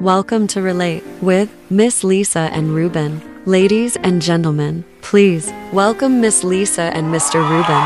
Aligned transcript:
Welcome 0.00 0.46
to 0.48 0.62
Relate 0.62 1.02
with 1.20 1.52
Miss 1.70 2.04
Lisa 2.04 2.50
and 2.52 2.72
Ruben. 2.72 3.20
Ladies 3.46 3.96
and 3.96 4.22
gentlemen, 4.22 4.84
please 5.00 5.52
welcome 5.72 6.20
Miss 6.20 6.44
Lisa 6.44 6.82
and 6.82 7.06
Mr. 7.12 7.42
Ruben. 7.42 7.82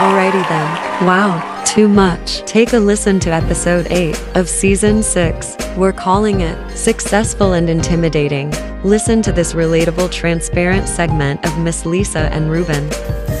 Alrighty 0.00 0.48
then. 0.48 1.06
Wow, 1.06 1.62
too 1.66 1.86
much. 1.86 2.46
Take 2.46 2.72
a 2.72 2.78
listen 2.78 3.20
to 3.20 3.30
episode 3.30 3.88
8 3.92 4.18
of 4.36 4.48
season 4.48 5.02
6. 5.02 5.54
We're 5.76 5.92
calling 5.92 6.40
it 6.40 6.70
Successful 6.70 7.52
and 7.52 7.68
Intimidating. 7.68 8.50
Listen 8.84 9.20
to 9.20 9.32
this 9.32 9.52
relatable, 9.52 10.10
transparent 10.10 10.88
segment 10.88 11.44
of 11.44 11.58
Miss 11.58 11.84
Lisa 11.84 12.32
and 12.32 12.50
Ruben. 12.50 12.88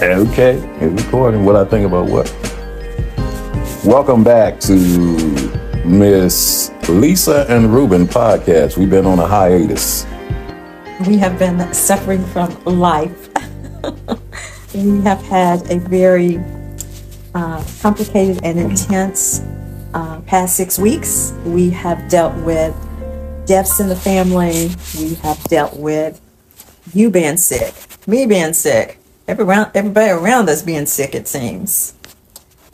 Okay, 0.02 0.58
recording 0.78 1.46
what 1.46 1.56
I 1.56 1.64
think 1.64 1.86
about 1.86 2.06
what. 2.06 2.30
Welcome 3.82 4.22
back 4.22 4.60
to 4.60 5.53
Miss 5.84 6.72
Lisa 6.88 7.44
and 7.50 7.72
Ruben 7.72 8.06
podcast. 8.06 8.78
We've 8.78 8.88
been 8.88 9.04
on 9.04 9.18
a 9.18 9.26
hiatus. 9.26 10.06
We 11.06 11.18
have 11.18 11.38
been 11.38 11.74
suffering 11.74 12.24
from 12.26 12.56
life. 12.64 13.28
we 14.74 15.00
have 15.02 15.20
had 15.26 15.70
a 15.70 15.78
very 15.78 16.38
uh, 17.34 17.62
complicated 17.82 18.42
and 18.44 18.58
intense 18.58 19.40
uh, 19.92 20.22
past 20.22 20.56
six 20.56 20.78
weeks. 20.78 21.34
We 21.44 21.68
have 21.70 22.08
dealt 22.08 22.34
with 22.44 22.74
deaths 23.44 23.78
in 23.78 23.88
the 23.88 23.96
family. 23.96 24.70
We 24.98 25.16
have 25.16 25.42
dealt 25.44 25.76
with 25.76 26.18
you 26.94 27.10
being 27.10 27.36
sick, 27.36 27.74
me 28.06 28.24
being 28.24 28.54
sick, 28.54 28.98
everyone, 29.28 29.70
everybody 29.74 30.10
around 30.10 30.48
us 30.48 30.62
being 30.62 30.86
sick, 30.86 31.14
it 31.14 31.28
seems. 31.28 31.92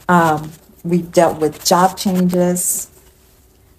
Um, 0.07 0.51
we've 0.85 1.11
dealt 1.11 1.41
with 1.41 1.65
job 1.65 1.97
changes. 1.97 2.90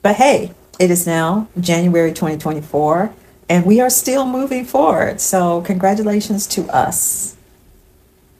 But 0.02 0.16
hey, 0.16 0.52
it 0.80 0.90
is 0.90 1.06
now 1.06 1.48
January 1.60 2.10
2024, 2.10 3.14
and 3.48 3.64
we 3.64 3.80
are 3.80 3.88
still 3.88 4.26
moving 4.26 4.64
forward. 4.64 5.20
So, 5.20 5.60
congratulations 5.62 6.48
to 6.48 6.68
us. 6.70 7.36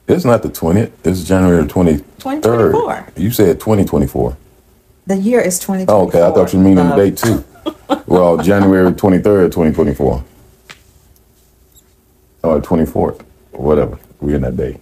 It's 0.05 0.25
not 0.25 0.43
the 0.43 0.49
20th, 0.49 0.91
it's 1.05 1.23
January 1.23 1.63
23rd. 1.63 2.03
2024. 2.19 3.07
You 3.15 3.31
said 3.31 3.61
2024. 3.61 4.37
The 5.07 5.17
year 5.17 5.39
is 5.39 5.57
2024. 5.59 5.95
Oh, 5.95 6.07
okay, 6.07 6.21
I 6.21 6.31
thought 6.33 6.51
you 6.53 6.59
mean 6.59 6.75
the 6.75 6.95
date 6.95 7.17
too. 7.17 7.43
well, 8.07 8.37
January 8.43 8.91
23rd, 8.91 9.51
2024. 9.51 10.23
Or 12.43 12.61
24th, 12.61 13.21
whatever. 13.51 13.97
We're 14.19 14.35
in 14.35 14.41
that 14.41 14.57
day. 14.57 14.79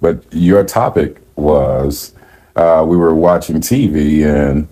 But 0.00 0.24
your 0.30 0.64
topic 0.64 1.20
was 1.36 2.14
uh, 2.54 2.84
we 2.88 2.96
were 2.96 3.14
watching 3.14 3.56
TV 3.56 4.24
and 4.24 4.66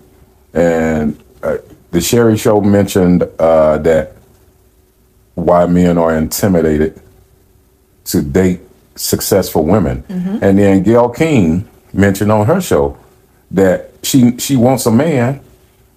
and 0.53 1.21
uh, 1.45 1.57
the 1.91 2.01
Sherri 2.01 2.37
Show 2.37 2.59
mentioned 2.61 3.23
uh, 3.39 3.77
that 3.79 4.13
why 5.35 5.65
men 5.65 5.97
are 5.97 6.15
intimidated 6.15 6.99
to 8.05 8.21
date 8.21 8.61
successful 8.95 9.65
women, 9.65 10.03
and 10.41 10.57
then 10.57 10.83
Gayle 10.83 11.09
King 11.09 11.67
mentioned 11.93 12.31
on 12.31 12.45
her 12.45 12.61
show 12.61 12.97
that 13.51 13.91
she 14.03 14.37
she 14.37 14.55
wants 14.55 14.85
a 14.85 14.91
man, 14.91 15.41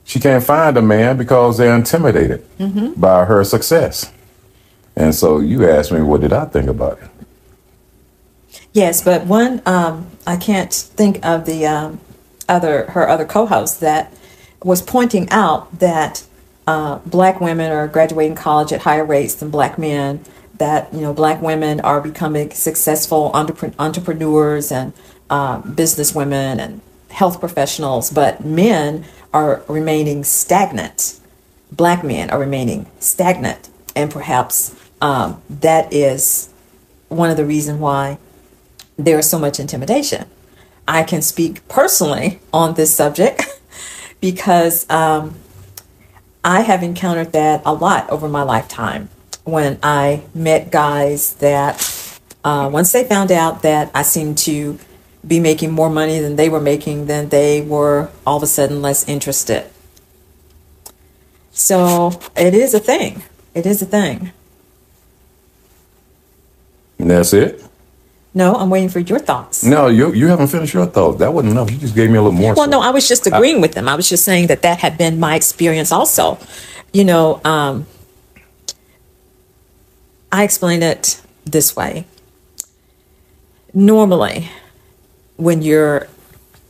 she 0.04 0.18
can't 0.20 0.42
find 0.42 0.76
a 0.76 0.82
man 0.82 1.16
because 1.16 1.58
they're 1.58 1.74
intimidated 1.74 2.44
by 3.00 3.24
her 3.24 3.44
success. 3.44 4.12
And 4.96 5.14
so 5.14 5.38
you 5.38 5.68
asked 5.68 5.92
me, 5.92 6.02
what 6.02 6.20
did 6.20 6.32
I 6.32 6.44
think 6.46 6.68
about 6.68 6.98
it? 7.00 7.08
Yes, 8.72 9.02
but 9.02 9.26
one, 9.26 9.62
um, 9.64 10.06
I 10.26 10.36
can't 10.36 10.72
think 10.72 11.24
of 11.24 11.46
the 11.46 11.66
um, 11.66 12.00
other 12.48 12.86
her 12.90 13.08
other 13.08 13.24
co-host 13.24 13.80
that 13.80 14.12
was 14.62 14.82
pointing 14.82 15.28
out 15.30 15.78
that 15.78 16.24
uh, 16.66 16.98
black 17.06 17.40
women 17.40 17.72
are 17.72 17.88
graduating 17.88 18.34
college 18.34 18.72
at 18.72 18.82
higher 18.82 19.04
rates 19.04 19.34
than 19.34 19.50
black 19.50 19.78
men. 19.78 20.24
That 20.58 20.92
you 20.92 21.00
know, 21.00 21.14
black 21.14 21.40
women 21.40 21.80
are 21.80 22.00
becoming 22.00 22.50
successful 22.50 23.30
entrepre- 23.32 23.74
entrepreneurs 23.78 24.72
and 24.72 24.92
uh, 25.30 25.58
business 25.60 26.14
women 26.14 26.58
and 26.58 26.80
health 27.10 27.40
professionals, 27.40 28.10
but 28.10 28.44
men 28.44 29.04
are 29.32 29.62
remaining 29.68 30.24
stagnant. 30.24 31.20
Black 31.70 32.02
men 32.02 32.30
are 32.30 32.40
remaining 32.40 32.86
stagnant, 32.98 33.68
and 33.94 34.10
perhaps 34.10 34.74
um, 35.00 35.40
that 35.48 35.92
is 35.92 36.52
one 37.08 37.30
of 37.30 37.36
the 37.36 37.44
reasons 37.44 37.78
why 37.78 38.18
there 38.96 39.18
is 39.18 39.30
so 39.30 39.38
much 39.38 39.60
intimidation. 39.60 40.28
I 40.86 41.02
can 41.02 41.22
speak 41.22 41.66
personally 41.68 42.40
on 42.52 42.74
this 42.74 42.94
subject 42.94 43.42
because 44.20 44.88
um, 44.90 45.34
I 46.44 46.60
have 46.60 46.82
encountered 46.82 47.32
that 47.32 47.62
a 47.64 47.72
lot 47.72 48.08
over 48.10 48.28
my 48.28 48.42
lifetime 48.42 49.08
when 49.44 49.78
I 49.82 50.24
met 50.34 50.70
guys 50.70 51.34
that 51.34 52.20
uh, 52.44 52.68
once 52.72 52.92
they 52.92 53.04
found 53.04 53.32
out 53.32 53.62
that 53.62 53.90
I 53.94 54.02
seemed 54.02 54.38
to 54.38 54.78
be 55.26 55.40
making 55.40 55.72
more 55.72 55.90
money 55.90 56.20
than 56.20 56.36
they 56.36 56.48
were 56.48 56.60
making, 56.60 57.06
then 57.06 57.28
they 57.28 57.60
were 57.60 58.10
all 58.26 58.36
of 58.36 58.42
a 58.42 58.46
sudden 58.46 58.80
less 58.82 59.08
interested. 59.08 59.68
So 61.50 62.20
it 62.36 62.54
is 62.54 62.72
a 62.72 62.78
thing. 62.78 63.22
It 63.54 63.66
is 63.66 63.82
a 63.82 63.86
thing. 63.86 64.32
And 66.98 67.10
that's 67.10 67.32
it. 67.32 67.64
No, 68.34 68.54
I'm 68.54 68.70
waiting 68.70 68.88
for 68.88 69.00
your 69.00 69.18
thoughts. 69.18 69.64
No, 69.64 69.88
you 69.88 70.12
you 70.12 70.28
haven't 70.28 70.48
finished 70.48 70.74
your 70.74 70.86
thoughts. 70.86 71.18
That 71.18 71.32
wasn't 71.32 71.52
enough. 71.52 71.70
You 71.70 71.78
just 71.78 71.94
gave 71.94 72.10
me 72.10 72.18
a 72.18 72.22
little 72.22 72.38
more. 72.38 72.54
Well, 72.54 72.66
so. 72.66 72.70
no, 72.70 72.80
I 72.80 72.90
was 72.90 73.08
just 73.08 73.26
agreeing 73.26 73.60
with 73.60 73.72
them. 73.72 73.88
I 73.88 73.94
was 73.94 74.08
just 74.08 74.24
saying 74.24 74.48
that 74.48 74.62
that 74.62 74.78
had 74.78 74.98
been 74.98 75.18
my 75.18 75.34
experience 75.34 75.90
also. 75.92 76.38
You 76.92 77.04
know, 77.04 77.40
um, 77.44 77.86
I 80.30 80.44
explain 80.44 80.82
it 80.82 81.20
this 81.44 81.74
way. 81.74 82.06
Normally, 83.72 84.50
when 85.36 85.62
you're 85.62 86.08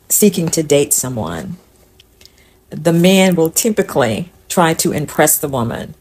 seeking 0.08 0.48
to 0.48 0.62
date 0.62 0.92
someone, 0.92 1.56
the 2.70 2.92
man 2.92 3.34
will 3.34 3.50
typically 3.50 4.30
try 4.48 4.74
to 4.74 4.92
impress 4.92 5.38
the 5.38 5.48
woman 5.48 5.94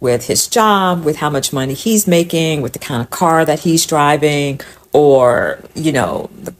with 0.00 0.26
his 0.26 0.46
job, 0.46 1.04
with 1.04 1.16
how 1.16 1.30
much 1.30 1.52
money 1.52 1.74
he's 1.74 2.06
making, 2.06 2.62
with 2.62 2.72
the 2.72 2.78
kind 2.78 3.00
of 3.00 3.10
car 3.10 3.44
that 3.44 3.60
he's 3.60 3.86
driving, 3.86 4.60
or, 4.94 5.62
you 5.74 5.92
know, 5.92 6.30
the, 6.32 6.54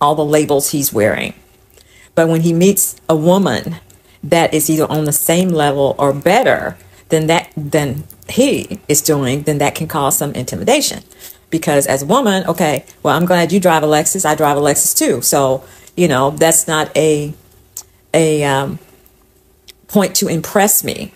all 0.00 0.14
the 0.14 0.24
labels 0.24 0.70
he's 0.70 0.92
wearing. 0.92 1.34
But 2.14 2.28
when 2.28 2.42
he 2.42 2.52
meets 2.52 2.94
a 3.08 3.16
woman 3.16 3.76
that 4.22 4.54
is 4.54 4.70
either 4.70 4.86
on 4.88 5.06
the 5.06 5.12
same 5.12 5.48
level 5.48 5.96
or 5.98 6.12
better 6.12 6.76
than 7.08 7.26
that 7.26 7.50
than 7.56 8.04
he 8.28 8.78
is 8.86 9.00
doing, 9.00 9.42
then 9.42 9.58
that 9.58 9.74
can 9.74 9.88
cause 9.88 10.16
some 10.16 10.32
intimidation. 10.32 11.02
Because 11.50 11.86
as 11.86 12.02
a 12.02 12.06
woman, 12.06 12.46
okay, 12.46 12.84
well, 13.02 13.16
I'm 13.16 13.26
glad 13.26 13.52
you 13.52 13.60
drive 13.60 13.82
a 13.82 13.86
Lexus. 13.86 14.24
I 14.24 14.34
drive 14.34 14.56
a 14.56 14.60
Lexus 14.60 14.96
too. 14.96 15.20
So, 15.22 15.64
you 15.96 16.08
know, 16.08 16.30
that's 16.30 16.68
not 16.68 16.94
a 16.96 17.34
a 18.14 18.44
um, 18.44 18.78
point 19.88 20.14
to 20.16 20.28
impress 20.28 20.84
me. 20.84 21.12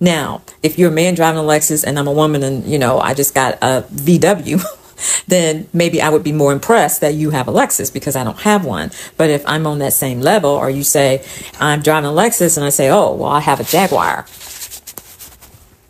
Now, 0.00 0.42
if 0.62 0.78
you're 0.78 0.90
a 0.90 0.94
man 0.94 1.14
driving 1.14 1.40
a 1.40 1.44
Lexus 1.44 1.84
and 1.84 1.98
I'm 1.98 2.06
a 2.06 2.12
woman 2.12 2.42
and, 2.42 2.64
you 2.64 2.78
know, 2.78 3.00
I 3.00 3.14
just 3.14 3.34
got 3.34 3.54
a 3.60 3.84
VW, 3.92 4.62
then 5.26 5.68
maybe 5.72 6.00
I 6.00 6.08
would 6.08 6.24
be 6.24 6.32
more 6.32 6.52
impressed 6.52 7.00
that 7.00 7.14
you 7.14 7.30
have 7.30 7.48
a 7.48 7.52
Lexus 7.52 7.92
because 7.92 8.16
I 8.16 8.24
don't 8.24 8.40
have 8.40 8.64
one. 8.64 8.90
But 9.16 9.30
if 9.30 9.46
I'm 9.46 9.66
on 9.66 9.78
that 9.78 9.92
same 9.92 10.20
level 10.20 10.50
or 10.50 10.70
you 10.70 10.82
say 10.82 11.24
I'm 11.60 11.82
driving 11.82 12.10
a 12.10 12.12
Lexus 12.12 12.56
and 12.56 12.64
I 12.64 12.70
say, 12.70 12.90
oh, 12.90 13.14
well, 13.14 13.30
I 13.30 13.40
have 13.40 13.60
a 13.60 13.64
Jaguar, 13.64 14.26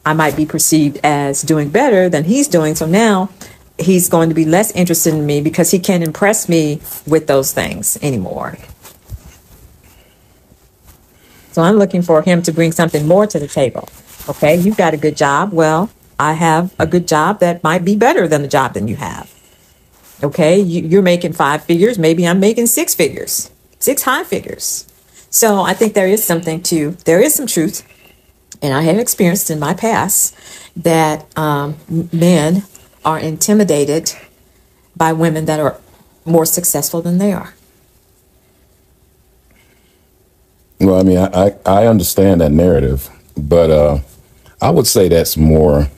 I 0.04 0.14
might 0.14 0.36
be 0.36 0.46
perceived 0.46 0.98
as 1.04 1.42
doing 1.42 1.68
better 1.68 2.08
than 2.08 2.24
he's 2.24 2.48
doing. 2.48 2.74
So 2.74 2.86
now 2.86 3.30
he's 3.78 4.08
going 4.08 4.28
to 4.28 4.34
be 4.34 4.44
less 4.44 4.70
interested 4.72 5.14
in 5.14 5.26
me 5.26 5.40
because 5.40 5.70
he 5.70 5.78
can't 5.78 6.02
impress 6.02 6.48
me 6.48 6.80
with 7.06 7.26
those 7.26 7.52
things 7.52 7.98
anymore. 8.02 8.58
So 11.52 11.62
I'm 11.62 11.76
looking 11.76 12.02
for 12.02 12.22
him 12.22 12.42
to 12.42 12.52
bring 12.52 12.72
something 12.72 13.06
more 13.06 13.26
to 13.26 13.38
the 13.38 13.48
table. 13.48 13.88
Okay, 14.28 14.56
you've 14.56 14.76
got 14.76 14.94
a 14.94 14.96
good 14.96 15.16
job. 15.16 15.52
Well, 15.52 15.90
I 16.18 16.32
have 16.34 16.74
a 16.78 16.86
good 16.86 17.06
job 17.06 17.40
that 17.40 17.62
might 17.62 17.84
be 17.84 17.96
better 17.96 18.26
than 18.26 18.42
the 18.42 18.48
job 18.48 18.74
than 18.74 18.88
you 18.88 18.96
have. 18.96 19.32
Okay, 20.22 20.58
you, 20.58 20.82
you're 20.82 21.02
making 21.02 21.32
five 21.32 21.64
figures. 21.64 21.98
Maybe 21.98 22.26
I'm 22.26 22.40
making 22.40 22.66
six 22.66 22.94
figures, 22.94 23.50
six 23.78 24.02
high 24.02 24.24
figures. 24.24 24.86
So 25.30 25.60
I 25.62 25.74
think 25.74 25.94
there 25.94 26.08
is 26.08 26.24
something 26.24 26.62
to, 26.64 26.92
there 27.04 27.20
is 27.20 27.34
some 27.34 27.46
truth. 27.46 27.86
And 28.60 28.74
I 28.74 28.82
have 28.82 28.98
experienced 28.98 29.50
in 29.50 29.60
my 29.60 29.74
past 29.74 30.36
that 30.74 31.26
um, 31.38 31.76
men 32.12 32.64
are 33.04 33.18
intimidated 33.18 34.12
by 34.96 35.12
women 35.12 35.44
that 35.44 35.60
are 35.60 35.78
more 36.24 36.44
successful 36.44 37.00
than 37.00 37.18
they 37.18 37.32
are. 37.32 37.54
Well, 40.80 40.98
I 40.98 41.02
mean, 41.02 41.18
I, 41.18 41.46
I, 41.46 41.54
I 41.64 41.86
understand 41.86 42.40
that 42.40 42.50
narrative, 42.50 43.08
but 43.36 43.70
uh, 43.70 43.98
I 44.60 44.70
would 44.70 44.86
say 44.86 45.08
that's 45.08 45.36
more 45.36 45.88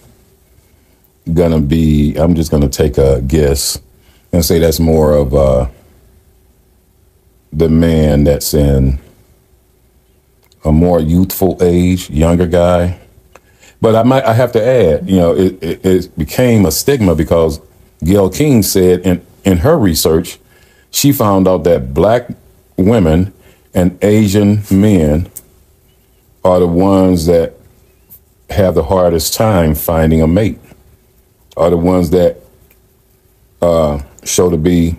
gonna 1.33 1.61
be. 1.61 2.17
I'm 2.17 2.35
just 2.35 2.51
gonna 2.51 2.69
take 2.69 2.99
a 2.99 3.21
guess 3.23 3.81
and 4.33 4.45
say 4.45 4.59
that's 4.59 4.81
more 4.81 5.13
of 5.13 5.35
uh, 5.35 5.69
the 7.53 7.69
man 7.69 8.25
that's 8.25 8.55
in 8.55 8.99
a 10.65 10.73
more 10.73 11.01
youthful 11.01 11.59
age, 11.61 12.11
younger 12.11 12.47
guy. 12.47 12.99
But 13.81 13.97
I 13.97 14.03
might 14.03 14.25
I 14.25 14.35
have 14.35 14.53
to 14.53 14.65
add, 14.65 15.09
you 15.09 15.17
know, 15.17 15.35
it, 15.35 15.63
it, 15.63 15.87
it 15.87 16.19
became 16.19 16.67
a 16.67 16.71
stigma 16.71 17.15
because 17.15 17.61
Gayle 18.05 18.31
King 18.31 18.63
said 18.63 19.01
in, 19.01 19.25
in 19.45 19.59
her 19.59 19.79
research, 19.79 20.39
she 20.91 21.13
found 21.13 21.49
out 21.49 21.65
that 21.65 21.95
black 21.95 22.29
women 22.77 23.33
and 23.75 24.03
Asian 24.03 24.63
men 24.71 25.31
are 26.45 26.61
the 26.61 26.67
ones 26.67 27.27
that 27.27 27.55
have 28.51 28.75
the 28.75 28.83
hardest 28.83 29.35
time 29.35 29.75
finding 29.75 30.21
a 30.21 30.27
mate, 30.27 30.59
are 31.57 31.71
the 31.71 31.77
ones 31.77 32.11
that 32.11 32.39
uh, 33.63 34.01
show 34.25 34.51
to 34.51 34.57
be 34.57 34.97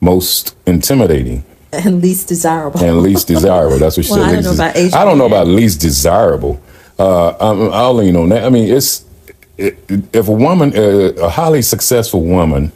most 0.00 0.56
intimidating 0.66 1.44
And 1.72 2.02
least 2.02 2.28
desirable. 2.28 2.82
and 2.84 3.00
least 3.02 3.28
desirable. 3.28 3.78
That's 3.78 3.96
what 3.96 4.06
she 4.06 4.12
Well, 4.16 4.24
said. 4.24 4.28
I 4.28 4.34
don't 4.34 4.44
know 4.44 4.54
about 4.54 4.74
des- 4.74 4.96
I 4.96 5.04
don't 5.04 5.18
know 5.18 5.26
about 5.26 5.46
least 5.46 5.80
desirable. 5.80 6.60
Uh, 6.98 7.30
I'm, 7.40 7.72
I'll 7.72 7.94
lean 7.94 8.16
on 8.16 8.28
that. 8.28 8.44
I 8.44 8.50
mean, 8.50 8.68
it's 8.70 9.04
it, 9.56 9.78
if 10.14 10.28
a 10.28 10.32
woman, 10.32 10.76
uh, 10.76 11.12
a 11.24 11.28
highly 11.30 11.62
successful 11.62 12.22
woman, 12.22 12.72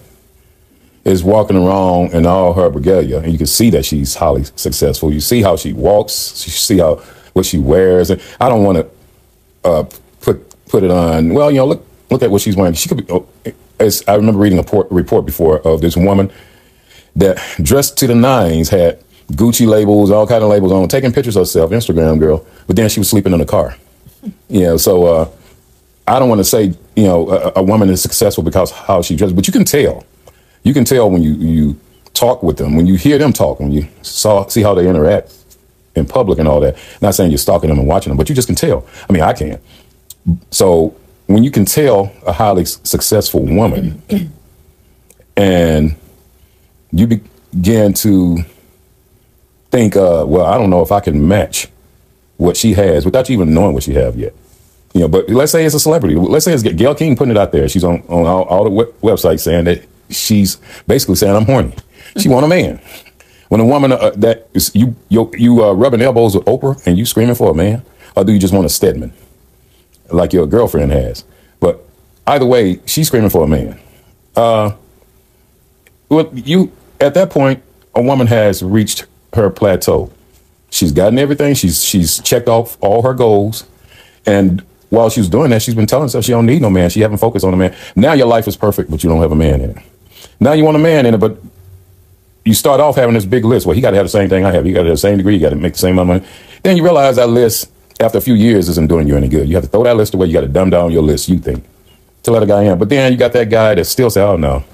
is 1.05 1.23
walking 1.23 1.57
around 1.57 2.13
in 2.15 2.27
all 2.27 2.53
her 2.55 2.69
regalia, 2.71 3.19
and 3.19 3.31
you 3.31 3.39
can 3.39 3.47
see 3.47 3.71
that 3.71 3.85
she's 3.85 4.15
highly 4.17 4.45
successful. 4.57 5.13
You 5.13 5.21
see 5.21 5.41
how 5.43 5.57
she 5.57 5.73
walks. 5.73 6.45
You 6.47 6.53
see 6.53 6.79
how 6.79 6.97
what 7.35 7.45
she 7.47 7.59
wears. 7.59 8.11
And 8.11 8.21
I 8.41 8.49
don't 8.49 8.65
want 8.65 8.79
to 8.79 9.69
uh, 9.69 9.85
put 10.21 10.55
put 10.67 10.83
it 10.83 10.91
on. 10.91 11.33
Well, 11.35 11.51
you 11.51 11.59
know, 11.59 11.67
look 11.67 11.86
look 12.17 12.23
at 12.23 12.31
what 12.31 12.41
she's 12.41 12.57
wearing. 12.57 12.73
She 12.75 12.89
could 12.89 13.07
be. 13.07 13.13
Oh, 13.13 13.27
as 13.79 14.03
I 14.09 14.15
remember 14.15 14.41
reading 14.41 14.59
a 14.59 14.63
report, 14.63 14.91
report 14.91 15.27
before 15.27 15.61
of 15.67 15.83
this 15.83 15.97
woman 15.97 16.33
that 17.15 17.39
dressed 17.63 17.99
to 17.99 18.07
the 18.07 18.15
nines 18.15 18.71
had 18.71 18.99
Gucci 19.33 19.67
labels, 19.67 20.11
all 20.11 20.27
kind 20.27 20.43
of 20.43 20.49
labels 20.49 20.73
on, 20.73 20.89
taking 20.89 21.13
pictures 21.13 21.37
of 21.37 21.43
herself, 21.43 21.71
Instagram 21.73 22.19
girl. 22.19 22.47
But 22.67 22.77
then 22.77 22.89
she 22.89 23.01
was 23.01 23.11
sleeping 23.11 23.33
in 23.33 23.41
a 23.41 23.47
car. 23.47 23.77
You 24.49 24.63
know, 24.63 24.77
so 24.77 25.05
uh, 25.07 25.31
I 26.09 26.19
don't 26.19 26.29
want 26.29 26.41
to 26.41 26.45
say 26.45 26.75
you 26.97 27.05
know 27.05 27.29
a, 27.31 27.53
a 27.57 27.63
woman 27.63 27.91
is 27.91 28.03
successful 28.03 28.43
because 28.43 28.73
how 28.73 29.01
she 29.03 29.15
dresses, 29.15 29.35
but 29.35 29.47
you 29.47 29.53
can 29.53 29.65
tell. 29.65 30.05
You 30.65 30.75
can 30.75 30.85
tell 30.85 31.09
when 31.11 31.23
you 31.23 31.35
you 31.35 31.79
talk 32.13 32.43
with 32.43 32.57
them, 32.57 32.75
when 32.75 32.87
you 32.89 32.97
hear 32.97 33.19
them 33.19 33.33
talk, 33.33 33.61
when 33.61 33.71
you 33.71 33.87
saw 34.03 34.49
see 34.49 34.63
how 34.63 34.75
they 34.75 34.89
interact 34.89 35.33
in 35.95 36.07
public 36.07 36.41
and 36.41 36.49
all 36.49 36.61
that. 36.61 36.77
Not 37.01 37.15
saying 37.15 37.31
you're 37.31 37.39
stalking 37.39 37.71
them 37.71 37.79
and 37.79 37.87
watching 37.87 38.11
them, 38.11 38.17
but 38.17 38.29
you 38.29 38.35
just 38.35 38.49
can 38.49 38.57
tell. 38.57 38.85
I 39.09 39.13
mean, 39.13 39.23
I 39.23 39.33
can. 39.33 39.61
So 40.51 40.97
when 41.27 41.43
you 41.43 41.51
can 41.51 41.65
tell 41.65 42.13
a 42.27 42.33
highly 42.33 42.65
successful 42.65 43.45
woman, 43.45 44.03
and 45.37 45.97
you 46.93 47.07
begin 47.07 47.93
to 47.95 48.39
think, 49.71 49.97
uh, 49.97 50.25
well, 50.27 50.47
I 50.47 50.57
don't 50.57 50.71
know 50.71 50.83
if 50.83 50.93
I 50.93 51.01
can 51.01 51.27
match 51.27 51.69
what 52.37 52.57
she 52.57 52.75
has 52.75 53.05
without 53.05 53.29
you 53.29 53.35
even 53.35 53.53
knowing 53.55 53.75
what 53.75 53.83
she 53.83 53.95
have 53.95 54.17
yet. 54.17 54.35
You 54.95 55.01
know, 55.03 55.09
but 55.09 55.29
let's 55.29 55.53
say 55.53 55.65
it's 55.65 55.75
a 55.75 55.81
celebrity. 55.81 56.15
Let's 56.17 56.45
say 56.45 56.55
it's 56.55 56.63
Gayle 56.63 56.95
King 56.95 57.17
putting 57.17 57.33
it 57.33 57.37
out 57.37 57.53
there. 57.53 57.69
She's 57.69 57.85
on, 57.85 58.03
on 58.09 58.25
all, 58.25 58.45
all 58.45 58.65
the 58.65 58.71
web- 58.71 58.95
websites 59.03 59.41
saying 59.41 59.65
that 59.65 59.85
she's 60.09 60.57
basically 60.87 61.17
saying 61.17 61.37
I'm 61.37 61.45
horny. 61.45 61.75
She 62.19 62.29
want 62.29 62.47
a 62.47 62.49
man. 62.49 62.81
When 63.49 63.61
a 63.61 63.65
woman 63.65 63.93
uh, 63.93 64.11
that 64.17 64.49
is 64.55 64.75
you 64.75 64.97
you 65.09 65.31
you 65.37 65.65
uh, 65.65 65.73
rubbing 65.73 66.01
elbows 66.01 66.35
with 66.35 66.47
Oprah 66.47 66.85
and 66.87 66.97
you 66.99 67.05
screaming 67.05 67.35
for 67.35 67.51
a 67.51 67.55
man, 67.55 67.83
or 68.17 68.25
do 68.25 68.33
you 68.33 68.39
just 68.39 68.55
want 68.55 68.65
a 68.67 68.69
Stedman 68.69 69.13
like 70.11 70.33
your 70.33 70.47
girlfriend 70.47 70.93
has? 70.93 71.25
But 71.61 71.85
either 72.27 72.47
way, 72.47 72.81
she's 72.87 73.09
screaming 73.09 73.31
for 73.31 73.45
a 73.45 73.49
man. 73.49 73.79
Uh, 74.35 74.73
well, 76.09 76.31
you 76.35 76.73
at 77.01 77.15
that 77.15 77.31
point, 77.31 77.63
a 77.95 78.03
woman 78.03 78.27
has 78.27 78.63
reached 78.63 79.07
her 79.35 79.51
plateau. 79.51 80.13
She's 80.71 80.93
gotten 80.93 81.19
everything. 81.19 81.55
She's 81.55 81.83
she's 81.83 82.21
checked 82.21 82.49
off 82.49 82.77
all 82.81 83.03
her 83.03 83.15
goals, 83.15 83.65
and 84.25 84.63
while 84.91 85.11
she 85.11 85.21
was 85.21 85.29
doing 85.29 85.51
that, 85.51 85.63
she's 85.63 85.75
been 85.75 85.87
telling 85.87 86.05
herself 86.05 86.25
she 86.25 86.33
don't 86.33 86.47
need 86.47 86.63
no 86.63 86.71
man. 86.71 86.91
She 86.91 87.01
haven't 87.01 87.19
focused 87.19 87.45
on 87.45 87.55
a 87.55 87.57
man. 87.57 87.75
Now 87.95 88.13
your 88.13 88.27
life 88.27 88.47
is 88.47 88.57
perfect, 88.57 88.91
but 88.91 89.03
you 89.03 89.11
don't 89.11 89.21
have 89.21 89.33
a 89.33 89.37
man 89.37 89.61
in 89.61 89.71
it. 89.71 89.79
Now 90.39 90.53
you 90.53 90.65
want 90.65 90.77
a 90.77 90.81
man 90.81 91.07
in 91.07 91.15
it, 91.15 91.19
but 91.19 91.39
you 92.45 92.55
start 92.55 92.81
off 92.81 92.97
having 92.97 93.15
this 93.15 93.25
big 93.25 93.45
list. 93.45 93.67
Well, 93.67 93.75
he 93.75 93.81
got 93.81 93.91
to 93.91 93.97
have 93.97 94.07
the 94.07 94.11
same 94.11 94.29
thing 94.29 94.45
I 94.45 94.53
have. 94.53 94.67
You 94.67 94.73
got 94.73 94.83
to 94.83 94.89
have 94.89 94.95
the 94.95 95.01
same 95.01 95.17
degree. 95.17 95.35
You 95.35 95.41
got 95.41 95.51
to 95.51 95.57
make 95.57 95.73
the 95.73 95.79
same 95.79 95.99
amount 95.99 96.11
of 96.11 96.23
money. 96.23 96.33
Then 96.63 96.77
you 96.77 96.85
realize 96.85 97.17
that 97.17 97.29
list, 97.29 97.73
after 98.01 98.19
a 98.19 98.21
few 98.21 98.35
years, 98.35 98.69
isn't 98.69 98.89
doing 98.89 99.09
you 99.09 99.17
any 99.17 99.29
good. 99.29 99.49
You 99.49 99.55
have 99.55 99.65
to 99.65 99.71
throw 99.71 99.85
that 99.85 99.97
list 99.97 100.15
away. 100.15 100.27
You 100.27 100.33
got 100.33 100.43
to 100.43 100.49
dumb 100.49 100.71
down 100.71 100.93
your 100.93 101.03
list. 101.03 101.29
You 101.29 101.39
think 101.39 101.65
to 102.25 102.31
let 102.31 102.43
a 102.43 102.47
guy 102.47 102.65
in, 102.65 102.79
but 102.79 102.89
then 102.89 103.13
you 103.13 103.19
got 103.19 103.33
that 103.33 103.49
guy 103.49 103.75
that 103.75 103.85
still 103.87 104.11
say, 104.11 104.23
"Oh 104.23 104.37
no, 104.37 104.65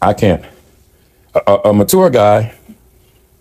I 0.00 0.14
can't." 0.14 0.44
A, 1.34 1.42
a, 1.46 1.54
a 1.70 1.74
mature 1.74 2.10
guy, 2.10 2.54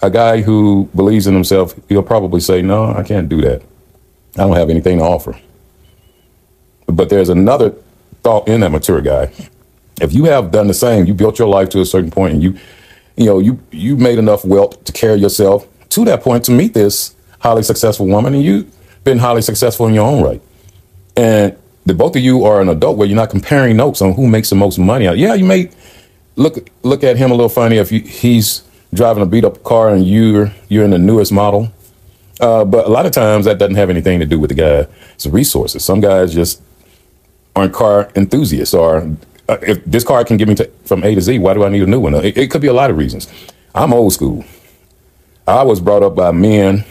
a 0.01 0.09
guy 0.09 0.42
who 0.42 0.89
believes 0.95 1.27
in 1.27 1.33
himself, 1.33 1.74
he'll 1.89 2.03
probably 2.03 2.39
say, 2.39 2.62
"No, 2.62 2.86
I 2.86 3.03
can't 3.03 3.27
do 3.27 3.42
that. 3.42 3.62
I 4.36 4.44
don't 4.44 4.56
have 4.56 4.69
anything 4.69 5.00
to 5.00 5.04
offer." 5.04 5.39
But 6.88 7.09
there's 7.09 7.30
another 7.30 7.74
thought 8.21 8.47
in 8.47 8.62
that 8.62 8.71
mature 8.71 9.01
guy. 9.01 9.31
If 10.01 10.13
you 10.13 10.25
have 10.25 10.51
done 10.51 10.68
the 10.68 10.74
same, 10.74 11.06
you 11.06 11.13
built 11.13 11.39
your 11.39 11.47
life 11.47 11.69
to 11.69 11.81
a 11.81 11.86
certain 11.86 12.12
point, 12.12 12.33
and 12.33 12.44
you, 12.44 12.57
you 13.18 13.25
know, 13.25 13.39
you 13.39 13.59
you 13.71 13.97
made 13.97 14.19
enough 14.19 14.45
wealth 14.45 14.83
to 14.83 14.92
carry 14.92 15.19
yourself 15.19 15.68
to 15.89 16.06
that 16.06 16.21
point 16.21 16.45
to 16.45 16.51
meet 16.51 16.74
this 16.74 17.15
highly 17.39 17.63
successful 17.63 18.07
woman, 18.07 18.33
and 18.33 18.44
you've 18.44 18.71
been 19.03 19.18
highly 19.18 19.42
successful 19.42 19.88
in 19.88 19.94
your 19.94 20.07
own 20.07 20.24
right. 20.24 20.42
And 21.15 21.57
the 21.86 21.94
both 21.94 22.15
of 22.15 22.21
you 22.21 22.45
are 22.45 22.62
an 22.62 22.69
adult 22.69 22.98
where 22.98 23.07
you're 23.07 23.15
not 23.15 23.30
comparing 23.30 23.75
notes 23.77 24.01
on 24.01 24.13
who 24.13 24.27
makes 24.27 24.50
the 24.50 24.56
most 24.56 24.77
money. 24.77 25.06
Yeah, 25.06 25.33
you 25.33 25.45
may 25.45 25.69
look 26.36 26.69
look 26.83 27.03
at 27.03 27.18
him 27.18 27.31
a 27.31 27.33
little 27.33 27.50
funny 27.50 27.77
if 27.77 27.92
you, 27.92 28.01
he's 28.01 28.63
driving 28.94 29.24
a 29.24 29.25
beat 29.25 29.45
up 29.45 29.63
car 29.63 29.89
and 29.89 30.07
you're 30.07 30.53
you're 30.69 30.83
in 30.83 30.92
the 30.92 31.00
newest 31.00 31.31
model. 31.31 31.71
Uh, 32.39 32.65
but 32.65 32.86
a 32.86 32.89
lot 32.89 33.06
of 33.06 33.12
times 33.12 33.45
that 33.45 33.59
doesn't 33.59 33.75
have 33.75 33.89
anything 33.89 34.19
to 34.19 34.25
do 34.25 34.39
with 34.39 34.50
the 34.50 34.56
guy's 34.56 35.27
resources. 35.27 35.83
Some 35.83 36.01
guys 36.01 36.33
just 36.33 36.62
aren't 37.56 37.74
car 37.74 38.09
enthusiasts 38.15 38.74
or 38.74 39.15
uh, 39.50 39.57
if 39.62 39.83
this 39.86 40.04
car 40.04 40.24
can 40.24 40.38
get 40.38 40.47
me 40.47 40.56
to, 40.56 40.65
from 40.86 41.04
A 41.04 41.13
to 41.13 41.21
Z, 41.21 41.38
why 41.39 41.54
do 41.54 41.63
I 41.63 41.69
need 41.69 41.83
a 41.83 41.88
new 41.88 42.00
one? 42.00 42.15
It, 42.15 42.38
it 42.38 42.50
could 42.50 42.62
be 42.62 42.68
a 42.68 42.74
lot 42.74 42.89
of 42.89 42.97
reasons. 42.97 43.27
I'm 43.75 43.94
old 43.94 44.13
school. 44.13 44.45
I 45.47 45.63
was 45.63 45.80
brought 45.80 46.04
up 46.04 46.15
by 46.15 46.31
men 46.31 46.86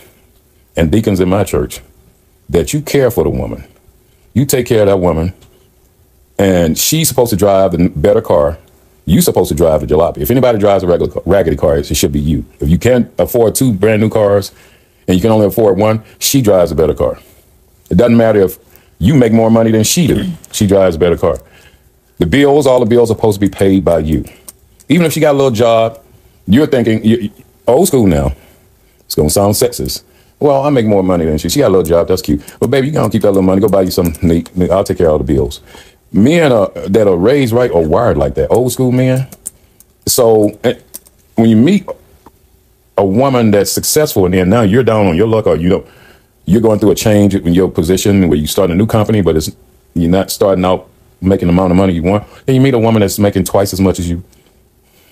and 0.77 0.93
deacons 0.93 1.21
in 1.21 1.29
my 1.29 1.45
church 1.45 1.81
that 2.50 2.73
you 2.73 2.82
care 2.82 3.11
for 3.11 3.25
the 3.25 3.31
woman. 3.31 3.64
You 4.35 4.44
take 4.44 4.67
care 4.67 4.81
of 4.82 4.87
that 4.87 4.99
woman, 4.99 5.32
and 6.38 6.76
she's 6.79 7.08
supposed 7.08 7.31
to 7.31 7.37
drive 7.37 7.73
the 7.73 7.88
better 7.88 8.20
car. 8.20 8.58
You're 9.06 9.23
supposed 9.23 9.49
to 9.49 9.55
drive 9.56 9.81
the 9.81 9.87
jalopy. 9.87 10.19
If 10.19 10.31
anybody 10.31 10.58
drives 10.58 10.85
a 10.85 10.87
regular 10.87 11.11
ca- 11.12 11.23
raggedy 11.26 11.56
car, 11.56 11.76
it 11.79 11.85
should 11.87 12.12
be 12.12 12.20
you. 12.20 12.44
If 12.61 12.69
you 12.69 12.79
can't 12.79 13.11
afford 13.19 13.55
two 13.55 13.73
brand 13.73 14.00
new 14.00 14.08
cars 14.11 14.52
and 15.08 15.17
you 15.17 15.20
can 15.20 15.31
only 15.32 15.47
afford 15.47 15.79
one, 15.79 16.05
she 16.20 16.41
drives 16.43 16.70
a 16.70 16.75
better 16.76 16.94
car. 16.94 17.19
It 17.91 17.97
doesn't 17.97 18.17
matter 18.17 18.41
if 18.41 18.58
you 18.99 19.14
make 19.14 19.32
more 19.32 19.51
money 19.51 19.72
than 19.72 19.82
she 19.82 20.06
do. 20.06 20.31
She 20.53 20.67
drives 20.69 20.94
a 20.94 20.98
better 20.98 21.17
car. 21.17 21.39
The 22.19 22.27
bills, 22.27 22.67
all 22.67 22.79
the 22.79 22.86
bills 22.86 23.10
are 23.10 23.15
supposed 23.17 23.41
to 23.41 23.46
be 23.46 23.51
paid 23.51 23.84
by 23.84 24.01
you. 24.01 24.25
Even 24.89 25.06
if 25.06 25.13
she 25.13 25.20
got 25.20 25.32
a 25.34 25.39
little 25.39 25.51
job, 25.51 26.01
you're 26.46 26.67
thinking, 26.67 27.03
you 27.05 27.17
you- 27.17 27.31
old 27.67 27.89
school 27.89 28.06
now. 28.06 28.32
It's 29.06 29.15
gonna 29.17 29.31
sound 29.31 29.55
sexist. 29.55 30.03
Well, 30.41 30.63
I 30.63 30.70
make 30.70 30.87
more 30.87 31.03
money 31.03 31.27
than 31.27 31.37
she. 31.37 31.51
She 31.51 31.61
got 31.61 31.69
a 31.69 31.75
little 31.77 31.85
job. 31.85 32.09
That's 32.09 32.23
cute. 32.23 32.43
But 32.59 32.70
baby, 32.70 32.87
you 32.87 32.93
gonna 32.94 33.11
keep 33.11 33.23
that 33.23 33.29
little 33.29 33.43
money. 33.43 33.61
Go 33.61 33.69
buy 33.69 33.82
you 33.82 33.91
some 33.91 34.15
I'll 34.70 34.85
take 34.85 34.97
care 34.99 35.06
of 35.06 35.13
all 35.13 35.19
the 35.19 35.25
bills. 35.25 35.61
Men 36.13 36.51
are, 36.51 36.70
that 36.89 37.06
are 37.06 37.17
raised 37.17 37.53
right 37.53 37.70
or 37.70 37.87
wired 37.87 38.17
like 38.17 38.35
that. 38.35 38.51
Old 38.51 38.73
school 38.73 38.91
men. 38.91 39.29
So 40.06 40.59
eh, 40.65 40.75
when 41.37 41.51
you 41.51 41.56
meet 41.56 41.87
a 42.97 43.05
woman 43.05 43.51
that's 43.51 43.70
successful, 43.70 44.25
and 44.25 44.35
then 44.35 44.49
now 44.49 44.63
you're 44.63 44.82
down 44.82 45.06
on 45.06 45.17
your 45.17 45.29
luck, 45.29 45.47
or 45.47 45.56
you 45.56 45.69
know, 45.69 45.87
you're 46.47 46.63
going 46.63 46.79
through 46.81 46.93
a 46.93 46.94
change 46.94 47.35
in 47.35 47.53
your 47.55 47.70
position 47.70 48.29
where 48.29 48.39
you 48.39 48.47
start 48.47 48.70
a 48.70 48.75
new 48.75 48.87
company, 48.87 49.20
but 49.20 49.37
it's 49.37 49.55
you're 49.94 50.11
not 50.11 50.31
starting 50.31 50.65
out 50.65 50.89
making 51.20 51.49
the 51.49 51.53
amount 51.53 51.70
of 51.70 51.77
money 51.77 51.93
you 51.93 52.03
want. 52.03 52.27
Then 52.47 52.55
you 52.55 52.63
meet 52.63 52.75
a 52.75 52.79
woman 52.79 53.01
that's 53.01 53.19
making 53.19 53.44
twice 53.44 53.75
as 53.75 53.81
much 53.81 53.99
as 53.99 54.09
you. 54.09 54.25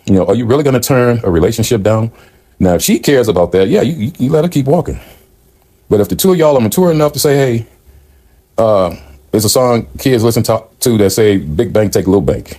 You 0.07 0.15
know, 0.15 0.27
are 0.27 0.35
you 0.35 0.47
really 0.47 0.65
going 0.65 0.81
to 0.81 0.81
turn 0.81 1.21
a 1.23 1.31
relationship 1.31 1.83
down? 1.83 2.11
Now, 2.59 2.75
if 2.75 2.83
she 2.83 2.99
cares 2.99 3.29
about 3.29 3.53
that, 3.53 3.69
yeah, 3.69 3.83
you, 3.83 4.11
you 4.19 4.31
let 4.31 4.43
her 4.43 4.49
keep 4.49 4.65
walking. 4.65 4.99
But 5.89 6.01
if 6.01 6.09
the 6.09 6.17
two 6.17 6.33
of 6.33 6.39
y'all 6.39 6.57
are 6.57 6.61
mature 6.61 6.91
enough 6.91 7.13
to 7.13 7.19
say, 7.19 7.37
hey, 7.37 7.67
uh, 8.57 8.95
there's 9.31 9.45
a 9.45 9.49
song 9.49 9.87
kids 9.99 10.23
listen 10.25 10.43
to, 10.45 10.65
to 10.81 10.99
that 10.99 11.11
say, 11.11 11.39
big 11.39 11.73
bank 11.73 11.93
take 11.93 12.07
little 12.07 12.21
bank. 12.21 12.59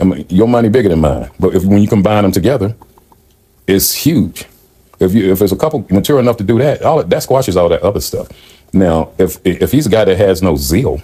I 0.00 0.04
mean, 0.04 0.26
your 0.28 0.48
money 0.48 0.68
bigger 0.68 0.88
than 0.88 1.00
mine. 1.00 1.30
But 1.38 1.54
if 1.54 1.64
when 1.64 1.80
you 1.82 1.88
combine 1.88 2.22
them 2.22 2.32
together, 2.32 2.74
it's 3.66 3.94
huge. 3.94 4.46
If 5.00 5.14
you 5.14 5.32
if 5.32 5.38
there's 5.38 5.52
a 5.52 5.56
couple 5.56 5.86
mature 5.90 6.18
enough 6.18 6.36
to 6.38 6.44
do 6.44 6.58
that, 6.58 6.82
all 6.82 7.02
that 7.02 7.22
squashes 7.22 7.56
all 7.56 7.68
that 7.68 7.82
other 7.82 8.00
stuff. 8.00 8.28
Now, 8.72 9.10
if 9.18 9.38
if 9.44 9.72
he's 9.72 9.86
a 9.86 9.90
guy 9.90 10.04
that 10.04 10.16
has 10.16 10.42
no 10.42 10.56
zeal, 10.56 11.00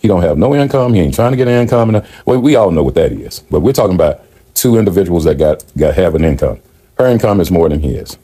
he 0.00 0.08
don't 0.08 0.22
have 0.22 0.38
no 0.38 0.54
income, 0.54 0.94
he 0.94 1.00
ain't 1.00 1.14
trying 1.14 1.32
to 1.32 1.36
get 1.36 1.48
an 1.48 1.60
income, 1.60 1.94
and 1.94 2.06
well, 2.26 2.40
we 2.40 2.56
all 2.56 2.70
know 2.70 2.82
what 2.82 2.94
that 2.94 3.12
is. 3.12 3.40
But 3.50 3.60
we're 3.60 3.72
talking 3.72 3.94
about 3.94 4.22
two 4.54 4.78
individuals 4.78 5.24
that 5.24 5.36
got 5.38 5.64
got 5.76 5.94
have 5.94 6.14
an 6.14 6.24
income. 6.24 6.60
Her 6.98 7.06
income 7.06 7.40
is 7.40 7.50
more 7.50 7.68
than 7.68 7.80
his. 7.80 8.16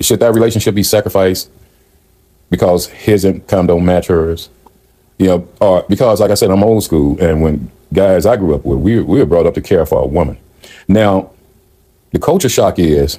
Should 0.00 0.20
that 0.20 0.32
relationship 0.34 0.74
be 0.74 0.82
sacrificed 0.82 1.50
because 2.50 2.86
his 2.86 3.24
income 3.24 3.66
don't 3.66 3.84
match 3.84 4.06
hers? 4.06 4.48
You 5.18 5.26
know, 5.26 5.48
or 5.60 5.84
because 5.88 6.20
like 6.20 6.30
I 6.30 6.34
said, 6.34 6.50
I'm 6.50 6.62
old 6.62 6.84
school, 6.84 7.20
and 7.20 7.42
when 7.42 7.70
guys 7.92 8.26
I 8.26 8.36
grew 8.36 8.54
up 8.54 8.64
with, 8.64 8.78
we 8.78 9.00
we 9.00 9.18
were 9.18 9.26
brought 9.26 9.46
up 9.46 9.54
to 9.54 9.60
care 9.60 9.84
for 9.84 10.02
a 10.02 10.06
woman. 10.06 10.38
Now, 10.86 11.30
the 12.12 12.18
culture 12.18 12.48
shock 12.48 12.78
is 12.78 13.18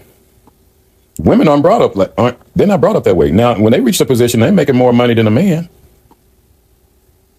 Women 1.20 1.50
aren't 1.50 1.64
brought 1.64 1.82
up 1.82 1.96
like 1.98 2.14
aren't 2.18 2.38
they're 2.56 2.68
not 2.68 2.80
brought 2.80 2.96
up 2.96 3.04
that 3.04 3.18
way. 3.18 3.30
Now, 3.30 3.60
when 3.60 3.74
they 3.74 3.82
reach 3.82 3.98
the 3.98 4.06
position, 4.06 4.40
they're 4.40 4.54
making 4.54 4.78
more 4.78 4.94
money 4.94 5.14
than 5.14 5.28
a 5.28 5.32
man. 5.32 5.68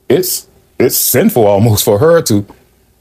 It's 0.08 0.46
it's 0.78 0.96
sinful 0.96 1.46
almost 1.46 1.84
for 1.84 1.98
her 1.98 2.20
to 2.22 2.46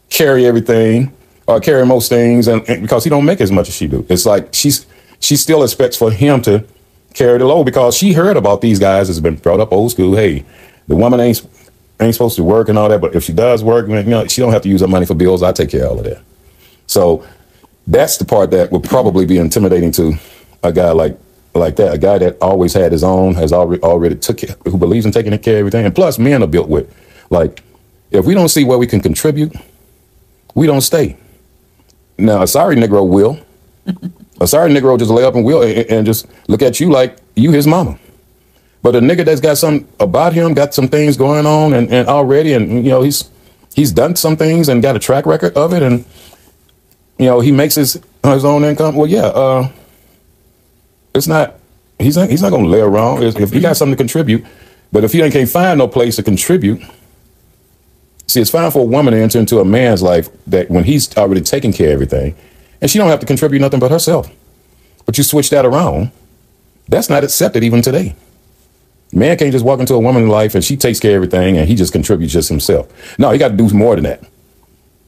carry 0.10 0.46
everything 0.46 1.12
or 1.48 1.60
carry 1.60 1.86
most 1.86 2.08
things, 2.08 2.48
and, 2.48 2.67
and 2.69 2.81
because 2.81 3.03
he 3.03 3.10
don't 3.10 3.25
make 3.25 3.41
as 3.41 3.51
much 3.51 3.67
as 3.67 3.75
she 3.75 3.88
do. 3.88 4.05
It's 4.08 4.25
like 4.25 4.53
she's 4.53 4.86
she 5.19 5.35
still 5.35 5.63
expects 5.63 5.97
for 5.97 6.11
him 6.11 6.41
to 6.43 6.65
carry 7.13 7.38
the 7.38 7.45
load 7.45 7.65
because 7.65 7.95
she 7.95 8.13
heard 8.13 8.38
about 8.38 8.61
these 8.61 8.79
guys 8.79 9.07
that's 9.07 9.19
been 9.19 9.35
brought 9.35 9.59
up 9.59 9.71
old 9.71 9.91
school. 9.91 10.15
Hey, 10.15 10.45
the 10.88 10.95
woman 10.95 11.19
ain't 11.19 11.45
ain't 11.99 12.13
supposed 12.13 12.38
to 12.38 12.43
work 12.43 12.69
and 12.69 12.77
all 12.77 12.88
that, 12.89 13.01
but 13.01 13.13
if 13.15 13.23
she 13.23 13.33
does 13.33 13.63
work, 13.63 13.88
you 13.88 14.03
know, 14.03 14.25
she 14.27 14.41
don't 14.41 14.53
have 14.53 14.61
to 14.61 14.69
use 14.69 14.81
her 14.81 14.88
money 14.88 15.05
for 15.05 15.15
bills. 15.15 15.43
I 15.43 15.51
take 15.51 15.69
care 15.69 15.85
of 15.85 15.91
all 15.91 15.99
of 15.99 16.05
that. 16.05 16.21
So 16.88 17.27
that's 17.88 18.17
the 18.17 18.25
part 18.25 18.51
that 18.51 18.71
would 18.71 18.83
probably 18.83 19.25
be 19.25 19.38
intimidating 19.38 19.91
to 19.93 20.13
a 20.63 20.71
guy 20.71 20.91
like 20.91 21.17
like 21.55 21.75
that, 21.77 21.93
a 21.93 21.97
guy 21.97 22.19
that 22.19 22.38
always 22.41 22.73
had 22.73 22.91
his 22.91 23.03
own, 23.03 23.33
has 23.33 23.51
already 23.51 23.81
already 23.81 24.15
took 24.15 24.38
care, 24.38 24.55
who 24.65 24.77
believes 24.77 25.05
in 25.05 25.11
taking 25.11 25.38
care 25.39 25.55
of 25.55 25.59
everything. 25.59 25.85
And 25.85 25.95
plus, 25.95 26.19
men 26.19 26.43
are 26.43 26.47
built 26.47 26.69
with 26.69 26.93
like 27.29 27.63
if 28.11 28.25
we 28.25 28.33
don't 28.33 28.49
see 28.49 28.63
where 28.63 28.77
we 28.77 28.88
can 28.88 29.01
contribute, 29.01 29.53
we 30.55 30.67
don't 30.67 30.81
stay. 30.81 31.17
Now, 32.17 32.43
a 32.43 32.47
sorry 32.47 32.75
Negro 32.75 33.07
will. 33.07 33.39
a 34.41 34.48
sorry 34.48 34.72
Negro 34.72 34.98
just 34.98 35.12
lay 35.12 35.24
up 35.24 35.36
and 35.36 35.46
will 35.46 35.62
and, 35.63 36.05
just 36.05 36.27
look 36.48 36.62
at 36.62 36.79
you 36.79 36.89
like 36.89 37.17
you 37.36 37.51
his 37.51 37.67
mama. 37.67 38.00
But 38.81 38.96
a 38.96 39.00
nigga 39.00 39.25
that's 39.25 39.41
got 39.41 39.58
some 39.58 39.88
about 40.00 40.34
him, 40.34 40.53
got 40.53 40.74
some 40.74 40.88
things 40.88 41.17
going 41.17 41.46
on 41.46 41.74
and, 41.74 41.91
and 41.91 42.08
already, 42.08 42.53
and 42.53 42.86
you 42.86 42.91
know, 42.91 43.01
he's 43.01 43.29
he's 43.75 43.91
done 43.91 44.15
some 44.15 44.38
things 44.38 44.69
and 44.69 44.81
got 44.81 44.96
a 44.96 45.00
track 45.00 45.25
record 45.25 45.55
of 45.58 45.74
it, 45.74 45.84
and 45.84 46.05
you 47.17 47.25
know, 47.25 47.41
he 47.41 47.51
makes 47.51 47.75
his 47.75 48.00
his 48.24 48.46
own 48.46 48.63
income. 48.63 48.96
Well, 48.96 49.08
yeah, 49.08 49.25
uh, 49.25 49.69
it's 51.13 51.27
not 51.27 51.55
he's 52.00 52.15
not 52.15 52.29
he's 52.29 52.41
not 52.41 52.51
gonna 52.51 52.67
lay 52.67 52.81
around 52.81 53.24
if, 53.24 53.38
if 53.38 53.51
he 53.51 53.60
got 53.60 53.75
something 53.75 53.96
to 53.96 53.98
contribute. 53.98 54.46
But 54.91 55.03
if 55.03 55.12
he 55.12 55.22
ain't 55.22 55.34
can't 55.34 55.50
find 55.50 55.77
no 55.77 55.88
place 55.88 56.15
to 56.15 56.24
contribute, 56.24 56.81
see, 58.27 58.41
it's 58.41 58.50
fine 58.50 58.72
for 58.72 58.79
a 58.79 58.86
woman 58.86 59.13
to 59.13 59.19
enter 59.19 59.39
into 59.39 59.60
a 59.60 59.65
man's 59.65 60.01
life 60.01 60.29
that 60.48 60.72
when 60.72 60.84
he's 60.84 61.15
already 61.17 61.41
taking 61.41 61.74
care 61.74 61.89
of 61.89 61.93
everything, 61.93 62.36
and 62.81 62.89
she 62.89 62.98
don't 62.98 63.09
have 63.09 63.19
to 63.19 63.25
contribute 63.25 63.59
nothing 63.59 63.79
but 63.79 63.91
herself. 63.91 64.29
But 65.05 65.17
you 65.17 65.24
switch 65.24 65.50
that 65.50 65.65
around, 65.65 66.12
that's 66.88 67.09
not 67.09 67.24
accepted 67.24 67.63
even 67.63 67.81
today. 67.81 68.15
Man 69.12 69.38
can't 69.38 69.51
just 69.51 69.65
walk 69.65 69.79
into 69.79 69.95
a 69.95 70.00
woman's 70.00 70.29
life 70.29 70.53
and 70.53 70.63
she 70.63 70.77
takes 70.77 71.00
care 71.00 71.12
of 71.12 71.15
everything 71.15 71.57
and 71.57 71.67
he 71.67 71.75
just 71.75 71.91
contributes 71.91 72.33
just 72.33 72.50
himself. 72.50 73.17
No, 73.17 73.31
he 73.31 73.39
got 73.39 73.50
to 73.50 73.57
do 73.57 73.69
more 73.69 73.95
than 73.95 74.03
that. 74.03 74.24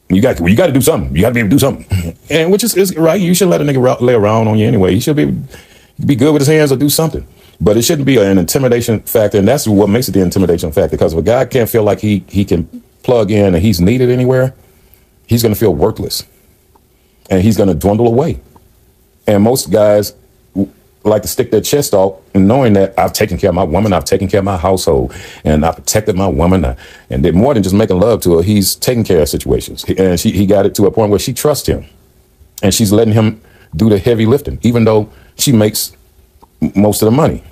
You 0.08 0.20
got 0.20 0.40
you 0.40 0.56
got 0.56 0.66
to 0.66 0.72
do 0.72 0.80
something. 0.80 1.14
You 1.14 1.22
got 1.22 1.28
to 1.28 1.34
be 1.34 1.40
able 1.40 1.50
to 1.50 1.54
do 1.54 1.58
something, 1.58 2.16
and 2.30 2.52
which 2.52 2.62
is, 2.64 2.76
is 2.76 2.94
right. 2.96 3.18
You 3.20 3.34
should 3.34 3.48
let 3.48 3.60
a 3.62 3.64
nigga 3.64 4.00
lay 4.00 4.12
around 4.12 4.46
on 4.48 4.58
you 4.58 4.66
anyway. 4.66 4.92
He 4.92 5.00
should 5.00 5.16
be 5.16 5.34
be 6.04 6.16
good 6.16 6.32
with 6.32 6.42
his 6.42 6.48
hands 6.48 6.70
or 6.70 6.76
do 6.76 6.90
something. 6.90 7.26
But 7.60 7.76
it 7.76 7.82
shouldn't 7.82 8.06
be 8.06 8.18
an 8.18 8.38
intimidation 8.38 9.00
factor, 9.00 9.38
and 9.38 9.48
that's 9.48 9.66
what 9.66 9.88
makes 9.88 10.08
it 10.08 10.12
the 10.12 10.20
intimidation 10.20 10.72
factor. 10.72 10.96
Because 10.96 11.12
if 11.14 11.20
a 11.20 11.22
guy 11.22 11.44
can't 11.46 11.70
feel 11.70 11.84
like 11.84 12.00
he 12.00 12.24
he 12.28 12.44
can 12.44 12.82
plug 13.02 13.30
in 13.30 13.54
and 13.54 13.62
he's 13.62 13.80
needed 13.80 14.10
anywhere, 14.10 14.54
he's 15.26 15.42
going 15.42 15.54
to 15.54 15.58
feel 15.58 15.74
worthless, 15.74 16.24
and 17.30 17.42
he's 17.42 17.56
going 17.56 17.68
to 17.68 17.74
dwindle 17.74 18.06
away. 18.06 18.40
And 19.26 19.42
most 19.42 19.70
guys 19.70 20.14
like 21.04 21.22
to 21.22 21.28
stick 21.28 21.50
their 21.50 21.60
chest 21.60 21.94
out 21.94 22.22
and 22.34 22.46
knowing 22.46 22.74
that 22.74 22.96
I've 22.98 23.12
taken 23.12 23.36
care 23.38 23.50
of 23.50 23.56
my 23.56 23.64
woman, 23.64 23.92
I've 23.92 24.04
taken 24.04 24.28
care 24.28 24.38
of 24.38 24.44
my 24.44 24.56
household, 24.56 25.14
and 25.44 25.64
I 25.64 25.72
protected 25.72 26.16
my 26.16 26.28
woman. 26.28 26.64
Uh, 26.64 26.76
and 27.10 27.24
then 27.24 27.34
more 27.34 27.54
than 27.54 27.62
just 27.62 27.74
making 27.74 27.98
love 27.98 28.20
to 28.22 28.36
her, 28.36 28.42
he's 28.42 28.74
taking 28.74 29.04
care 29.04 29.20
of 29.22 29.28
situations. 29.28 29.84
And 29.84 30.18
she, 30.18 30.30
he 30.30 30.46
got 30.46 30.66
it 30.66 30.74
to 30.76 30.86
a 30.86 30.90
point 30.90 31.10
where 31.10 31.18
she 31.18 31.32
trusts 31.32 31.68
him, 31.68 31.86
and 32.62 32.72
she's 32.72 32.92
letting 32.92 33.14
him 33.14 33.40
do 33.74 33.88
the 33.88 33.98
heavy 33.98 34.26
lifting, 34.26 34.58
even 34.62 34.84
though 34.84 35.10
she 35.36 35.52
makes 35.52 35.96
most 36.76 37.02
of 37.02 37.06
the 37.06 37.12
money. 37.12 37.42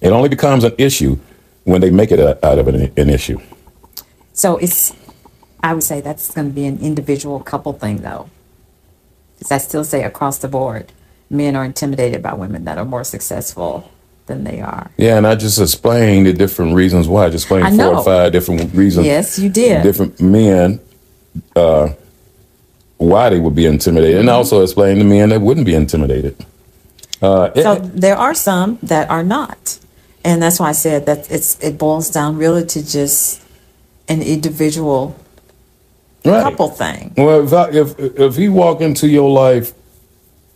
It 0.00 0.10
only 0.10 0.28
becomes 0.28 0.64
an 0.64 0.74
issue 0.78 1.18
when 1.64 1.80
they 1.80 1.90
make 1.90 2.10
it 2.12 2.18
a, 2.18 2.44
out 2.46 2.58
of 2.58 2.68
an, 2.68 2.92
an 2.96 3.10
issue. 3.10 3.40
So 4.32 4.56
it's, 4.56 4.94
I 5.62 5.74
would 5.74 5.82
say 5.82 6.00
that's 6.00 6.32
going 6.32 6.48
to 6.48 6.54
be 6.54 6.66
an 6.66 6.78
individual 6.80 7.40
couple 7.40 7.72
thing, 7.72 7.98
though. 7.98 8.30
I 9.50 9.58
still 9.58 9.84
say 9.84 10.02
across 10.04 10.38
the 10.38 10.48
board 10.48 10.92
men 11.30 11.54
are 11.56 11.64
intimidated 11.64 12.22
by 12.22 12.34
women 12.34 12.64
that 12.64 12.76
are 12.76 12.84
more 12.84 13.04
successful 13.04 13.88
than 14.26 14.44
they 14.44 14.60
are. 14.60 14.90
Yeah, 14.96 15.16
and 15.16 15.26
I 15.26 15.34
just 15.36 15.58
explained 15.60 16.26
the 16.26 16.32
different 16.32 16.74
reasons 16.74 17.06
why. 17.08 17.26
I 17.26 17.30
just 17.30 17.44
explained 17.44 17.66
I 17.66 17.76
four 17.76 17.94
or 17.96 18.04
five 18.04 18.32
different 18.32 18.74
reasons. 18.74 19.06
Yes, 19.06 19.38
you 19.38 19.48
did. 19.48 19.82
Different 19.82 20.20
men, 20.20 20.80
uh, 21.56 21.90
why 22.98 23.30
they 23.30 23.38
would 23.40 23.54
be 23.54 23.66
intimidated, 23.66 24.18
and 24.20 24.28
also 24.30 24.62
explained 24.62 25.00
the 25.00 25.04
men 25.04 25.30
that 25.30 25.40
wouldn't 25.40 25.66
be 25.66 25.74
intimidated. 25.74 26.36
Uh, 27.22 27.50
it- 27.54 27.62
So 27.62 27.76
there 27.76 28.16
are 28.16 28.34
some 28.34 28.78
that 28.82 29.08
are 29.10 29.22
not, 29.24 29.78
and 30.24 30.42
that's 30.42 30.58
why 30.60 30.68
I 30.70 30.72
said 30.72 31.06
that 31.06 31.30
it's 31.30 31.56
it 31.60 31.78
boils 31.78 32.10
down 32.10 32.36
really 32.36 32.64
to 32.66 32.82
just 32.82 33.40
an 34.08 34.20
individual 34.22 35.14
right. 36.24 36.42
couple 36.42 36.68
thing. 36.68 37.12
Well, 37.16 37.44
if, 37.44 37.52
I, 37.52 37.70
if 37.70 37.98
if 37.98 38.36
he 38.36 38.48
walk 38.48 38.80
into 38.80 39.08
your 39.08 39.30
life 39.30 39.72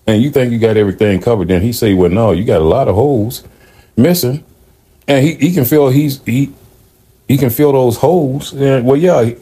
and 0.06 0.22
you 0.22 0.30
think 0.30 0.52
you 0.52 0.58
got 0.58 0.76
everything 0.76 1.20
covered, 1.20 1.48
then 1.48 1.62
he 1.62 1.72
say, 1.72 1.94
"Well, 1.94 2.10
no, 2.10 2.32
you 2.32 2.44
got 2.44 2.60
a 2.60 2.64
lot 2.64 2.88
of 2.88 2.94
holes 2.94 3.44
missing," 3.96 4.44
and 5.08 5.24
he, 5.24 5.34
he 5.34 5.52
can 5.52 5.64
feel 5.64 5.88
he's 5.88 6.22
he 6.24 6.52
he 7.28 7.38
can 7.38 7.50
feel 7.50 7.72
those 7.72 7.96
holes. 7.98 8.52
And 8.52 8.84
well, 8.86 8.96
yeah, 8.96 9.24
he- 9.24 9.36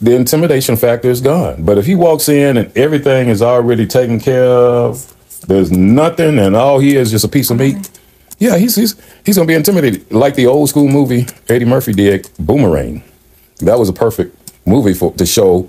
the 0.00 0.14
intimidation 0.14 0.76
factor 0.76 1.10
is 1.10 1.20
gone. 1.20 1.64
But 1.64 1.76
if 1.78 1.86
he 1.86 1.96
walks 1.96 2.28
in 2.28 2.56
and 2.56 2.76
everything 2.76 3.28
is 3.28 3.42
already 3.42 3.84
taken 3.86 4.20
care 4.20 4.44
of, 4.44 5.12
there's 5.48 5.72
nothing, 5.72 6.38
and 6.38 6.54
all 6.54 6.78
he 6.78 6.96
is 6.96 7.10
just 7.10 7.24
a 7.24 7.28
piece 7.28 7.50
of 7.50 7.58
meat. 7.58 7.76
Mm-hmm. 7.76 7.96
Yeah, 8.38 8.58
he's 8.58 8.76
he's 8.76 8.94
he's 9.24 9.36
gonna 9.36 9.46
be 9.46 9.54
intimidated, 9.54 10.10
like 10.12 10.34
the 10.36 10.46
old 10.46 10.68
school 10.68 10.88
movie 10.88 11.26
Eddie 11.48 11.64
Murphy 11.64 11.92
did, 11.92 12.28
Boomerang. 12.38 13.02
That 13.58 13.78
was 13.78 13.88
a 13.88 13.92
perfect 13.92 14.36
movie 14.66 14.94
for 14.94 15.12
to 15.14 15.26
show 15.26 15.68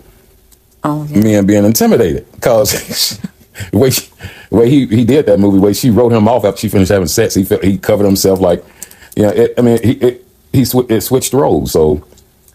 Oh, 0.84 1.06
yeah. 1.10 1.24
men 1.24 1.46
being 1.46 1.64
intimidated 1.66 2.30
because 2.34 3.18
the 3.72 3.78
way, 3.78 3.90
she, 3.90 4.10
the 4.50 4.56
way 4.58 4.70
he, 4.70 4.86
he 4.88 5.06
did 5.06 5.26
that 5.28 5.40
movie, 5.40 5.58
the 5.58 5.64
way 5.64 5.74
she 5.74 5.90
wrote 5.90 6.12
him 6.12 6.28
off 6.28 6.44
after 6.44 6.60
she 6.60 6.70
finished 6.70 6.92
having 6.92 7.08
sex, 7.08 7.34
he 7.36 7.44
felt, 7.46 7.64
he 7.64 7.78
covered 7.78 8.06
himself 8.06 8.40
like, 8.42 8.64
you 9.16 9.24
know, 9.24 9.30
it, 9.30 9.54
I 9.58 9.62
mean, 9.62 9.80
he 9.82 9.92
it, 9.94 10.26
he 10.52 10.66
sw- 10.66 10.90
it 10.90 11.02
switched 11.02 11.34
roles. 11.34 11.72
So 11.72 12.06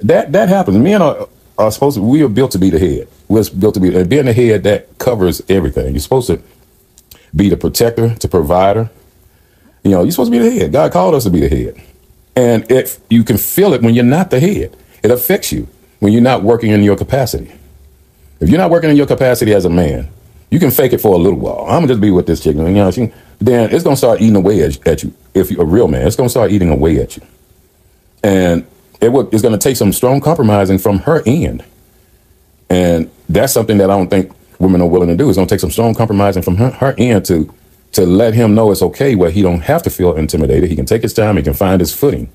that 0.01 0.33
that 0.33 0.49
happens. 0.51 0.77
Men 0.79 1.01
are, 1.03 1.29
are 1.57 1.71
supposed 1.73 1.97
to. 1.97 2.03
We 2.03 2.23
are 2.23 2.29
built 2.29 2.51
to 2.53 2.59
be 2.59 2.69
the 2.71 2.79
head. 2.79 3.09
We're 3.29 3.45
built 3.59 3.75
to 3.75 3.81
be 3.81 3.97
and 3.97 4.09
being 4.11 4.27
the 4.27 4.33
head 4.33 4.65
that 4.65 4.99
covers 4.99 5.43
everything. 5.49 5.93
You're 5.95 6.01
supposed 6.01 6.27
to 6.29 6.43
be 7.35 7.49
the 7.49 7.57
protector, 7.57 8.09
the 8.09 8.29
provider. 8.29 8.91
You 9.85 9.93
know, 9.93 10.03
you're 10.03 10.11
supposed 10.13 10.33
to 10.33 10.39
be 10.39 10.47
the 10.47 10.51
head. 10.51 10.73
God 10.73 10.93
called 10.93 11.15
us 11.15 11.25
to 11.25 11.31
be 11.31 11.41
the 11.41 11.49
head, 11.49 11.83
and 12.37 12.71
if 12.71 12.99
you 13.09 13.25
can 13.25 13.39
feel 13.39 13.73
it 13.73 13.83
when 13.83 13.95
you're 13.95 14.05
not 14.05 14.31
the 14.31 14.41
head, 14.41 14.77
it 15.03 15.11
affects 15.11 15.53
you 15.53 15.67
when 16.01 16.13
you're 16.13 16.23
not 16.23 16.43
working 16.43 16.71
in 16.71 16.83
your 16.83 16.97
capacity. 16.97 17.53
If 18.41 18.49
you're 18.49 18.59
not 18.59 18.71
working 18.71 18.91
in 18.91 18.97
your 18.97 19.07
capacity 19.07 19.53
as 19.53 19.65
a 19.65 19.71
man, 19.71 20.09
you 20.51 20.59
can 20.59 20.71
fake 20.71 20.93
it 20.93 21.01
for 21.01 21.15
a 21.15 21.19
little 21.19 21.39
while. 21.39 21.65
I'm 21.67 21.81
gonna 21.81 21.89
just 21.89 22.01
be 22.01 22.11
with 22.11 22.27
this 22.27 22.43
chick, 22.43 22.57
you 22.57 22.63
know. 22.63 22.91
She, 22.91 23.13
then 23.39 23.71
it's 23.73 23.85
gonna 23.85 23.97
start 23.97 24.21
eating 24.21 24.37
away 24.37 24.63
at, 24.63 24.87
at 24.87 25.03
you. 25.03 25.13
If 25.35 25.51
you're 25.51 25.63
a 25.63 25.67
real 25.67 25.89
man, 25.89 26.07
it's 26.07 26.17
gonna 26.17 26.29
start 26.29 26.51
eating 26.53 26.71
away 26.71 26.99
at 27.01 27.17
you, 27.17 27.23
and 28.23 28.67
it 29.01 29.11
will, 29.11 29.29
it's 29.31 29.43
gonna 29.43 29.59
take 29.59 29.77
some 29.77 29.93
strong 29.93 30.21
compromising 30.21 30.79
from 30.79 31.01
her 31.01 31.23
end, 31.27 31.65
and 32.71 33.11
that's 33.29 33.53
something 33.53 33.79
that 33.79 33.91
I 33.91 33.97
don't 33.97 34.09
think 34.09 34.33
women 34.59 34.81
are 34.81 34.89
willing 34.89 35.09
to 35.09 35.17
do. 35.17 35.29
It's 35.29 35.37
gonna 35.37 35.49
take 35.49 35.61
some 35.61 35.71
strong 35.71 35.95
compromising 35.95 36.43
from 36.43 36.57
her, 36.57 36.71
her 36.71 36.95
end 36.97 37.25
to 37.27 37.53
to 37.93 38.07
let 38.07 38.35
him 38.35 38.55
know 38.55 38.71
it's 38.71 38.83
okay, 38.83 39.15
where 39.15 39.31
he 39.31 39.43
don't 39.43 39.61
have 39.61 39.83
to 39.83 39.91
feel 39.91 40.15
intimidated. 40.17 40.71
He 40.71 40.77
can 40.77 40.87
take 40.87 41.03
his 41.03 41.15
time. 41.15 41.37
He 41.37 41.43
can 41.43 41.55
find 41.55 41.81
his 41.81 41.95
footing. 41.95 42.31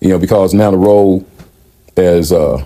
You 0.00 0.10
know, 0.10 0.18
because 0.18 0.54
now 0.54 0.70
the 0.70 0.76
role, 0.76 1.26
as 1.96 2.32
uh, 2.32 2.64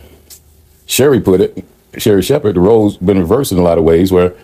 Sherri 0.87 1.21
put 1.21 1.41
it, 1.41 1.65
Sherri 1.97 2.23
Shepherd, 2.23 2.57
the 2.57 2.61
role's 2.61 2.97
been 2.97 3.19
reversed 3.19 3.53
in 3.53 3.59
a 3.59 3.63
lot 3.63 3.79
of 3.79 3.85
ways 3.85 4.13
where 4.13 4.35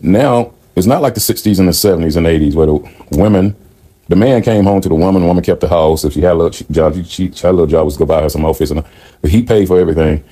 now 0.00 0.52
it's 0.74 0.86
not 0.86 1.02
like 1.02 1.14
the 1.14 1.20
60s 1.20 1.58
and 1.58 1.68
the 1.68 1.72
70s 1.72 2.16
and 2.16 2.26
80s 2.26 2.54
where 2.54 2.66
the 2.66 3.18
women, 3.18 3.56
the 4.08 4.16
man 4.16 4.42
came 4.42 4.64
home 4.64 4.80
to 4.80 4.88
the 4.88 4.94
woman, 4.94 5.22
the 5.22 5.28
woman 5.28 5.42
kept 5.42 5.60
the 5.60 5.68
house. 5.68 6.04
If 6.04 6.12
she 6.12 6.20
had 6.20 6.32
a 6.32 6.34
little 6.34 6.66
job, 6.70 6.94
she, 6.94 7.04
she, 7.04 7.28
had 7.28 7.50
a 7.50 7.52
little 7.52 7.66
job 7.66 7.84
was 7.84 7.94
to 7.94 8.00
go 8.00 8.06
buy 8.06 8.22
her 8.22 8.28
some 8.28 8.44
office 8.44 8.70
and 8.70 8.84
but 9.22 9.30
he 9.30 9.42
paid 9.42 9.68
for 9.68 9.80
everything. 9.80 10.22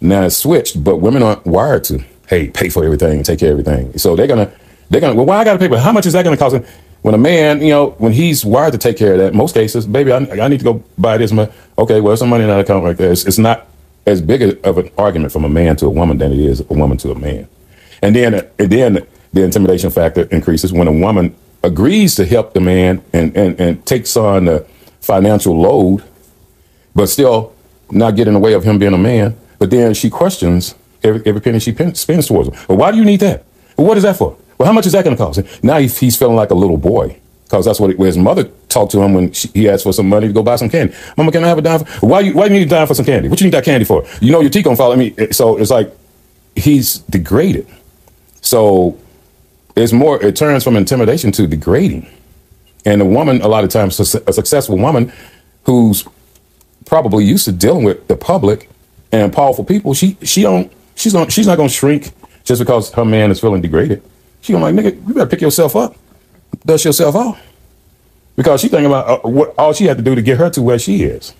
Now 0.00 0.22
it's 0.22 0.36
switched, 0.36 0.82
but 0.82 0.96
women 0.96 1.22
aren't 1.22 1.46
wired 1.46 1.84
to, 1.84 2.04
hey, 2.28 2.48
pay 2.48 2.68
for 2.68 2.84
everything 2.84 3.22
take 3.22 3.38
care 3.38 3.52
of 3.52 3.60
everything. 3.60 3.96
So 3.98 4.16
they're 4.16 4.26
gonna, 4.26 4.52
they're 4.90 5.00
gonna, 5.00 5.14
well, 5.14 5.26
why 5.26 5.38
I 5.38 5.44
gotta 5.44 5.58
pay 5.58 5.66
it? 5.66 5.78
How 5.78 5.92
much 5.92 6.06
is 6.06 6.12
that 6.14 6.24
gonna 6.24 6.36
cost? 6.36 6.56
When 7.02 7.14
a 7.14 7.18
man, 7.18 7.60
you 7.60 7.70
know, 7.70 7.90
when 7.98 8.12
he's 8.12 8.44
wired 8.44 8.72
to 8.72 8.78
take 8.78 8.96
care 8.96 9.12
of 9.12 9.18
that, 9.18 9.34
most 9.34 9.54
cases, 9.54 9.86
baby, 9.86 10.12
I, 10.12 10.18
I 10.18 10.48
need 10.48 10.58
to 10.58 10.64
go 10.64 10.84
buy 10.96 11.18
this. 11.18 11.32
money. 11.32 11.52
Okay, 11.76 12.00
well, 12.00 12.16
some 12.16 12.28
money 12.28 12.44
in 12.44 12.50
that 12.50 12.60
account 12.60 12.84
right 12.84 12.96
there. 12.96 13.10
It's, 13.10 13.24
it's 13.24 13.38
not 13.38 13.66
as 14.06 14.20
big 14.20 14.42
of 14.64 14.78
an 14.78 14.90
argument 14.96 15.32
from 15.32 15.44
a 15.44 15.48
man 15.48 15.76
to 15.76 15.86
a 15.86 15.90
woman 15.90 16.18
than 16.18 16.32
it 16.32 16.38
is 16.38 16.60
a 16.60 16.74
woman 16.74 16.96
to 16.98 17.10
a 17.10 17.18
man. 17.18 17.48
And 18.02 18.14
then, 18.14 18.34
and 18.58 18.70
then 18.70 19.06
the 19.32 19.42
intimidation 19.42 19.90
factor 19.90 20.22
increases 20.24 20.72
when 20.72 20.86
a 20.86 20.92
woman 20.92 21.34
agrees 21.62 22.14
to 22.16 22.24
help 22.24 22.54
the 22.54 22.60
man 22.60 23.02
and, 23.12 23.36
and, 23.36 23.60
and 23.60 23.84
takes 23.86 24.16
on 24.16 24.44
the 24.44 24.66
financial 25.00 25.60
load, 25.60 26.04
but 26.94 27.06
still 27.06 27.54
not 27.90 28.16
get 28.16 28.28
in 28.28 28.34
the 28.34 28.40
way 28.40 28.52
of 28.52 28.64
him 28.64 28.78
being 28.78 28.94
a 28.94 28.98
man. 28.98 29.36
But 29.58 29.70
then 29.70 29.94
she 29.94 30.10
questions 30.10 30.74
every, 31.02 31.22
every 31.26 31.40
penny 31.40 31.58
she 31.58 31.72
spends 31.72 32.26
towards 32.26 32.48
him. 32.48 32.56
Well, 32.68 32.78
why 32.78 32.90
do 32.90 32.98
you 32.98 33.04
need 33.04 33.20
that? 33.20 33.44
What 33.76 33.96
is 33.96 34.02
that 34.02 34.16
for? 34.16 34.36
Well, 34.62 34.68
how 34.68 34.74
much 34.74 34.86
is 34.86 34.92
that 34.92 35.04
going 35.04 35.16
to 35.16 35.20
cost? 35.20 35.64
Now 35.64 35.78
he, 35.78 35.88
he's 35.88 36.16
feeling 36.16 36.36
like 36.36 36.50
a 36.50 36.54
little 36.54 36.76
boy 36.76 37.18
because 37.42 37.64
that's 37.64 37.80
what 37.80 37.98
his 37.98 38.16
mother 38.16 38.44
talked 38.68 38.92
to 38.92 39.02
him 39.02 39.12
when 39.12 39.32
she, 39.32 39.48
he 39.48 39.68
asked 39.68 39.82
for 39.82 39.92
some 39.92 40.08
money 40.08 40.28
to 40.28 40.32
go 40.32 40.40
buy 40.40 40.54
some 40.54 40.70
candy. 40.70 40.94
Mama, 41.16 41.32
can 41.32 41.42
I 41.42 41.48
have 41.48 41.58
a 41.58 41.62
dime? 41.62 41.80
For, 41.80 42.06
why 42.06 42.20
you 42.20 42.32
why 42.32 42.44
you 42.44 42.52
need 42.52 42.68
a 42.68 42.70
dime 42.70 42.86
for 42.86 42.94
some 42.94 43.04
candy? 43.04 43.28
What 43.28 43.40
you 43.40 43.46
need 43.46 43.54
that 43.54 43.64
candy 43.64 43.84
for? 43.84 44.06
You 44.20 44.30
know 44.30 44.40
your 44.40 44.50
teeth 44.50 44.62
gonna 44.62 44.76
fall. 44.76 44.92
I 44.92 44.94
mean, 44.94 45.16
eh, 45.18 45.32
so 45.32 45.56
it's 45.56 45.72
like 45.72 45.92
he's 46.54 46.98
degraded. 46.98 47.66
So 48.40 48.96
it's 49.74 49.92
more. 49.92 50.22
It 50.22 50.36
turns 50.36 50.62
from 50.62 50.76
intimidation 50.76 51.32
to 51.32 51.48
degrading. 51.48 52.08
And 52.86 53.02
a 53.02 53.04
woman, 53.04 53.42
a 53.42 53.48
lot 53.48 53.64
of 53.64 53.70
times, 53.70 53.98
a 53.98 54.32
successful 54.32 54.78
woman 54.78 55.12
who's 55.64 56.06
probably 56.84 57.24
used 57.24 57.46
to 57.46 57.52
dealing 57.52 57.82
with 57.82 58.06
the 58.06 58.14
public 58.14 58.70
and 59.10 59.32
powerful 59.32 59.64
people, 59.64 59.92
she 59.92 60.16
she 60.22 60.42
don't 60.42 60.72
she's 60.94 61.14
not 61.14 61.32
she's 61.32 61.48
not 61.48 61.56
gonna 61.56 61.68
shrink 61.68 62.12
just 62.44 62.60
because 62.60 62.92
her 62.92 63.04
man 63.04 63.32
is 63.32 63.40
feeling 63.40 63.60
degraded. 63.60 64.04
She 64.42 64.52
gonna 64.52 64.64
like, 64.64 64.74
nigga, 64.74 65.08
you 65.08 65.14
better 65.14 65.30
pick 65.30 65.40
yourself 65.40 65.76
up, 65.76 65.96
dust 66.66 66.84
yourself 66.84 67.14
off, 67.14 67.40
because 68.36 68.60
she 68.60 68.68
thinking 68.68 68.86
about 68.86 69.24
uh, 69.24 69.28
what 69.28 69.54
all 69.56 69.72
she 69.72 69.84
had 69.84 69.96
to 69.96 70.02
do 70.02 70.16
to 70.16 70.20
get 70.20 70.36
her 70.38 70.50
to 70.50 70.60
where 70.60 70.80
she 70.80 71.04
is. 71.04 71.32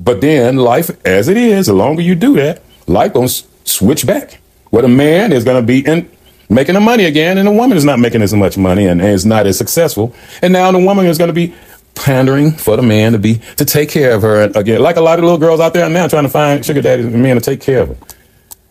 But 0.00 0.22
then 0.22 0.56
life, 0.56 0.90
as 1.06 1.28
it 1.28 1.36
is, 1.36 1.66
the 1.66 1.74
longer 1.74 2.00
you 2.00 2.14
do 2.14 2.34
that, 2.36 2.62
life 2.86 3.12
gonna 3.12 3.28
switch 3.28 4.06
back. 4.06 4.40
Where 4.70 4.82
the 4.82 4.88
man 4.88 5.32
is 5.32 5.44
gonna 5.44 5.62
be 5.62 5.86
in 5.86 6.10
making 6.48 6.74
the 6.74 6.80
money 6.80 7.04
again, 7.04 7.36
and 7.36 7.46
the 7.46 7.52
woman 7.52 7.76
is 7.76 7.84
not 7.84 7.98
making 7.98 8.22
as 8.22 8.32
much 8.32 8.56
money 8.56 8.86
and, 8.86 9.02
and 9.02 9.10
is 9.10 9.26
not 9.26 9.46
as 9.46 9.58
successful. 9.58 10.14
And 10.40 10.52
now 10.52 10.72
the 10.72 10.78
woman 10.78 11.04
is 11.04 11.18
gonna 11.18 11.34
be 11.34 11.54
pandering 11.94 12.52
for 12.52 12.76
the 12.76 12.82
man 12.82 13.12
to 13.12 13.18
be 13.18 13.34
to 13.56 13.66
take 13.66 13.90
care 13.90 14.12
of 14.12 14.22
her 14.22 14.44
again, 14.54 14.80
like 14.80 14.96
a 14.96 15.00
lot 15.02 15.18
of 15.18 15.24
little 15.24 15.38
girls 15.38 15.60
out 15.60 15.74
there 15.74 15.88
now 15.90 16.08
trying 16.08 16.24
to 16.24 16.30
find 16.30 16.64
sugar 16.64 16.80
daddies 16.80 17.04
and 17.04 17.22
men 17.22 17.36
to 17.36 17.42
take 17.42 17.60
care 17.60 17.82
of 17.82 17.88
them 17.90 17.98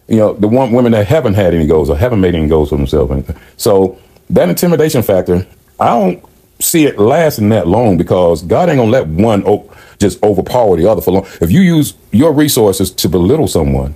you 0.08 0.18
know, 0.18 0.34
the 0.34 0.48
one 0.48 0.72
women 0.72 0.92
that 0.92 1.08
haven't 1.08 1.36
had 1.36 1.54
any 1.54 1.68
goals 1.68 1.90
or 1.90 1.98
haven't 1.98 2.22
made 2.22 2.36
any 2.36 2.48
goals 2.48 2.70
for 2.70 2.78
themselves. 2.78 3.30
So 3.58 3.98
that 4.30 4.50
intimidation 4.50 5.02
factor, 5.04 5.46
I 5.80 5.88
don't 5.88 6.24
see 6.60 6.86
it 6.86 7.00
lasting 7.00 7.50
that 7.50 7.68
long 7.68 7.98
because 7.98 8.42
God 8.44 8.70
ain't 8.70 8.78
gonna 8.78 8.92
let 8.92 9.08
one 9.08 9.44
o- 9.46 9.70
just 10.00 10.22
overpower 10.24 10.78
the 10.78 10.90
other 10.90 11.02
for 11.02 11.12
long. 11.12 11.28
If 11.42 11.52
you 11.52 11.62
use 11.62 11.94
your 12.12 12.34
resources 12.34 12.92
to 12.92 13.10
belittle 13.10 13.48
someone, 13.48 13.96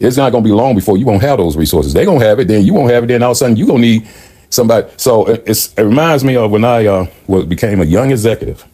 it's 0.00 0.16
not 0.16 0.30
gonna 0.32 0.44
be 0.44 0.52
long 0.52 0.74
before 0.74 0.96
you 0.98 1.06
won't 1.06 1.22
have 1.22 1.38
those 1.38 1.56
resources. 1.56 1.92
They 1.92 2.04
gonna 2.04 2.24
have 2.24 2.38
it, 2.40 2.48
then 2.48 2.64
you 2.64 2.74
won't 2.74 2.90
have 2.90 3.04
it. 3.04 3.08
Then 3.08 3.22
all 3.22 3.30
of 3.30 3.36
a 3.36 3.38
sudden 3.38 3.56
you 3.56 3.66
gonna 3.66 3.80
need 3.80 4.08
somebody. 4.50 4.88
So 4.96 5.26
it, 5.26 5.44
it 5.46 5.82
reminds 5.82 6.24
me 6.24 6.36
of 6.36 6.50
when 6.50 6.64
I 6.64 6.86
uh, 6.86 7.06
became 7.46 7.80
a 7.80 7.84
young 7.84 8.10
executive, 8.10 8.64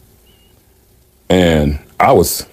and 1.29 1.79
I 1.99 2.11
was 2.11 2.45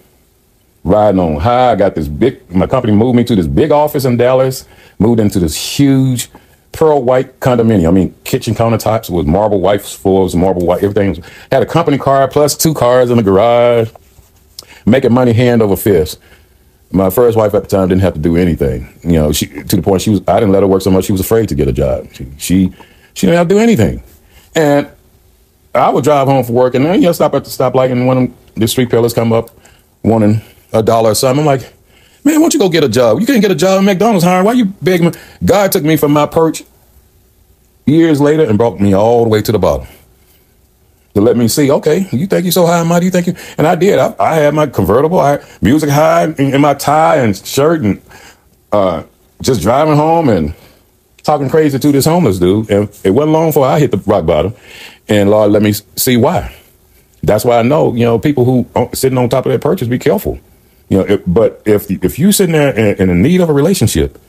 riding 0.84 1.20
on 1.20 1.36
high. 1.36 1.72
I 1.72 1.76
got 1.76 1.94
this 1.94 2.08
big, 2.08 2.50
my 2.50 2.66
company 2.66 2.94
moved 2.94 3.16
me 3.16 3.24
to 3.24 3.36
this 3.36 3.46
big 3.46 3.70
office 3.70 4.04
in 4.04 4.16
Dallas, 4.16 4.66
moved 4.98 5.20
into 5.20 5.38
this 5.38 5.56
huge 5.56 6.30
pearl 6.72 7.02
white 7.02 7.40
condominium. 7.40 7.88
I 7.88 7.90
mean, 7.90 8.14
kitchen 8.24 8.54
countertops 8.54 9.10
with 9.10 9.26
marble 9.26 9.60
white 9.60 9.82
floors, 9.82 10.34
marble 10.34 10.64
white, 10.66 10.82
everything. 10.82 11.22
Had 11.50 11.62
a 11.62 11.66
company 11.66 11.98
car 11.98 12.26
plus 12.28 12.56
two 12.56 12.74
cars 12.74 13.10
in 13.10 13.16
the 13.16 13.22
garage, 13.22 13.90
making 14.86 15.12
money 15.12 15.32
hand 15.32 15.62
over 15.62 15.76
fist. 15.76 16.18
My 16.92 17.10
first 17.10 17.36
wife 17.36 17.54
at 17.54 17.62
the 17.62 17.68
time 17.68 17.88
didn't 17.88 18.00
have 18.00 18.14
to 18.14 18.20
do 18.20 18.36
anything, 18.36 18.92
you 19.04 19.12
know, 19.12 19.30
she, 19.30 19.46
to 19.46 19.76
the 19.76 19.82
point 19.82 20.02
she 20.02 20.10
was, 20.10 20.22
I 20.26 20.40
didn't 20.40 20.50
let 20.50 20.64
her 20.64 20.66
work 20.66 20.82
so 20.82 20.90
much, 20.90 21.04
she 21.04 21.12
was 21.12 21.20
afraid 21.20 21.48
to 21.50 21.54
get 21.54 21.68
a 21.68 21.72
job. 21.72 22.08
She, 22.12 22.26
she, 22.36 22.72
she 23.14 23.26
didn't 23.26 23.38
have 23.38 23.46
to 23.46 23.54
do 23.54 23.60
anything. 23.60 24.02
And 24.56 24.90
I 25.72 25.88
would 25.88 26.02
drive 26.02 26.26
home 26.26 26.42
from 26.42 26.56
work 26.56 26.74
and 26.74 26.84
then, 26.84 26.96
you 26.96 27.06
know, 27.06 27.12
stop 27.12 27.32
at 27.34 27.44
the 27.44 27.50
stoplight 27.50 27.92
and 27.92 28.08
one 28.08 28.18
of 28.18 28.54
the 28.56 28.66
street 28.66 28.90
pillars 28.90 29.14
come 29.14 29.32
up 29.32 29.50
wanting 30.02 30.40
a 30.72 30.82
dollar 30.82 31.10
or 31.10 31.14
something. 31.14 31.40
I'm 31.40 31.46
like, 31.46 31.62
man, 32.24 32.36
why 32.36 32.42
don't 32.42 32.54
you 32.54 32.60
go 32.60 32.68
get 32.68 32.84
a 32.84 32.88
job? 32.88 33.20
You 33.20 33.26
can't 33.26 33.42
get 33.42 33.50
a 33.50 33.54
job 33.54 33.78
at 33.80 33.84
McDonald's, 33.84 34.24
Hiring. 34.24 34.44
Why 34.44 34.52
you 34.52 34.66
begging 34.66 35.06
me? 35.06 35.12
God 35.44 35.72
took 35.72 35.84
me 35.84 35.96
from 35.96 36.12
my 36.12 36.26
perch 36.26 36.62
years 37.86 38.20
later 38.20 38.44
and 38.44 38.56
brought 38.56 38.80
me 38.80 38.94
all 38.94 39.24
the 39.24 39.30
way 39.30 39.42
to 39.42 39.52
the 39.52 39.58
bottom. 39.58 39.86
To 41.14 41.20
let 41.20 41.36
me 41.36 41.48
see, 41.48 41.70
okay, 41.72 42.06
you 42.12 42.26
think 42.28 42.44
you're 42.44 42.52
so 42.52 42.66
high 42.66 42.78
and 42.78 42.88
mighty, 42.88 43.06
you 43.06 43.10
think 43.10 43.26
you, 43.26 43.34
and 43.58 43.66
I 43.66 43.74
did. 43.74 43.98
I, 43.98 44.14
I 44.20 44.34
had 44.36 44.54
my 44.54 44.66
convertible, 44.66 45.18
I 45.18 45.40
music 45.60 45.90
high 45.90 46.24
in, 46.24 46.54
in 46.54 46.60
my 46.60 46.74
tie 46.74 47.16
and 47.16 47.36
shirt 47.36 47.82
and 47.82 48.00
uh, 48.70 49.02
just 49.42 49.60
driving 49.60 49.96
home 49.96 50.28
and 50.28 50.54
talking 51.24 51.50
crazy 51.50 51.80
to 51.80 51.92
this 51.92 52.04
homeless 52.04 52.38
dude. 52.38 52.70
And 52.70 52.88
it 53.02 53.10
wasn't 53.10 53.32
long 53.32 53.48
before 53.48 53.66
I 53.66 53.80
hit 53.80 53.90
the 53.90 53.98
rock 53.98 54.24
bottom. 54.24 54.54
And 55.08 55.30
Lord, 55.30 55.50
let 55.50 55.62
me 55.62 55.72
see 55.96 56.16
why. 56.16 56.54
That's 57.24 57.44
why 57.44 57.58
I 57.58 57.62
know, 57.62 57.92
you 57.94 58.04
know, 58.04 58.18
people 58.18 58.44
who 58.44 58.66
are 58.76 58.88
sitting 58.94 59.18
on 59.18 59.28
top 59.28 59.46
of 59.46 59.52
that 59.52 59.60
purchase, 59.60 59.88
be 59.88 59.98
careful. 59.98 60.38
You 60.90 60.98
know, 60.98 61.04
if, 61.04 61.22
but 61.26 61.62
if 61.64 61.90
if 61.90 62.18
you 62.18 62.32
sitting 62.32 62.52
there 62.52 62.72
in, 62.76 62.96
in 63.00 63.08
the 63.08 63.14
need 63.14 63.40
of 63.40 63.48
a 63.48 63.52
relationship, 63.52 64.20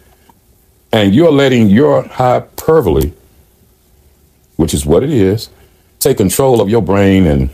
and 0.93 1.13
you're 1.13 1.31
letting 1.31 1.67
your 1.67 2.03
hyperbole, 2.03 3.13
which 4.57 4.73
is 4.73 4.85
what 4.85 5.03
it 5.03 5.09
is, 5.09 5.49
take 5.99 6.17
control 6.17 6.61
of 6.61 6.69
your 6.69 6.83
brain, 6.83 7.25
and 7.25 7.49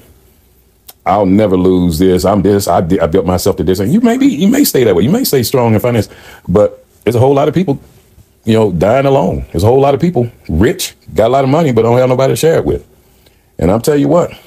I'll 1.05 1.25
never 1.25 1.55
lose 1.55 1.99
this. 1.99 2.25
I'm 2.25 2.41
this. 2.41 2.67
I, 2.67 2.79
I 2.79 3.07
built 3.07 3.25
myself 3.25 3.55
to 3.57 3.63
this, 3.63 3.79
and 3.79 3.93
you 3.93 4.01
may 4.01 4.17
be, 4.17 4.27
you 4.27 4.49
may 4.49 4.65
stay 4.65 4.83
that 4.83 4.93
way. 4.93 5.03
You 5.03 5.09
may 5.09 5.23
stay 5.23 5.41
strong 5.41 5.73
in 5.73 5.79
finance, 5.79 6.09
but 6.47 6.85
there's 7.05 7.15
a 7.15 7.19
whole 7.19 7.33
lot 7.33 7.47
of 7.47 7.53
people, 7.53 7.79
you 8.43 8.53
know, 8.53 8.73
dying 8.73 9.05
alone. 9.05 9.45
There's 9.51 9.63
a 9.63 9.67
whole 9.67 9.79
lot 9.79 9.95
of 9.95 10.01
people 10.01 10.29
rich, 10.49 10.95
got 11.13 11.27
a 11.27 11.29
lot 11.29 11.45
of 11.45 11.49
money, 11.49 11.71
but 11.71 11.83
don't 11.83 11.97
have 11.97 12.09
nobody 12.09 12.33
to 12.33 12.35
share 12.35 12.57
it 12.57 12.65
with. 12.65 12.85
And 13.57 13.71
I'll 13.71 13.79
tell 13.79 13.95
you 13.95 14.09
what, 14.09 14.37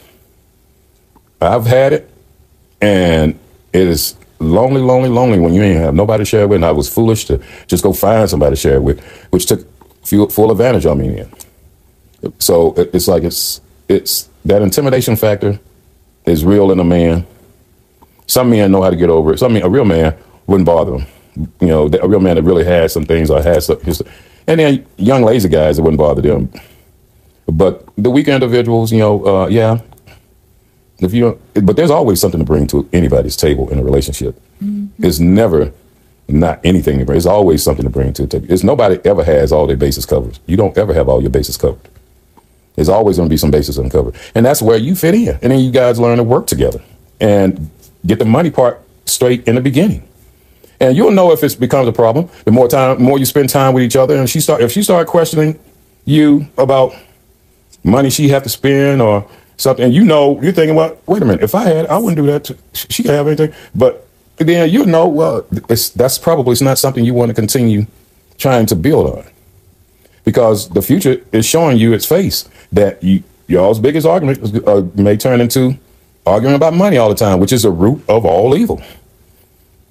I've 1.41 1.65
had 1.65 1.95
it, 1.95 2.11
and 2.83 3.39
it 3.73 3.89
is 3.89 4.17
lonely, 4.41 4.81
lonely, 4.81 5.09
lonely 5.09 5.39
when 5.39 5.55
you 5.55 5.63
ain't 5.63 5.79
have 5.79 5.95
nobody 5.95 6.23
to 6.23 6.25
share 6.25 6.43
it 6.43 6.49
with. 6.49 6.57
And 6.57 6.65
I 6.65 6.73
was 6.73 6.89
foolish 6.93 7.27
to 7.27 7.41
just 7.67 7.83
go 7.83 7.93
find 7.93 8.29
somebody 8.29 8.57
to 8.57 8.61
share 8.61 8.77
it 8.77 8.83
with, 8.83 9.01
which 9.31 9.47
took 9.47 9.67
full, 10.05 10.29
full 10.29 10.51
advantage 10.51 10.87
of 10.87 10.97
me. 10.99 11.19
In. 11.19 11.31
So 12.39 12.73
it- 12.77 12.91
it's 12.95 13.09
like 13.09 13.23
it's 13.23 13.61
it's 13.89 14.29
that 14.45 14.63
intimidation 14.63 15.17
factor 15.17 15.59
is 16.27 16.45
real 16.45 16.71
in 16.73 16.81
a 16.81 16.85
man. 16.85 17.27
Some 18.27 18.51
men 18.51 18.71
know 18.71 18.83
how 18.83 18.91
to 18.91 18.97
get 18.97 19.11
over 19.11 19.33
it. 19.33 19.39
Some 19.39 19.53
men, 19.55 19.63
a 19.63 19.69
real 19.69 19.85
man 19.85 20.15
wouldn't 20.47 20.67
bother 20.67 20.93
them. 20.93 21.07
You 21.61 21.67
know, 21.69 21.91
a 22.03 22.09
real 22.09 22.21
man 22.21 22.37
that 22.37 22.43
really 22.43 22.65
has 22.65 22.93
some 22.93 23.05
things 23.05 23.31
or 23.31 23.43
has 23.43 23.67
some, 23.67 23.79
and 24.47 24.61
then 24.61 24.87
young 24.97 25.23
lazy 25.23 25.49
guys 25.49 25.79
it 25.79 25.83
wouldn't 25.83 25.99
bother 25.99 26.23
them. 26.23 26.49
But 27.47 27.85
the 27.97 28.11
weak 28.11 28.29
individuals, 28.29 28.93
you 28.93 28.99
know, 28.99 29.25
uh, 29.25 29.47
yeah, 29.49 29.79
if 31.01 31.15
you 31.15 31.41
but 31.55 31.77
there's 31.77 31.91
always 31.91 32.21
something 32.21 32.41
to 32.41 32.47
bring 32.47 32.67
to 32.69 32.89
anybody's 32.93 33.37
table 33.37 33.69
in 33.71 33.79
a 33.79 33.83
relationship. 33.83 34.41
Mm-hmm. 34.63 35.05
It's 35.05 35.19
never 35.19 35.73
not 36.29 36.61
anything 36.65 36.99
to 36.99 37.05
bring. 37.05 37.17
It's 37.17 37.27
always 37.27 37.63
something 37.63 37.85
to 37.85 37.91
bring 37.91 38.13
to 38.15 38.23
the 38.23 38.29
table. 38.29 38.53
It's 38.53 38.63
nobody 38.63 39.01
ever 39.05 39.25
has 39.25 39.53
all 39.53 39.67
their 39.67 39.77
bases 39.77 40.07
covered. 40.07 40.39
You 40.47 40.57
don't 40.57 40.77
ever 40.79 40.95
have 40.95 41.09
all 41.09 41.21
your 41.21 41.31
bases 41.31 41.57
covered. 41.57 41.89
There's 42.77 42.89
always 42.89 43.17
going 43.17 43.29
to 43.29 43.33
be 43.33 43.37
some 43.37 43.51
bases 43.51 43.79
uncovered. 43.79 44.15
And 44.35 44.47
that's 44.47 44.63
where 44.63 44.79
you 44.79 44.95
fit 44.95 45.15
in. 45.15 45.39
And 45.43 45.53
then 45.53 45.61
you 45.61 45.71
guys 45.71 45.99
learn 45.99 46.19
to 46.19 46.25
work 46.25 46.47
together 46.47 46.83
and 47.21 47.71
get 48.07 48.19
the 48.19 48.25
money 48.25 48.51
part 48.51 48.81
straight 49.07 49.47
in 49.47 49.57
the 49.57 49.61
beginning. 49.61 50.07
And 50.81 50.97
you'll 50.97 51.11
know 51.11 51.33
if 51.33 51.45
it 51.45 51.61
becomes 51.61 51.89
a 51.89 51.93
problem 51.93 52.31
the 52.45 52.51
more 52.51 52.67
time 52.67 53.03
more 53.03 53.19
you 53.19 53.27
spend 53.27 53.51
time 53.51 53.75
with 53.75 53.83
each 53.83 53.97
other 53.97 54.17
and 54.17 54.31
she 54.31 54.41
start 54.41 54.63
if 54.63 54.73
she 54.73 54.83
start 54.83 55.07
questioning 55.09 55.59
you 56.07 56.47
about 56.57 56.95
money 57.85 58.09
she 58.09 58.31
have 58.31 58.43
to 58.45 58.49
spend 58.49 59.03
or 59.03 59.29
something, 59.61 59.93
you 59.93 60.05
know, 60.05 60.41
you're 60.43 60.53
thinking, 60.53 60.75
well, 60.75 60.97
wait 61.07 61.23
a 61.23 61.25
minute, 61.25 61.43
if 61.43 61.55
I 61.55 61.65
had, 61.65 61.87
I 61.87 61.99
wouldn't 61.99 62.17
do 62.17 62.27
that. 62.33 62.45
To, 62.45 62.57
she 62.73 63.03
could 63.03 63.13
have 63.13 63.27
anything, 63.27 63.53
but 63.75 64.07
then 64.39 64.71
you 64.71 64.87
know, 64.87 65.07
well, 65.07 65.47
it's, 65.69 65.91
that's 65.91 66.19
probably 66.19 66.53
it's 66.53 66.63
not 66.63 66.79
something 66.79 67.05
you 67.05 67.15
want 67.15 67.29
to 67.29 67.35
continue 67.35 67.87
trying 68.39 68.67
to 68.67 68.77
build 68.77 69.15
on, 69.19 69.25
because 70.25 70.69
the 70.71 70.83
future 70.83 71.23
is 71.33 71.45
showing 71.45 71.77
you 71.77 71.93
its 71.93 72.07
face 72.07 72.49
that 72.73 73.03
you 73.03 73.23
y'all's 73.49 73.79
biggest 73.81 74.07
argument 74.07 74.39
uh, 74.67 74.83
may 74.95 75.17
turn 75.17 75.41
into 75.41 75.75
arguing 76.27 76.55
about 76.55 76.73
money 76.73 76.97
all 76.97 77.09
the 77.09 77.15
time, 77.15 77.41
which 77.41 77.53
is 77.53 77.63
the 77.65 77.71
root 77.71 78.03
of 78.09 78.25
all 78.25 78.57
evil. 78.57 78.81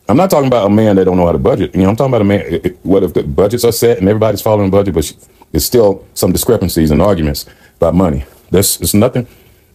I'm 0.07 0.17
not 0.17 0.31
talking 0.31 0.47
about 0.47 0.65
a 0.65 0.69
man 0.71 0.95
that 0.95 1.05
don't 1.05 1.17
know 1.17 1.25
how 1.27 1.31
to 1.33 1.37
budget. 1.37 1.75
You 1.75 1.83
know, 1.83 1.89
I'm 1.89 1.95
talking 1.95 2.09
about 2.11 2.21
a 2.21 2.25
man. 2.25 2.41
It, 2.41 2.65
it- 2.65 2.79
what 2.83 3.03
if 3.03 3.13
the 3.13 3.21
budgets 3.23 3.63
are 3.63 3.71
set 3.71 3.99
and 3.99 4.07
everybody's 4.09 4.41
following 4.41 4.71
the 4.71 4.75
budget, 4.77 4.95
but 4.95 5.13
there's 5.51 5.65
still 5.65 6.03
some 6.15 6.31
discrepancies 6.31 6.89
and 6.89 7.01
arguments 7.01 7.45
about 7.77 7.93
money. 7.93 8.25
There's 8.49 8.81
it's 8.81 8.93
nothing. 8.95 9.27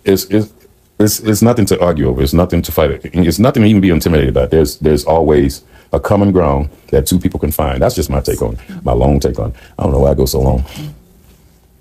It's 0.05 0.25
it's 0.27 0.53
it's, 0.99 1.21
it's 1.21 1.43
nothing 1.43 1.67
to 1.67 1.81
argue 1.83 2.09
over. 2.09 2.23
It's 2.23 2.33
nothing 2.33 2.63
to 2.63 2.73
fight. 2.73 3.01
It's 3.05 3.39
nothing 3.39 3.63
to 3.65 3.69
even 3.69 3.81
be 3.81 3.91
intimidated 3.91 4.31
about. 4.31 4.51
There's 4.51 4.79
there's 4.79 5.05
always 5.05 5.65
a 5.93 6.01
common 6.01 6.33
ground 6.33 6.71
that 6.89 7.07
two 7.07 7.19
people 7.19 7.41
can 7.41 7.51
find. 7.53 7.81
That's 7.83 7.95
just 7.95 8.11
my 8.11 8.21
take 8.21 8.43
on 8.43 8.55
it. 8.55 8.85
My 8.85 8.93
long 8.93 9.21
take 9.21 9.39
on 9.39 9.51
it. 9.51 9.57
I 9.79 9.83
don't 9.85 9.93
know 9.93 10.01
why 10.01 10.11
I 10.11 10.15
go 10.15 10.27
so 10.27 10.41
long. 10.41 10.65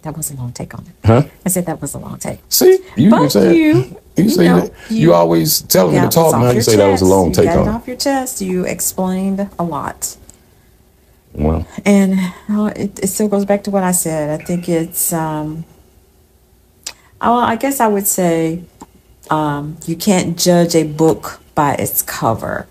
That 0.03 0.17
was 0.17 0.31
a 0.31 0.35
long 0.35 0.51
take 0.51 0.73
on 0.73 0.81
it. 0.85 1.07
Huh? 1.07 1.23
I 1.45 1.49
said 1.49 1.65
that 1.65 1.79
was 1.81 1.93
a 1.93 1.97
long 1.99 2.17
take. 2.19 2.39
See, 2.49 2.79
you 2.97 3.09
But 3.09 3.19
can 3.19 3.29
say 3.29 3.55
you- 3.55 3.73
you, 4.15 4.23
you 4.25 4.29
say 4.29 4.45
know, 4.47 4.59
that. 4.61 4.71
you- 4.91 4.97
You, 4.97 5.13
always 5.13 5.61
tell 5.61 5.89
me 5.89 5.99
to 5.99 6.09
talk, 6.09 6.33
now 6.33 6.51
you 6.51 6.61
say 6.61 6.75
that 6.75 6.87
was 6.91 7.01
a 7.01 7.05
long 7.05 7.29
you 7.29 7.33
take 7.35 7.45
got 7.45 7.59
on 7.59 7.67
it 7.67 7.71
off 7.71 7.87
your 7.87 7.95
chest. 7.95 8.41
You 8.41 8.65
explained 8.65 9.49
a 9.57 9.63
lot. 9.63 10.17
Well, 11.33 11.65
And 11.85 12.19
uh, 12.49 12.71
it, 12.75 12.99
it 12.99 13.07
still 13.07 13.27
goes 13.29 13.45
back 13.45 13.63
to 13.63 13.71
what 13.71 13.83
I 13.83 13.91
said. 13.91 14.39
I 14.39 14.43
think 14.43 14.69
it's, 14.69 15.13
um, 15.13 15.63
I 17.31 17.55
guess 17.55 17.79
I 17.79 17.87
would 17.87 18.07
say 18.07 18.63
um, 19.29 19.77
you 19.85 19.95
can't 19.95 20.37
judge 20.37 20.75
a 20.75 20.83
book 20.83 21.41
by 21.55 21.75
its 21.75 22.01
cover. 22.01 22.67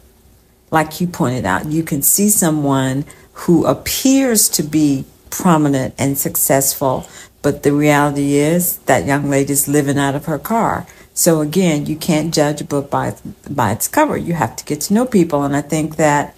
Like 0.71 1.01
you 1.01 1.07
pointed 1.07 1.45
out, 1.45 1.67
you 1.67 1.83
can 1.83 2.03
see 2.03 2.29
someone 2.29 3.05
who 3.33 3.65
appears 3.65 4.49
to 4.51 4.63
be 4.63 5.05
prominent 5.31 5.95
and 5.99 6.19
successful. 6.19 7.07
But 7.41 7.63
the 7.63 7.73
reality 7.73 8.35
is 8.35 8.79
that 8.79 9.07
young 9.07 9.29
lady's 9.29 9.69
living 9.69 9.99
out 9.99 10.15
of 10.15 10.27
her 10.27 10.39
car. 10.39 10.87
So 11.15 11.41
again, 11.41 11.87
you 11.87 11.97
can't 11.97 12.33
judge 12.33 12.61
a 12.61 12.65
book 12.65 12.91
by 12.91 13.17
by 13.51 13.73
its 13.73 13.89
cover. 13.89 14.17
You 14.17 14.35
have 14.35 14.57
to 14.57 14.65
get 14.65 14.81
to 14.83 14.95
know 14.95 15.05
people, 15.05 15.43
and 15.43 15.55
I 15.55 15.61
think 15.61 15.97
that 15.97 16.35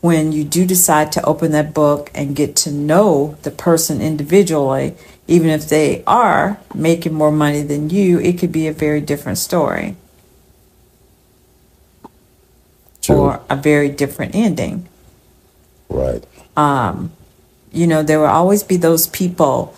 when 0.00 0.32
you 0.32 0.44
do 0.44 0.66
decide 0.66 1.12
to 1.12 1.24
open 1.24 1.52
that 1.52 1.74
book 1.74 2.10
and 2.14 2.36
get 2.36 2.56
to 2.56 2.70
know 2.70 3.36
the 3.42 3.50
person 3.50 4.00
individually, 4.00 4.94
even 5.26 5.48
if 5.50 5.68
they 5.68 6.04
are 6.06 6.58
making 6.74 7.14
more 7.14 7.32
money 7.32 7.62
than 7.62 7.90
you, 7.90 8.18
it 8.20 8.38
could 8.38 8.52
be 8.52 8.66
a 8.66 8.72
very 8.72 9.00
different 9.00 9.38
story 9.38 9.96
True. 13.00 13.16
or 13.16 13.40
a 13.48 13.56
very 13.56 13.88
different 13.88 14.34
ending. 14.34 14.88
Right. 15.88 16.24
Um, 16.56 17.12
you 17.72 17.86
know, 17.86 18.02
there 18.02 18.20
will 18.20 18.26
always 18.26 18.62
be 18.62 18.76
those 18.76 19.06
people 19.06 19.74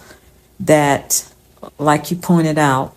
that, 0.61 1.31
like 1.79 2.11
you 2.11 2.17
pointed 2.17 2.59
out, 2.59 2.95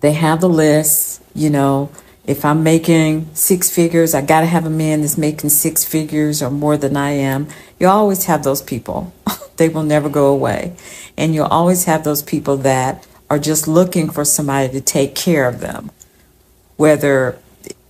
they 0.00 0.12
have 0.12 0.40
the 0.40 0.48
list, 0.48 1.22
you 1.34 1.50
know, 1.50 1.90
if 2.26 2.44
I'm 2.44 2.62
making 2.62 3.28
six 3.34 3.70
figures, 3.70 4.14
I 4.14 4.22
got 4.22 4.40
to 4.40 4.46
have 4.46 4.64
a 4.64 4.70
man 4.70 5.02
that's 5.02 5.18
making 5.18 5.50
six 5.50 5.84
figures 5.84 6.42
or 6.42 6.50
more 6.50 6.76
than 6.76 6.96
I 6.96 7.10
am. 7.10 7.48
You 7.78 7.88
always 7.88 8.24
have 8.24 8.44
those 8.44 8.62
people. 8.62 9.12
they 9.56 9.68
will 9.68 9.82
never 9.82 10.08
go 10.08 10.28
away. 10.28 10.74
And 11.18 11.34
you'll 11.34 11.46
always 11.46 11.84
have 11.84 12.02
those 12.02 12.22
people 12.22 12.56
that 12.58 13.06
are 13.28 13.38
just 13.38 13.68
looking 13.68 14.08
for 14.08 14.24
somebody 14.24 14.72
to 14.72 14.80
take 14.80 15.14
care 15.14 15.48
of 15.48 15.60
them, 15.60 15.90
whether 16.76 17.38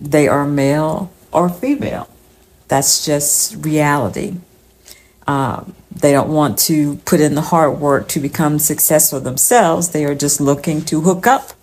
they 0.01 0.27
are 0.27 0.45
male 0.45 1.13
or 1.31 1.49
female. 1.49 2.09
That's 2.67 3.05
just 3.05 3.63
reality. 3.63 4.35
Um, 5.27 5.75
they 5.91 6.11
don't 6.11 6.29
want 6.29 6.59
to 6.59 6.97
put 6.97 7.21
in 7.21 7.35
the 7.35 7.41
hard 7.41 7.79
work 7.79 8.09
to 8.09 8.19
become 8.19 8.59
successful 8.59 9.21
themselves. 9.21 9.89
They 9.89 10.03
are 10.03 10.15
just 10.15 10.41
looking 10.41 10.81
to 10.85 11.01
hook 11.01 11.25
up 11.25 11.53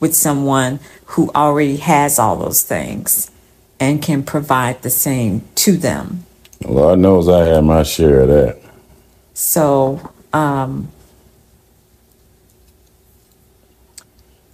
with 0.00 0.14
someone 0.14 0.80
who 1.06 1.30
already 1.34 1.76
has 1.76 2.18
all 2.18 2.36
those 2.36 2.62
things 2.62 3.30
and 3.78 4.02
can 4.02 4.22
provide 4.22 4.82
the 4.82 4.90
same 4.90 5.42
to 5.54 5.76
them. 5.76 6.24
Lord 6.64 6.98
knows 6.98 7.28
I 7.28 7.46
had 7.46 7.64
my 7.64 7.82
share 7.82 8.20
of 8.20 8.28
that. 8.28 8.60
So, 9.32 10.12
um, 10.32 10.90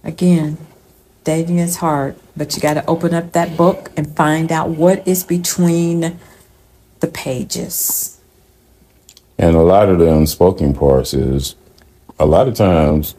again, 0.03 0.57
dating 1.23 1.59
is 1.59 1.77
hard, 1.77 2.15
but 2.37 2.55
you 2.55 2.61
got 2.61 2.75
to 2.75 2.85
open 2.85 3.13
up 3.13 3.33
that 3.33 3.57
book 3.57 3.91
and 3.97 4.15
find 4.15 4.51
out 4.51 4.69
what 4.69 5.05
is 5.05 5.25
between 5.25 6.17
the 7.01 7.07
pages. 7.07 8.19
And 9.37 9.55
a 9.55 9.61
lot 9.61 9.89
of 9.89 9.99
the 9.99 10.11
unspoken 10.11 10.73
parts 10.73 11.13
is 11.13 11.55
a 12.17 12.25
lot 12.25 12.47
of 12.47 12.55
times 12.55 13.13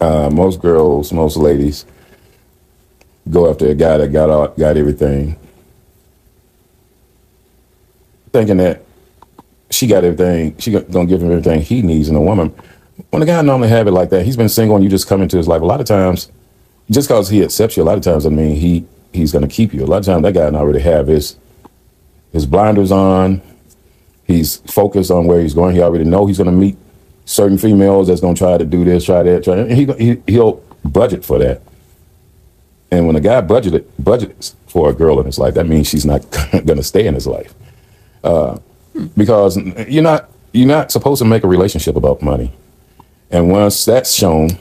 uh, 0.00 0.30
most 0.30 0.60
girls, 0.60 1.12
most 1.12 1.36
ladies 1.36 1.84
go 3.30 3.50
after 3.50 3.66
a 3.66 3.74
guy 3.74 3.98
that 3.98 4.12
got 4.12 4.30
all, 4.30 4.48
got 4.48 4.76
everything, 4.76 5.36
thinking 8.32 8.56
that 8.58 8.82
she 9.70 9.86
got 9.86 10.04
everything, 10.04 10.56
she 10.58 10.70
gonna 10.70 11.06
give 11.06 11.22
him 11.22 11.30
everything 11.30 11.60
he 11.60 11.82
needs 11.82 12.08
in 12.08 12.16
a 12.16 12.20
woman. 12.20 12.54
When 13.10 13.22
a 13.22 13.26
guy 13.26 13.40
normally 13.42 13.68
have 13.68 13.86
it 13.86 13.92
like 13.92 14.10
that, 14.10 14.24
he's 14.24 14.36
been 14.36 14.48
single 14.48 14.76
and 14.76 14.84
you 14.84 14.90
just 14.90 15.06
come 15.06 15.22
into 15.22 15.36
his 15.36 15.46
life. 15.46 15.62
A 15.62 15.64
lot 15.64 15.80
of 15.80 15.86
times, 15.86 16.30
just 16.90 17.08
because 17.08 17.28
he 17.28 17.42
accepts 17.42 17.76
you, 17.76 17.82
a 17.82 17.84
lot 17.84 17.98
of 17.98 18.02
times, 18.02 18.26
I 18.26 18.30
mean, 18.30 18.56
he 18.56 18.86
he's 19.12 19.32
gonna 19.32 19.48
keep 19.48 19.74
you. 19.74 19.84
A 19.84 19.86
lot 19.86 19.98
of 19.98 20.06
times, 20.06 20.22
that 20.22 20.34
guy 20.34 20.46
already 20.58 20.80
have 20.80 21.06
his 21.06 21.36
his 22.32 22.46
blinders 22.46 22.92
on. 22.92 23.42
He's 24.24 24.56
focused 24.58 25.10
on 25.10 25.26
where 25.26 25.40
he's 25.40 25.54
going. 25.54 25.74
He 25.74 25.82
already 25.82 26.04
know 26.04 26.26
he's 26.26 26.36
to 26.38 26.44
meet 26.44 26.76
certain 27.28 27.58
females 27.58 28.08
that's 28.08 28.22
to 28.22 28.34
try 28.34 28.56
to 28.56 28.64
do 28.64 28.84
this, 28.84 29.04
try 29.04 29.22
that, 29.22 29.44
try. 29.44 29.58
And 29.58 29.70
he, 29.70 29.84
he 29.98 30.22
he'll 30.26 30.62
budget 30.82 31.24
for 31.24 31.38
that. 31.38 31.60
And 32.90 33.06
when 33.06 33.16
a 33.16 33.20
guy 33.20 33.42
budgeted 33.42 33.84
budgets 33.98 34.56
for 34.66 34.88
a 34.88 34.94
girl 34.94 35.20
in 35.20 35.26
his 35.26 35.38
life, 35.38 35.54
that 35.54 35.66
means 35.66 35.88
she's 35.88 36.06
not 36.06 36.22
to 36.52 36.82
stay 36.82 37.06
in 37.06 37.14
his 37.14 37.26
life. 37.26 37.54
Uh, 38.24 38.58
because 39.16 39.58
you're 39.88 40.02
not 40.02 40.30
you're 40.52 40.66
not 40.66 40.90
supposed 40.90 41.18
to 41.20 41.26
make 41.26 41.44
a 41.44 41.48
relationship 41.48 41.96
about 41.96 42.22
money. 42.22 42.50
And 43.30 43.50
once 43.50 43.84
that's 43.84 44.14
shown, 44.14 44.58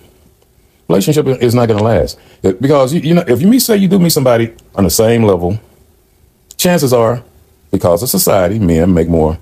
relationship 0.90 1.26
is 1.26 1.56
not 1.56 1.68
going 1.68 1.78
to 1.78 1.86
last. 1.86 2.20
Because 2.42 2.94
you, 2.94 3.00
you 3.00 3.14
know, 3.14 3.24
if 3.26 3.42
you 3.42 3.48
meet, 3.48 3.60
say 3.60 3.78
you 3.78 3.88
do 3.88 3.98
meet 3.98 4.10
somebody 4.10 4.54
on 4.76 4.84
the 4.84 4.90
same 4.90 5.24
level, 5.24 5.58
chances 6.58 6.92
are, 6.92 7.24
because 7.72 8.04
of 8.04 8.10
society, 8.10 8.60
men 8.60 8.94
make 8.94 9.08
more 9.08 9.40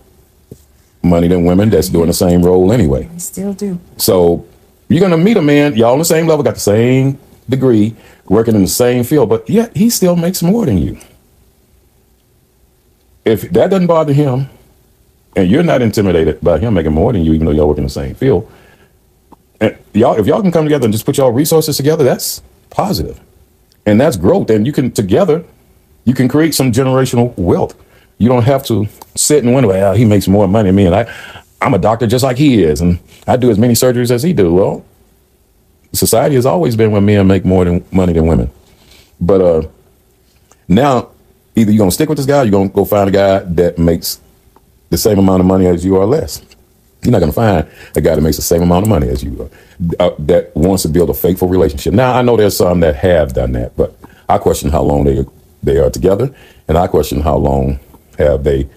money 1.05 1.27
than 1.27 1.45
women 1.45 1.69
that's 1.69 1.89
doing 1.89 2.07
the 2.07 2.13
same 2.13 2.43
role 2.43 2.71
anyway. 2.71 3.09
I 3.13 3.17
still 3.17 3.53
do. 3.53 3.79
So 3.97 4.45
you're 4.89 5.01
gonna 5.01 5.17
meet 5.17 5.37
a 5.37 5.41
man, 5.41 5.75
y'all 5.75 5.93
on 5.93 5.99
the 5.99 6.05
same 6.05 6.27
level, 6.27 6.43
got 6.43 6.55
the 6.55 6.59
same 6.59 7.19
degree, 7.49 7.95
working 8.27 8.55
in 8.55 8.61
the 8.61 8.67
same 8.67 9.03
field, 9.03 9.29
but 9.29 9.49
yet 9.49 9.75
he 9.75 9.89
still 9.89 10.15
makes 10.15 10.41
more 10.41 10.65
than 10.65 10.77
you. 10.77 10.97
If 13.23 13.49
that 13.51 13.69
doesn't 13.69 13.87
bother 13.87 14.13
him, 14.13 14.49
and 15.35 15.49
you're 15.49 15.63
not 15.63 15.81
intimidated 15.81 16.39
by 16.41 16.59
him 16.59 16.75
making 16.75 16.93
more 16.93 17.11
than 17.11 17.23
you, 17.23 17.33
even 17.33 17.45
though 17.45 17.51
y'all 17.51 17.67
work 17.67 17.77
in 17.77 17.83
the 17.83 17.89
same 17.89 18.15
field, 18.15 18.49
and 19.59 19.77
y'all, 19.93 20.17
if 20.19 20.27
y'all 20.27 20.41
can 20.41 20.51
come 20.51 20.65
together 20.65 20.85
and 20.85 20.93
just 20.93 21.05
put 21.05 21.17
y'all 21.17 21.31
resources 21.31 21.77
together, 21.77 22.03
that's 22.03 22.41
positive, 22.69 23.19
and 23.85 23.99
that's 23.99 24.17
growth, 24.17 24.49
and 24.49 24.65
you 24.65 24.71
can 24.71 24.91
together, 24.91 25.43
you 26.03 26.13
can 26.13 26.27
create 26.27 26.53
some 26.53 26.71
generational 26.71 27.35
wealth. 27.37 27.75
You 28.17 28.29
don't 28.29 28.43
have 28.43 28.63
to 28.65 28.87
sit 29.15 29.43
and 29.43 29.53
wonder, 29.53 29.69
well, 29.69 29.93
he 29.93 30.05
makes 30.05 30.27
more 30.27 30.47
money 30.47 30.69
than 30.69 30.75
me, 30.75 30.85
and 30.85 30.95
I, 30.95 31.13
I'm 31.61 31.73
a 31.73 31.79
doctor 31.79 32.05
just 32.05 32.23
like 32.23 32.37
he 32.37 32.63
is, 32.63 32.81
and 32.81 32.99
I 33.27 33.37
do 33.37 33.49
as 33.49 33.57
many 33.57 33.73
surgeries 33.73 34.11
as 34.11 34.23
he 34.23 34.33
do. 34.33 34.53
Well, 34.53 34.85
society 35.93 36.35
has 36.35 36.45
always 36.45 36.75
been 36.75 36.91
where 36.91 37.01
men 37.01 37.25
make 37.27 37.45
more 37.45 37.65
than 37.65 37.83
money 37.91 38.13
than 38.13 38.27
women, 38.27 38.51
but 39.19 39.41
uh, 39.41 39.67
now 40.67 41.09
either 41.55 41.71
you're 41.71 41.79
gonna 41.79 41.91
stick 41.91 42.09
with 42.09 42.17
this 42.17 42.27
guy, 42.27 42.41
or 42.41 42.43
you're 42.43 42.51
gonna 42.51 42.69
go 42.69 42.85
find 42.85 43.09
a 43.09 43.11
guy 43.11 43.39
that 43.39 43.77
makes 43.77 44.19
the 44.89 44.97
same 44.97 45.17
amount 45.17 45.39
of 45.39 45.47
money 45.47 45.65
as 45.65 45.83
you 45.83 45.95
or 45.95 46.05
less. 46.05 46.43
You're 47.01 47.11
not 47.11 47.19
gonna 47.19 47.31
find 47.31 47.67
a 47.95 48.01
guy 48.01 48.15
that 48.15 48.21
makes 48.21 48.35
the 48.35 48.41
same 48.41 48.61
amount 48.61 48.83
of 48.83 48.89
money 48.89 49.07
as 49.07 49.23
you 49.23 49.49
are, 49.99 50.05
uh, 50.05 50.15
that 50.19 50.55
wants 50.55 50.83
to 50.83 50.89
build 50.89 51.09
a 51.09 51.13
faithful 51.13 51.47
relationship. 51.47 51.93
Now 51.93 52.13
I 52.13 52.21
know 52.21 52.35
there's 52.35 52.57
some 52.57 52.81
that 52.81 52.95
have 52.95 53.33
done 53.33 53.53
that, 53.53 53.77
but 53.77 53.97
I 54.27 54.37
question 54.37 54.71
how 54.71 54.81
long 54.81 55.05
they 55.05 55.25
they 55.63 55.77
are 55.77 55.89
together, 55.89 56.33
and 56.67 56.77
I 56.77 56.87
question 56.87 57.21
how 57.21 57.37
long 57.37 57.79
have 58.17 58.43
they 58.43 58.67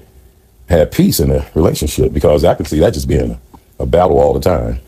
had 0.69 0.93
peace 0.93 1.21
in 1.21 1.31
a 1.31 1.47
relationship 1.55 2.13
because 2.13 2.45
I 2.45 2.55
can 2.55 2.67
see 2.67 2.79
that 2.81 2.95
just 2.95 3.09
being 3.09 3.41
a, 3.79 3.87
battle 3.87 4.19
all 4.19 4.35
the 4.35 4.41
time. 4.41 4.81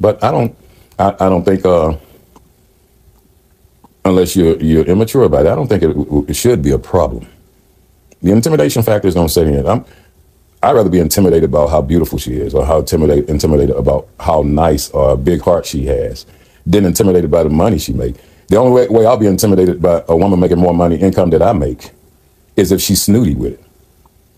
But 0.00 0.22
I 0.22 0.30
don't, 0.30 0.56
I, 0.98 1.14
I 1.20 1.28
don't 1.28 1.44
think, 1.44 1.64
uh, 1.64 1.96
unless 4.04 4.36
you're 4.36 4.60
you're 4.60 4.84
immature 4.84 5.22
about 5.22 5.46
it, 5.46 5.48
I 5.48 5.54
don't 5.54 5.68
think 5.68 5.82
it, 5.82 6.30
it 6.30 6.34
should 6.34 6.62
be 6.62 6.72
a 6.72 6.78
problem. 6.78 7.26
The 8.22 8.32
intimidation 8.32 8.82
factor 8.82 9.08
is 9.08 9.14
going 9.14 9.28
to 9.28 9.32
set 9.32 9.46
in. 9.46 9.66
I'm, 9.66 9.84
I'd 10.62 10.74
rather 10.74 10.90
be 10.90 10.98
intimidated 10.98 11.44
about 11.44 11.70
how 11.70 11.80
beautiful 11.82 12.18
she 12.18 12.34
is, 12.34 12.54
or 12.54 12.66
how 12.66 12.80
intimidated 12.80 13.30
intimidated 13.30 13.76
about 13.76 14.08
how 14.20 14.42
nice 14.42 14.90
or 14.90 15.16
big 15.16 15.40
heart 15.40 15.64
she 15.64 15.86
has, 15.86 16.26
than 16.66 16.84
intimidated 16.84 17.30
by 17.30 17.42
the 17.44 17.50
money 17.50 17.78
she 17.78 17.92
make. 17.92 18.16
The 18.48 18.56
only 18.56 18.72
way, 18.72 18.88
way 18.88 19.06
I'll 19.06 19.16
be 19.16 19.26
intimidated 19.26 19.80
by 19.80 20.04
a 20.08 20.16
woman 20.16 20.38
making 20.38 20.58
more 20.58 20.74
money 20.74 20.96
income 20.96 21.30
that 21.30 21.40
I 21.40 21.52
make 21.52 21.92
is 22.56 22.72
if 22.72 22.80
she's 22.80 23.02
snooty 23.02 23.34
with 23.34 23.54
it 23.54 23.63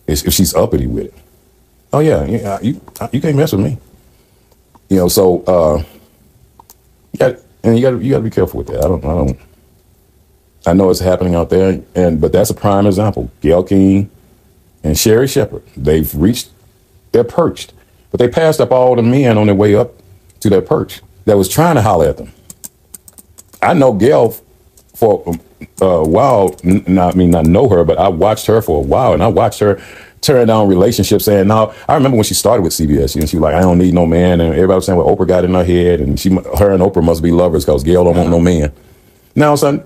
is 0.07 0.25
if 0.25 0.35
she's 0.35 0.55
uppity 0.55 0.87
with 0.87 1.07
it. 1.07 1.15
Oh 1.93 2.01
yeah, 2.01 2.25
yeah, 2.25 2.61
you 2.61 2.81
you 3.13 3.21
can't 3.21 3.37
mess 3.37 3.53
with 3.53 3.63
me. 3.63 3.79
You 4.89 4.99
know, 4.99 5.09
so 5.09 5.43
uh, 5.45 5.83
got 7.19 7.37
and 7.63 7.77
you 7.77 7.83
got 7.83 8.03
you 8.03 8.11
got 8.11 8.19
to 8.19 8.25
be 8.25 8.31
careful 8.31 8.59
with 8.59 8.69
that. 8.69 8.79
I 8.85 8.89
don't 8.89 9.05
I 9.05 9.09
don't. 9.09 9.39
I 10.67 10.73
know 10.73 10.91
it's 10.91 11.01
happening 11.01 11.35
out 11.35 11.51
there, 11.51 11.81
and 11.95 12.21
but 12.21 12.33
that's 12.33 12.51
a 12.51 12.55
prime 12.55 12.87
example. 12.87 13.31
Gayle 13.41 13.63
King 13.65 14.11
and 14.83 14.99
Sherri 14.99 15.29
Shepherd. 15.29 15.63
They've 15.77 16.13
reached, 16.15 16.51
they're 17.13 17.25
perched, 17.25 17.73
but 18.11 18.19
they 18.19 18.29
passed 18.29 18.61
up 18.61 18.73
all 18.73 18.97
the 18.97 19.03
men 19.03 19.39
on 19.39 19.47
their 19.47 19.55
way 19.55 19.75
up 19.75 19.93
to 20.41 20.51
their 20.51 20.63
perch 20.63 21.03
that 21.25 21.37
was 21.37 21.49
trying 21.49 21.77
to 21.77 21.83
holler 21.83 22.09
at 22.09 22.17
them. 22.17 22.33
I 23.63 23.75
know 23.75 23.93
Gayle 23.93 24.37
for 24.97 25.23
a 25.81 26.03
while. 26.05 26.57
n- 26.65 26.85
Not 26.87 27.15
I 27.15 27.19
mean, 27.19 27.35
I 27.35 27.43
know 27.43 27.69
her, 27.69 27.85
but 27.85 27.99
I 27.99 28.09
watched 28.09 28.47
her 28.47 28.61
for 28.63 28.79
a 28.79 28.87
while, 28.87 29.13
and 29.13 29.23
I 29.23 29.29
watched 29.29 29.61
her 29.61 29.81
turn 30.23 30.49
down 30.49 30.69
relationships. 30.69 31.27
Saying, 31.27 31.49
"Now, 31.49 31.73
I 31.89 31.95
remember 31.95 32.17
when 32.17 32.25
she 32.25 32.35
started 32.35 32.63
with 32.63 32.73
CBS, 32.73 33.15
and 33.15 33.29
she 33.29 33.37
was 33.37 33.43
like, 33.43 33.55
I 33.55 33.61
don't 33.61 33.79
need 33.79 33.95
no 33.95 34.07
man,' 34.07 34.41
and 34.41 34.55
everybody 34.55 34.77
was 34.77 34.87
saying, 34.87 34.99
well, 34.99 35.15
Oprah 35.15 35.29
got 35.29 35.45
in 35.45 35.55
her 35.55 35.65
head, 35.65 36.01
and 36.01 36.19
she, 36.19 36.31
her 36.31 36.73
and 36.73 36.83
Oprah 36.83 37.05
must 37.05 37.23
be 37.23 37.31
lovers 37.31 37.65
because 37.65 37.85
Gayle 37.85 38.05
don't 38.05 38.17
want 38.17 38.31
no 38.31 38.37
uh-huh. 38.37 38.45
man. 38.45 38.73
Now, 39.35 39.55
son, 39.55 39.85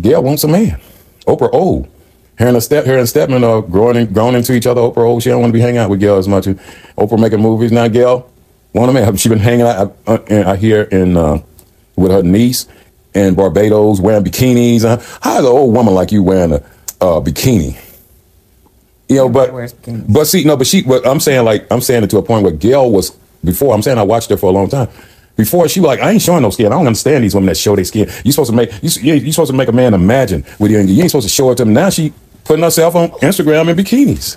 Gayle 0.00 0.22
wants 0.22 0.44
a 0.44 0.48
man. 0.48 0.80
Oprah 1.26 1.50
old. 1.52 1.88
Her 2.36 2.48
and, 2.48 2.62
step, 2.62 2.86
her 2.86 2.98
and 2.98 3.08
Stedman 3.08 3.44
are 3.44 3.60
growing, 3.60 3.96
in, 3.96 4.12
growing 4.12 4.34
into 4.34 4.54
each 4.54 4.66
other. 4.66 4.80
Oprah 4.80 5.04
old. 5.04 5.22
She 5.22 5.28
don't 5.28 5.42
want 5.42 5.50
to 5.50 5.56
be 5.56 5.60
hanging 5.60 5.76
out 5.76 5.90
with 5.90 6.00
Gayle 6.00 6.16
as 6.16 6.26
much. 6.26 6.46
Oprah 6.46 7.20
making 7.20 7.40
movies 7.40 7.70
now. 7.70 7.86
Gayle 7.88 8.28
want 8.72 8.90
a 8.90 8.94
man. 8.94 9.14
She 9.16 9.28
been 9.28 9.38
hanging 9.38 9.66
out. 9.66 9.94
Uh, 10.06 10.18
I, 10.28 10.34
I, 10.34 10.52
I 10.52 10.56
hear 10.56 10.82
in 10.84 11.16
uh, 11.18 11.42
with 11.94 12.10
her 12.10 12.22
niece 12.22 12.66
in 13.14 13.34
Barbados 13.34 14.00
wearing 14.00 14.24
bikinis. 14.24 14.84
Uh, 14.84 14.96
how's 15.20 15.40
an 15.40 15.46
old 15.46 15.74
woman 15.74 15.94
like 15.94 16.12
you 16.12 16.22
wearing 16.22 16.52
a 16.52 16.56
uh, 17.00 17.20
bikini? 17.20 17.78
You 19.08 19.16
know, 19.16 19.28
but 19.28 19.52
but 20.08 20.24
see, 20.26 20.44
no, 20.44 20.56
but 20.56 20.66
she. 20.66 20.82
But 20.82 21.06
I'm 21.06 21.20
saying 21.20 21.44
like 21.44 21.70
I'm 21.70 21.80
saying 21.80 22.04
it 22.04 22.10
to 22.10 22.18
a 22.18 22.22
point 22.22 22.44
where 22.44 22.52
Gayle 22.52 22.90
was 22.90 23.10
before. 23.44 23.74
I'm 23.74 23.82
saying 23.82 23.98
I 23.98 24.02
watched 24.02 24.30
her 24.30 24.36
for 24.36 24.46
a 24.46 24.52
long 24.52 24.68
time. 24.68 24.88
Before 25.36 25.66
she 25.68 25.80
was 25.80 25.88
like, 25.88 26.00
I 26.00 26.10
ain't 26.10 26.22
showing 26.22 26.42
no 26.42 26.50
skin. 26.50 26.66
I 26.66 26.70
don't 26.70 26.86
understand 26.86 27.24
these 27.24 27.34
women 27.34 27.48
that 27.48 27.56
show 27.56 27.74
their 27.74 27.84
skin. 27.84 28.08
You 28.24 28.32
supposed 28.32 28.50
to 28.50 28.56
make 28.56 28.70
you 28.82 29.14
you 29.14 29.32
supposed 29.32 29.50
to 29.50 29.56
make 29.56 29.68
a 29.68 29.72
man 29.72 29.94
imagine 29.94 30.44
with 30.58 30.70
you. 30.70 30.80
You 30.80 31.02
ain't 31.02 31.10
supposed 31.10 31.28
to 31.28 31.32
show 31.32 31.50
it 31.50 31.56
to 31.56 31.62
him. 31.64 31.72
Now 31.72 31.90
she 31.90 32.12
putting 32.44 32.62
herself 32.62 32.94
on 32.94 33.10
Instagram 33.20 33.68
in 33.68 33.76
bikinis, 33.76 34.36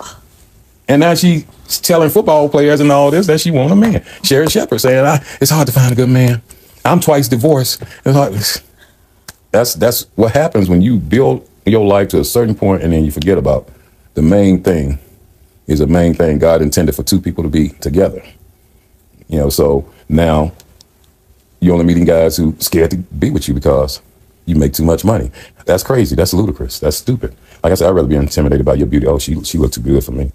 and 0.88 1.00
now 1.00 1.14
she's 1.14 1.44
telling 1.80 2.10
football 2.10 2.48
players 2.48 2.80
and 2.80 2.90
all 2.90 3.10
this 3.10 3.26
that 3.28 3.40
she 3.40 3.50
want 3.50 3.72
a 3.72 3.76
man. 3.76 4.04
Sherri 4.22 4.48
Shepherd 4.48 4.80
saying, 4.80 5.04
I, 5.04 5.24
"It's 5.40 5.50
hard 5.50 5.66
to 5.68 5.72
find 5.72 5.92
a 5.92 5.96
good 5.96 6.08
man. 6.08 6.42
I'm 6.84 7.00
twice 7.00 7.28
divorced." 7.28 7.82
It's 8.04 8.16
hard. 8.16 8.34
That's 9.56 9.72
that's 9.72 10.02
what 10.16 10.32
happens 10.32 10.68
when 10.68 10.82
you 10.82 10.98
build 10.98 11.48
your 11.64 11.86
life 11.86 12.08
to 12.08 12.20
a 12.20 12.24
certain 12.24 12.54
point 12.54 12.82
and 12.82 12.92
then 12.92 13.06
you 13.06 13.10
forget 13.10 13.38
about 13.38 13.70
the 14.12 14.20
main 14.20 14.62
thing 14.62 14.98
is 15.66 15.78
the 15.78 15.86
main 15.86 16.12
thing 16.12 16.38
God 16.38 16.60
intended 16.60 16.94
for 16.94 17.02
two 17.02 17.18
people 17.18 17.42
to 17.42 17.48
be 17.48 17.70
together. 17.70 18.22
You 19.28 19.38
know, 19.38 19.48
so 19.48 19.90
now 20.10 20.52
you're 21.58 21.72
only 21.72 21.86
meeting 21.86 22.04
guys 22.04 22.36
who 22.36 22.54
scared 22.58 22.90
to 22.90 22.98
be 22.98 23.30
with 23.30 23.48
you 23.48 23.54
because 23.54 24.02
you 24.44 24.56
make 24.56 24.74
too 24.74 24.84
much 24.84 25.06
money. 25.06 25.30
That's 25.64 25.82
crazy. 25.82 26.14
That's 26.14 26.34
ludicrous. 26.34 26.78
That's 26.78 26.98
stupid. 26.98 27.34
Like 27.64 27.72
I 27.72 27.76
said, 27.76 27.88
I'd 27.88 27.92
rather 27.92 28.08
be 28.08 28.16
intimidated 28.16 28.66
by 28.66 28.74
your 28.74 28.88
beauty. 28.88 29.06
Oh, 29.06 29.18
she 29.18 29.42
she 29.42 29.56
looked 29.56 29.72
too 29.72 29.80
good 29.80 30.04
for 30.04 30.12
me. 30.12 30.32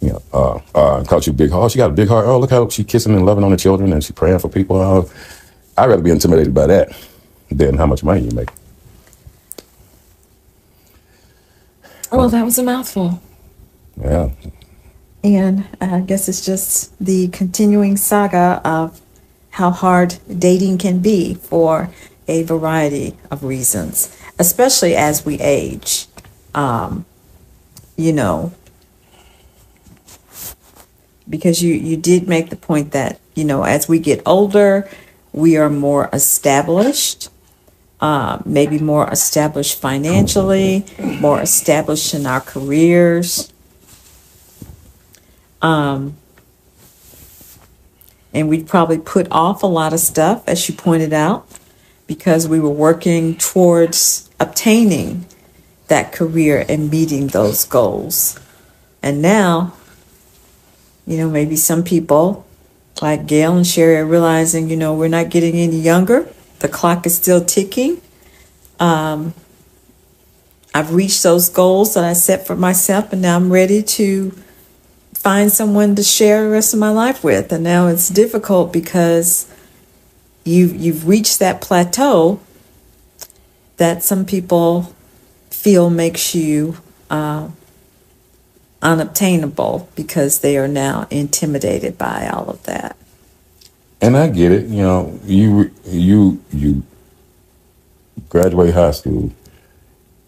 You 0.00 0.10
know, 0.10 0.22
uh, 0.32 0.60
uh, 0.72 1.02
called 1.02 1.26
you 1.26 1.32
big 1.32 1.50
heart. 1.50 1.72
She 1.72 1.78
got 1.78 1.90
a 1.90 1.94
big 1.94 2.06
heart. 2.06 2.26
Oh, 2.26 2.38
look 2.38 2.50
how 2.50 2.68
she 2.68 2.84
kissing 2.84 3.16
and 3.16 3.26
loving 3.26 3.42
on 3.42 3.50
the 3.50 3.56
children 3.56 3.92
and 3.92 4.04
she 4.04 4.12
praying 4.12 4.38
for 4.38 4.48
people. 4.48 4.76
Oh, 4.76 5.10
I'd 5.76 5.86
rather 5.86 6.00
be 6.02 6.12
intimidated 6.12 6.54
by 6.54 6.68
that 6.68 6.92
than 7.52 7.76
how 7.76 7.86
much 7.86 8.02
money 8.02 8.22
you 8.22 8.30
make. 8.30 8.50
Well, 12.10 12.28
that 12.28 12.44
was 12.44 12.58
a 12.58 12.62
mouthful. 12.62 13.22
Yeah. 14.00 14.30
And 15.24 15.66
I 15.80 16.00
guess 16.00 16.28
it's 16.28 16.44
just 16.44 16.92
the 16.98 17.28
continuing 17.28 17.96
saga 17.96 18.60
of 18.64 19.00
how 19.50 19.70
hard 19.70 20.18
dating 20.38 20.78
can 20.78 20.98
be 20.98 21.34
for 21.34 21.90
a 22.28 22.42
variety 22.42 23.16
of 23.30 23.44
reasons, 23.44 24.16
especially 24.38 24.96
as 24.96 25.24
we 25.24 25.38
age. 25.40 26.06
Um, 26.54 27.06
you 27.96 28.12
know, 28.12 28.52
because 31.28 31.62
you, 31.62 31.74
you 31.74 31.96
did 31.96 32.28
make 32.28 32.50
the 32.50 32.56
point 32.56 32.92
that, 32.92 33.20
you 33.34 33.44
know, 33.44 33.62
as 33.62 33.88
we 33.88 33.98
get 33.98 34.20
older, 34.26 34.88
we 35.32 35.56
are 35.56 35.70
more 35.70 36.10
established, 36.12 37.30
uh, 38.02 38.42
maybe 38.44 38.80
more 38.80 39.08
established 39.10 39.80
financially, 39.80 40.84
more 40.98 41.40
established 41.40 42.12
in 42.12 42.26
our 42.26 42.40
careers. 42.40 43.52
Um, 45.62 46.16
and 48.34 48.48
we 48.48 48.64
probably 48.64 48.98
put 48.98 49.28
off 49.30 49.62
a 49.62 49.68
lot 49.68 49.92
of 49.92 50.00
stuff, 50.00 50.42
as 50.48 50.68
you 50.68 50.74
pointed 50.74 51.12
out, 51.12 51.46
because 52.08 52.48
we 52.48 52.58
were 52.58 52.70
working 52.70 53.36
towards 53.36 54.28
obtaining 54.40 55.24
that 55.86 56.10
career 56.10 56.64
and 56.68 56.90
meeting 56.90 57.28
those 57.28 57.64
goals. 57.64 58.36
And 59.00 59.22
now, 59.22 59.74
you 61.06 61.18
know, 61.18 61.30
maybe 61.30 61.54
some 61.54 61.84
people 61.84 62.44
like 63.00 63.26
Gayle 63.26 63.56
and 63.56 63.66
Sherri 63.66 63.98
are 63.98 64.04
realizing, 64.04 64.68
you 64.68 64.76
know, 64.76 64.92
we're 64.92 65.06
not 65.06 65.28
getting 65.28 65.54
any 65.54 65.78
younger. 65.78 66.28
The 66.62 66.68
clock 66.68 67.06
is 67.06 67.16
still 67.16 67.44
ticking. 67.44 68.00
Um, 68.78 69.34
I've 70.72 70.94
reached 70.94 71.24
those 71.24 71.48
goals 71.48 71.94
that 71.94 72.04
I 72.04 72.12
set 72.12 72.46
for 72.46 72.54
myself, 72.54 73.12
and 73.12 73.20
now 73.20 73.34
I'm 73.34 73.52
ready 73.52 73.82
to 73.82 74.30
find 75.12 75.50
someone 75.50 75.96
to 75.96 76.04
share 76.04 76.44
the 76.44 76.50
rest 76.50 76.72
of 76.72 76.78
my 76.78 76.90
life 76.90 77.24
with. 77.24 77.50
And 77.50 77.64
now 77.64 77.88
it's 77.88 78.08
difficult 78.08 78.72
because 78.72 79.52
you 80.44 80.66
you've 80.66 81.08
reached 81.08 81.40
that 81.40 81.60
plateau 81.60 82.38
that 83.76 84.04
some 84.04 84.24
people 84.24 84.94
feel 85.50 85.90
makes 85.90 86.32
you 86.32 86.76
uh, 87.10 87.48
unobtainable 88.80 89.88
because 89.96 90.38
they 90.38 90.56
are 90.56 90.68
now 90.68 91.08
intimidated 91.10 91.98
by 91.98 92.28
all 92.32 92.48
of 92.48 92.62
that. 92.62 92.96
And 94.02 94.16
I 94.16 94.28
get 94.28 94.50
it. 94.50 94.66
You 94.66 94.82
know, 94.82 95.20
you 95.24 95.70
you 95.84 96.42
you 96.52 96.82
graduate 98.28 98.74
high 98.74 98.90
school, 98.90 99.32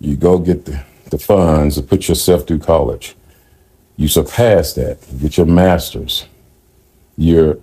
you 0.00 0.16
go 0.16 0.38
get 0.38 0.64
the, 0.64 0.84
the 1.10 1.18
funds 1.18 1.74
to 1.74 1.82
put 1.82 2.08
yourself 2.08 2.46
through 2.46 2.60
college. 2.60 3.16
You 3.96 4.06
surpass 4.06 4.74
that, 4.74 4.98
get 5.20 5.36
your 5.36 5.46
master's. 5.46 6.26
You're 7.16 7.58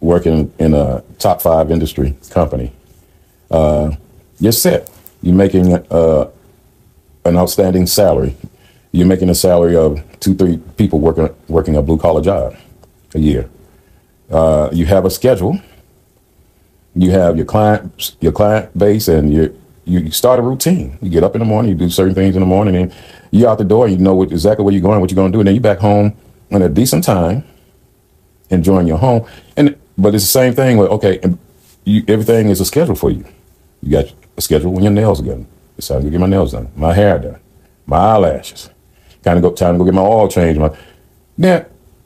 working 0.00 0.52
in 0.58 0.74
a 0.74 1.02
top 1.18 1.40
five 1.40 1.70
industry 1.70 2.16
company. 2.30 2.72
Uh, 3.50 3.92
you're 4.40 4.52
set. 4.52 4.90
You're 5.22 5.36
making 5.36 5.72
uh, 5.72 6.30
an 7.24 7.36
outstanding 7.36 7.86
salary. 7.86 8.34
You're 8.90 9.06
making 9.06 9.30
a 9.30 9.34
salary 9.34 9.76
of 9.76 10.02
two, 10.18 10.34
three 10.34 10.56
people 10.76 10.98
working 10.98 11.28
working 11.46 11.76
a 11.76 11.82
blue 11.82 11.98
collar 11.98 12.22
job 12.22 12.56
a 13.14 13.20
year. 13.20 13.48
Uh, 14.30 14.68
you 14.72 14.86
have 14.86 15.04
a 15.04 15.10
schedule. 15.10 15.60
You 16.94 17.10
have 17.10 17.36
your 17.36 17.46
client 17.46 18.16
your 18.20 18.32
client 18.32 18.76
base, 18.76 19.08
and 19.08 19.32
you 19.32 19.58
you 19.84 20.10
start 20.10 20.38
a 20.38 20.42
routine. 20.42 20.98
You 21.02 21.10
get 21.10 21.24
up 21.24 21.34
in 21.34 21.40
the 21.40 21.44
morning, 21.44 21.72
you 21.72 21.76
do 21.76 21.90
certain 21.90 22.14
things 22.14 22.36
in 22.36 22.40
the 22.40 22.46
morning, 22.46 22.76
and 22.76 22.94
you 23.30 23.48
out 23.48 23.58
the 23.58 23.64
door. 23.64 23.88
You 23.88 23.98
know 23.98 24.14
what, 24.14 24.30
exactly 24.30 24.64
where 24.64 24.72
you're 24.72 24.82
going, 24.82 25.00
what 25.00 25.10
you're 25.10 25.16
going 25.16 25.32
to 25.32 25.36
do, 25.36 25.40
and 25.40 25.48
then 25.48 25.54
you 25.54 25.60
back 25.60 25.78
home 25.78 26.16
in 26.50 26.62
a 26.62 26.68
decent 26.68 27.04
time, 27.04 27.44
enjoying 28.50 28.86
your 28.86 28.98
home. 28.98 29.26
And 29.56 29.76
but 29.98 30.14
it's 30.14 30.24
the 30.24 30.30
same 30.30 30.54
thing 30.54 30.76
with 30.76 30.90
okay, 30.90 31.20
you, 31.84 32.04
everything 32.08 32.48
is 32.48 32.60
a 32.60 32.64
schedule 32.64 32.94
for 32.94 33.10
you. 33.10 33.24
You 33.82 33.90
got 33.90 34.12
a 34.36 34.40
schedule 34.40 34.72
when 34.72 34.84
your 34.84 34.92
nails 34.92 35.20
are 35.20 35.26
done. 35.26 35.46
It's 35.76 35.88
time 35.88 36.04
to 36.04 36.10
get 36.10 36.20
my 36.20 36.26
nails 36.26 36.52
done, 36.52 36.70
my 36.76 36.92
hair 36.92 37.18
done, 37.18 37.40
my 37.86 37.96
eyelashes. 37.96 38.70
Kind 39.24 39.38
of 39.38 39.42
go 39.42 39.52
time 39.52 39.74
to 39.74 39.78
go 39.78 39.84
get 39.84 39.94
my 39.94 40.02
oil 40.02 40.28
changed. 40.28 40.60
My 40.60 40.76
now, 41.36 41.64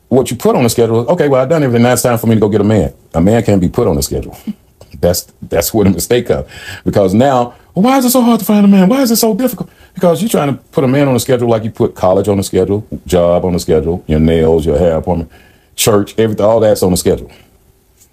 what 0.08 0.30
you 0.30 0.36
put 0.36 0.54
on 0.56 0.62
the 0.62 0.68
schedule 0.68 1.02
is 1.02 1.08
okay. 1.08 1.28
Well, 1.28 1.42
I've 1.42 1.48
done 1.48 1.62
everything. 1.62 1.82
Now 1.82 1.92
it's 1.92 2.02
time 2.02 2.18
for 2.18 2.26
me 2.26 2.34
to 2.34 2.40
go 2.40 2.48
get 2.48 2.60
a 2.60 2.64
man. 2.64 2.94
A 3.14 3.20
man 3.20 3.42
can't 3.42 3.60
be 3.60 3.68
put 3.68 3.86
on 3.86 3.96
the 3.96 4.02
schedule. 4.02 4.36
That's 5.00 5.24
that's 5.42 5.74
where 5.74 5.84
the 5.84 5.90
mistake 5.90 6.28
comes. 6.28 6.48
Because 6.82 7.12
now, 7.12 7.54
why 7.74 7.98
is 7.98 8.06
it 8.06 8.10
so 8.10 8.22
hard 8.22 8.38
to 8.40 8.46
find 8.46 8.64
a 8.64 8.68
man? 8.68 8.88
Why 8.88 9.02
is 9.02 9.10
it 9.10 9.16
so 9.16 9.34
difficult? 9.34 9.68
Because 9.92 10.22
you're 10.22 10.30
trying 10.30 10.56
to 10.56 10.62
put 10.70 10.84
a 10.84 10.88
man 10.88 11.06
on 11.06 11.12
the 11.12 11.20
schedule 11.20 11.50
like 11.50 11.64
you 11.64 11.70
put 11.70 11.94
college 11.94 12.28
on 12.28 12.38
the 12.38 12.42
schedule, 12.42 12.86
job 13.04 13.44
on 13.44 13.52
the 13.52 13.58
schedule, 13.60 14.02
your 14.06 14.20
nails, 14.20 14.64
your 14.64 14.78
hair 14.78 14.96
appointment, 14.96 15.30
church, 15.74 16.18
everything, 16.18 16.46
all 16.46 16.60
that's 16.60 16.82
on 16.82 16.92
the 16.92 16.96
schedule. 16.96 17.30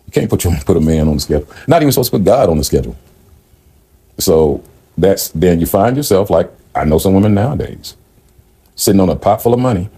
You 0.07 0.11
can't 0.11 0.29
put 0.29 0.43
your, 0.43 0.53
put 0.65 0.75
a 0.75 0.81
man 0.81 1.07
on 1.07 1.13
the 1.13 1.19
schedule. 1.21 1.47
Not 1.67 1.81
even 1.81 1.93
supposed 1.93 2.11
to 2.11 2.17
put 2.17 2.25
God 2.25 2.49
on 2.49 2.57
the 2.57 2.65
schedule. 2.65 2.97
So 4.17 4.61
that's 4.97 5.29
then 5.29 5.61
you 5.61 5.65
find 5.65 5.95
yourself 5.95 6.29
like 6.29 6.51
I 6.75 6.83
know 6.83 6.97
some 6.97 7.13
women 7.13 7.33
nowadays 7.33 7.95
sitting 8.75 8.99
on 8.99 9.09
a 9.09 9.15
pot 9.15 9.41
full 9.41 9.53
of 9.53 9.59
money, 9.59 9.89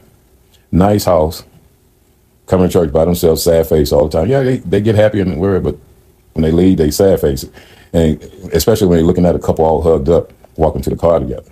nice 0.71 1.05
house, 1.05 1.43
coming 2.47 2.67
to 2.67 2.73
church 2.73 2.91
by 2.91 3.05
themselves, 3.05 3.43
sad 3.43 3.67
face 3.67 3.91
all 3.91 4.07
the 4.07 4.17
time. 4.17 4.29
Yeah, 4.29 4.43
they, 4.43 4.57
they 4.57 4.81
get 4.81 4.95
happy 4.95 5.19
and 5.19 5.39
worried, 5.39 5.63
but 5.63 5.77
when 6.33 6.43
they 6.43 6.51
leave, 6.51 6.77
they 6.77 6.91
sad 6.91 7.19
face. 7.21 7.45
And 7.93 8.21
especially 8.53 8.87
when 8.87 8.97
they're 8.97 9.05
looking 9.05 9.25
at 9.25 9.35
a 9.35 9.39
couple 9.39 9.65
all 9.65 9.81
hugged 9.81 10.09
up, 10.09 10.33
walking 10.57 10.81
to 10.81 10.89
the 10.89 10.95
car 10.95 11.19
together. 11.19 11.51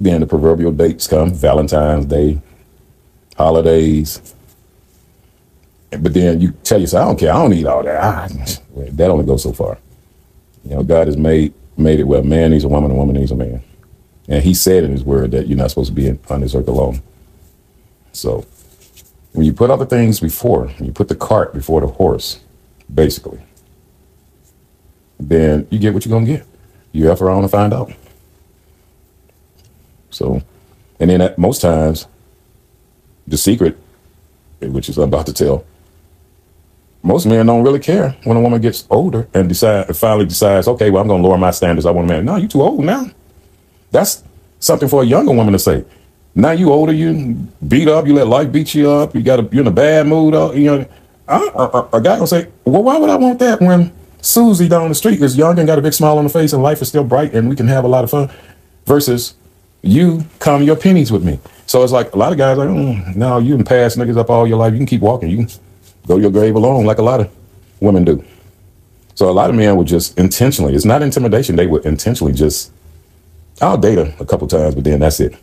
Then 0.00 0.20
the 0.20 0.26
proverbial 0.26 0.72
dates 0.72 1.06
come, 1.06 1.32
Valentine's 1.34 2.06
Day, 2.06 2.40
holidays. 3.36 4.34
But 5.90 6.14
then 6.14 6.40
you 6.40 6.52
tell 6.62 6.80
yourself, 6.80 7.02
I 7.02 7.06
don't 7.08 7.18
care, 7.18 7.32
I 7.32 7.38
don't 7.38 7.50
need 7.50 7.66
all 7.66 7.82
that. 7.82 8.02
Ah, 8.02 8.28
that 8.76 9.10
only 9.10 9.24
goes 9.24 9.42
so 9.42 9.52
far. 9.52 9.78
You 10.64 10.76
know, 10.76 10.82
God 10.82 11.06
has 11.06 11.16
made 11.16 11.54
made 11.78 12.00
it 12.00 12.04
where 12.04 12.20
a 12.20 12.24
man 12.24 12.50
needs 12.50 12.64
a 12.64 12.68
woman, 12.68 12.90
a 12.90 12.94
woman 12.94 13.16
needs 13.16 13.30
a 13.30 13.36
man. 13.36 13.62
And 14.28 14.42
he 14.42 14.52
said 14.52 14.84
in 14.84 14.90
his 14.90 15.04
word 15.04 15.30
that 15.30 15.46
you're 15.46 15.56
not 15.56 15.70
supposed 15.70 15.88
to 15.88 15.94
be 15.94 16.18
on 16.28 16.40
this 16.40 16.54
earth 16.54 16.68
alone. 16.68 17.02
So 18.12 18.44
when 19.38 19.46
you 19.46 19.52
put 19.52 19.70
other 19.70 19.86
things 19.86 20.18
before, 20.18 20.66
when 20.66 20.86
you 20.86 20.90
put 20.90 21.06
the 21.06 21.14
cart 21.14 21.54
before 21.54 21.80
the 21.80 21.86
horse, 21.86 22.40
basically, 22.92 23.40
then 25.20 25.64
you 25.70 25.78
get 25.78 25.94
what 25.94 26.04
you're 26.04 26.10
gonna 26.10 26.26
get. 26.26 26.44
You 26.90 27.06
have 27.06 27.22
around 27.22 27.42
to 27.42 27.48
find 27.48 27.72
out. 27.72 27.92
So, 30.10 30.42
and 30.98 31.08
then 31.08 31.20
at 31.20 31.38
most 31.38 31.60
times, 31.60 32.08
the 33.28 33.38
secret, 33.38 33.78
which 34.60 34.88
is 34.88 34.98
I'm 34.98 35.04
about 35.04 35.26
to 35.26 35.32
tell, 35.32 35.64
most 37.04 37.24
men 37.24 37.46
don't 37.46 37.62
really 37.62 37.78
care 37.78 38.16
when 38.24 38.36
a 38.36 38.40
woman 38.40 38.60
gets 38.60 38.88
older 38.90 39.28
and 39.34 39.48
decide 39.48 39.96
finally 39.96 40.26
decides, 40.26 40.66
okay, 40.66 40.90
well, 40.90 41.00
I'm 41.00 41.06
gonna 41.06 41.22
lower 41.22 41.38
my 41.38 41.52
standards. 41.52 41.86
I 41.86 41.92
want 41.92 42.10
a 42.10 42.12
man. 42.12 42.24
No, 42.24 42.34
you're 42.34 42.48
too 42.48 42.62
old 42.62 42.84
now. 42.84 43.08
That's 43.92 44.24
something 44.58 44.88
for 44.88 45.04
a 45.04 45.06
younger 45.06 45.30
woman 45.30 45.52
to 45.52 45.60
say. 45.60 45.84
Now 46.38 46.52
you 46.52 46.70
older, 46.72 46.92
you 46.92 47.34
beat 47.66 47.88
up, 47.88 48.06
you 48.06 48.14
let 48.14 48.28
life 48.28 48.52
beat 48.52 48.72
you 48.72 48.88
up, 48.88 49.12
you 49.12 49.22
got 49.22 49.40
a, 49.40 49.42
you're 49.50 49.62
in 49.62 49.66
a 49.66 49.72
bad 49.72 50.06
mood. 50.06 50.34
uh, 50.34 50.52
You 50.52 50.64
know, 50.66 50.86
a, 51.26 52.00
guy 52.00 52.14
gonna 52.14 52.28
say, 52.28 52.46
well, 52.64 52.84
why 52.84 52.96
would 52.96 53.10
I 53.10 53.16
want 53.16 53.40
that 53.40 53.60
when 53.60 53.92
Susie 54.22 54.68
down 54.68 54.88
the 54.88 54.94
street 54.94 55.20
is 55.20 55.36
young 55.36 55.58
and 55.58 55.66
got 55.66 55.80
a 55.80 55.82
big 55.82 55.92
smile 55.94 56.16
on 56.16 56.24
her 56.24 56.30
face 56.30 56.52
and 56.52 56.62
life 56.62 56.80
is 56.80 56.86
still 56.88 57.02
bright 57.02 57.34
and 57.34 57.48
we 57.48 57.56
can 57.56 57.66
have 57.66 57.82
a 57.82 57.88
lot 57.88 58.04
of 58.04 58.10
fun, 58.10 58.30
versus 58.86 59.34
you 59.82 60.24
come 60.38 60.62
your 60.62 60.76
pennies 60.76 61.10
with 61.10 61.24
me. 61.24 61.40
So 61.66 61.82
it's 61.82 61.92
like 61.92 62.14
a 62.14 62.16
lot 62.16 62.30
of 62.30 62.38
guys 62.38 62.56
like, 62.56 62.68
mm, 62.68 63.16
no, 63.16 63.38
you 63.38 63.56
can 63.56 63.64
pass 63.64 63.96
niggas 63.96 64.16
up 64.16 64.30
all 64.30 64.46
your 64.46 64.58
life. 64.58 64.72
You 64.72 64.78
can 64.78 64.86
keep 64.86 65.00
walking. 65.00 65.30
You 65.30 65.38
can 65.38 65.48
go 66.06 66.16
to 66.16 66.22
your 66.22 66.30
grave 66.30 66.54
alone, 66.54 66.84
like 66.86 66.98
a 66.98 67.02
lot 67.02 67.18
of 67.18 67.30
women 67.80 68.04
do. 68.04 68.24
So 69.16 69.28
a 69.28 69.32
lot 69.32 69.50
of 69.50 69.56
men 69.56 69.76
would 69.76 69.88
just 69.88 70.16
intentionally. 70.16 70.74
It's 70.74 70.84
not 70.84 71.02
intimidation. 71.02 71.56
They 71.56 71.66
would 71.66 71.84
intentionally 71.84 72.32
just. 72.32 72.70
I'll 73.60 73.76
date 73.76 73.98
her 73.98 74.14
a 74.20 74.24
couple 74.24 74.46
times, 74.46 74.76
but 74.76 74.84
then 74.84 75.00
that's 75.00 75.18
it. 75.18 75.36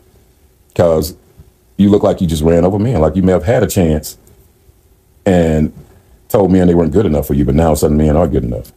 Because 0.76 1.16
you 1.78 1.90
look 1.90 2.04
like 2.04 2.20
you 2.20 2.28
just 2.28 2.44
ran 2.44 2.66
over 2.66 2.78
men, 2.78 3.00
like 3.00 3.16
you 3.16 3.24
may 3.24 3.32
have 3.32 3.46
had 3.46 3.64
a 3.64 3.68
chance 3.68 4.18
and 5.26 5.72
told 6.28 6.52
men 6.52 6.68
they 6.68 6.76
weren't 6.76 6.92
good 6.92 7.06
enough 7.06 7.28
for 7.28 7.34
you, 7.34 7.46
but 7.46 7.56
now 7.56 7.74
sudden 7.74 7.96
men 7.96 8.18
are 8.18 8.28
good 8.28 8.44
enough. 8.44 8.74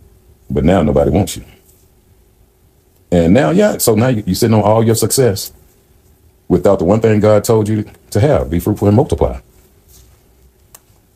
But 0.48 0.64
now 0.64 0.80
nobody 0.82 1.10
wants 1.10 1.36
you. 1.36 1.44
And 3.10 3.34
now, 3.34 3.50
yeah, 3.50 3.78
so 3.78 3.96
now 3.96 4.08
you're 4.08 4.34
sitting 4.36 4.54
on 4.54 4.62
all 4.62 4.84
your 4.84 4.94
success 4.94 5.52
without 6.46 6.78
the 6.78 6.84
one 6.84 7.00
thing 7.00 7.18
God 7.18 7.42
told 7.42 7.68
you 7.68 7.84
to 8.10 8.20
have 8.20 8.48
be 8.48 8.60
fruitful 8.60 8.86
and 8.86 8.96
multiply. 8.96 9.40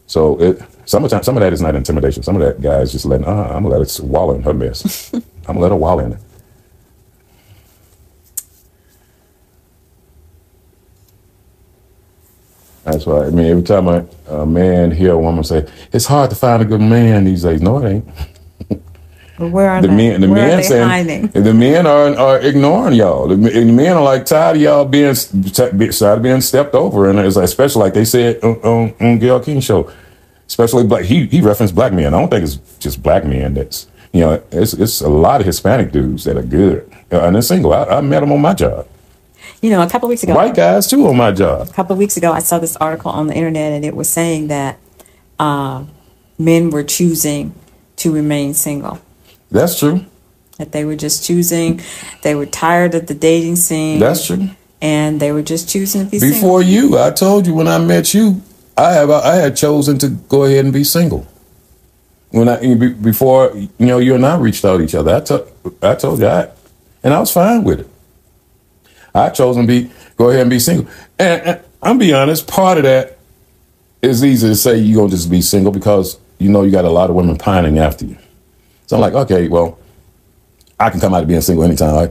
So 0.07 0.41
it 0.41 0.63
sometimes 0.85 1.25
some 1.25 1.37
of 1.37 1.43
that 1.43 1.53
is 1.53 1.63
not 1.63 1.77
intimidation. 1.77 2.25
Some 2.25 2.37
of 2.37 2.43
that 2.43 2.61
guy 2.61 2.81
is 2.81 2.93
just 2.93 3.05
letting, 3.05 3.27
uh, 3.27 3.31
I'm 3.55 3.63
gonna 3.63 3.79
let 3.79 3.83
it 3.83 4.05
wallow 4.05 4.35
in 4.35 4.43
her 4.43 4.53
mess. 4.53 5.13
I'm 5.15 5.23
gonna 5.47 5.61
let 5.61 5.71
her 5.71 5.77
wallow 5.77 6.05
in 6.05 6.13
it. 6.15 6.21
That's 12.93 13.07
why 13.07 13.27
I 13.27 13.31
mean 13.31 13.47
every 13.47 13.63
time 13.63 13.89
a, 13.89 14.07
a 14.29 14.47
man 14.47 14.91
hear 14.91 15.13
a 15.13 15.19
woman 15.19 15.45
say, 15.45 15.67
It's 15.93 16.07
hard 16.07 16.31
to 16.31 16.37
find 16.37 16.63
a 16.63 16.65
good 16.65 16.81
man 16.81 17.25
these 17.25 17.43
days. 17.43 17.61
No, 17.61 17.79
it 17.85 17.89
ain't. 17.91 18.09
But 19.39 19.49
where 19.49 19.71
are 19.71 19.83
The 19.83 19.89
they? 19.89 19.95
men, 19.97 20.21
the 20.21 20.29
where 20.29 20.45
are 20.45 20.49
men 20.49 20.57
they 20.59 20.63
saying, 20.63 20.89
hiding? 20.89 21.27
the 21.29 21.55
men 21.55 21.87
are 21.87 22.15
are 22.17 22.39
ignoring 22.41 22.95
y'all. 22.95 23.27
The, 23.27 23.37
men- 23.37 23.53
the 23.67 23.73
men 23.73 23.97
are 23.97 24.03
like 24.03 24.27
tired 24.27 24.57
of 24.57 24.63
y'all 24.63 24.85
being 24.85 25.15
tired 25.15 25.73
of 26.19 26.23
being 26.23 26.41
stepped 26.43 26.75
over, 26.75 27.09
and 27.09 27.19
it's 27.19 27.35
like, 27.37 27.47
especially 27.47 27.81
like 27.83 27.95
they 27.95 28.05
said 28.05 28.39
on, 28.45 28.57
on, 28.57 28.95
on 29.01 29.19
Gayle 29.19 29.41
King 29.41 29.61
show, 29.61 29.91
especially 30.47 30.85
black. 30.87 31.05
He 31.07 31.27
he 31.27 31.41
referenced 31.41 31.75
black 31.75 31.93
men. 31.95 32.13
I 32.15 32.21
don't 32.21 32.29
think 32.29 32.45
it's 32.45 32.57
just 32.79 33.03
black 33.03 33.25
men. 33.25 33.55
That's 33.55 33.87
you 34.13 34.21
know, 34.21 34.43
it's 34.53 34.75
it's 34.75 35.01
a 35.01 35.09
lot 35.09 35.41
of 35.41 35.47
Hispanic 35.47 35.91
dudes 35.93 36.25
that 36.25 36.37
are 36.37 36.43
good 36.43 36.89
uh, 37.11 37.23
and 37.23 37.35
they're 37.35 37.43
single. 37.43 37.73
I, 37.73 37.85
I 37.85 38.01
met 38.03 38.21
them 38.21 38.33
on 38.33 38.41
my 38.43 38.53
job. 38.55 38.87
You 39.63 39.71
know, 39.71 39.81
a 39.81 39.89
couple 39.89 40.07
of 40.07 40.11
weeks 40.11 40.23
ago, 40.25 40.35
White 40.35 40.55
guys 40.57 40.89
too 40.89 41.07
on 41.07 41.17
my 41.17 41.31
job. 41.33 41.69
a 41.69 41.73
couple 41.73 41.93
of 41.93 41.99
weeks 41.99 42.17
ago, 42.17 42.33
I 42.33 42.41
saw 42.41 42.59
this 42.59 42.77
article 42.77 43.11
on 43.13 43.29
the 43.29 43.35
internet, 43.35 43.73
and 43.73 43.85
it 43.85 43.95
was 43.95 44.09
saying 44.09 44.49
that 44.49 44.77
uh, 45.39 45.85
men 46.37 46.71
were 46.71 46.83
choosing 46.83 47.55
to 47.97 48.13
remain 48.13 48.55
single. 48.55 48.99
That's 49.53 49.79
true. 49.79 50.05
That 50.59 50.73
they 50.73 50.85
were 50.85 50.97
just 50.97 51.25
choosing. 51.25 51.81
They 52.23 52.35
were 52.35 52.47
tired 52.47 52.95
of 52.97 53.07
the 53.07 53.15
dating 53.15 53.57
scene. 53.57 54.01
That's 54.01 54.27
true. 54.27 54.51
and 54.81 55.21
they 55.21 55.31
were 55.31 55.43
just 55.43 55.69
choosing 55.69 56.07
to 56.07 56.11
be 56.11 56.19
single. 56.19 56.39
Before 56.41 56.61
you, 56.63 56.99
I 56.99 57.11
told 57.13 57.47
you 57.47 57.55
when 57.55 57.69
I 57.69 57.79
met 57.79 58.13
you, 58.13 58.43
I 58.77 58.93
have 58.95 59.11
I 59.11 59.37
had 59.37 59.57
chosen 59.57 59.97
to 59.99 60.09
go 60.09 60.45
ahead 60.45 60.65
and 60.65 60.73
be 60.75 60.83
single. 60.83 61.25
When 62.31 62.49
I 62.49 62.75
before 62.75 63.53
you 63.55 63.87
know 63.87 63.99
you 63.99 64.17
and 64.17 64.27
I 64.27 64.37
reached 64.39 64.65
out 64.65 64.79
to 64.79 64.83
each 64.83 64.95
other, 64.97 65.15
I 65.15 65.21
told 65.21 65.53
I 65.83 65.95
told 65.95 66.19
you 66.19 66.27
I, 66.27 66.49
and 67.05 67.15
I 67.15 67.21
was 67.21 67.31
fine 67.31 67.63
with 67.63 67.81
it. 67.81 67.89
I 69.15 69.31
chose 69.31 69.57
to 69.57 69.67
be 69.67 69.91
go 70.17 70.31
ahead 70.31 70.43
and 70.43 70.51
be 70.51 70.59
single, 70.59 70.87
and, 71.19 71.43
and 71.43 71.61
I'm 71.83 71.99
be 71.99 72.13
honest. 72.15 72.47
Part 72.49 72.79
of 72.79 72.85
that 72.85 73.19
is 74.01 74.25
easy 74.25 74.49
to 74.49 74.57
say 74.57 74.79
you're 74.79 74.97
gonna 74.99 75.11
just 75.11 75.31
be 75.31 75.41
single 75.43 75.73
because 75.73 76.19
you 76.39 76.49
know 76.49 76.63
you 76.63 76.71
got 76.71 76.85
a 76.85 76.91
lot 76.91 77.11
of 77.11 77.17
women 77.17 77.37
pining 77.37 77.79
after 77.79 78.05
you. 78.07 78.17
So 78.87 78.97
I'm 78.97 79.03
like, 79.03 79.15
okay, 79.15 79.49
well, 79.49 79.79
I 80.81 80.91
can 80.91 81.01
come 81.01 81.15
out 81.15 81.23
of 81.23 81.29
being 81.29 81.41
single 81.41 81.65
anytime. 81.65 82.11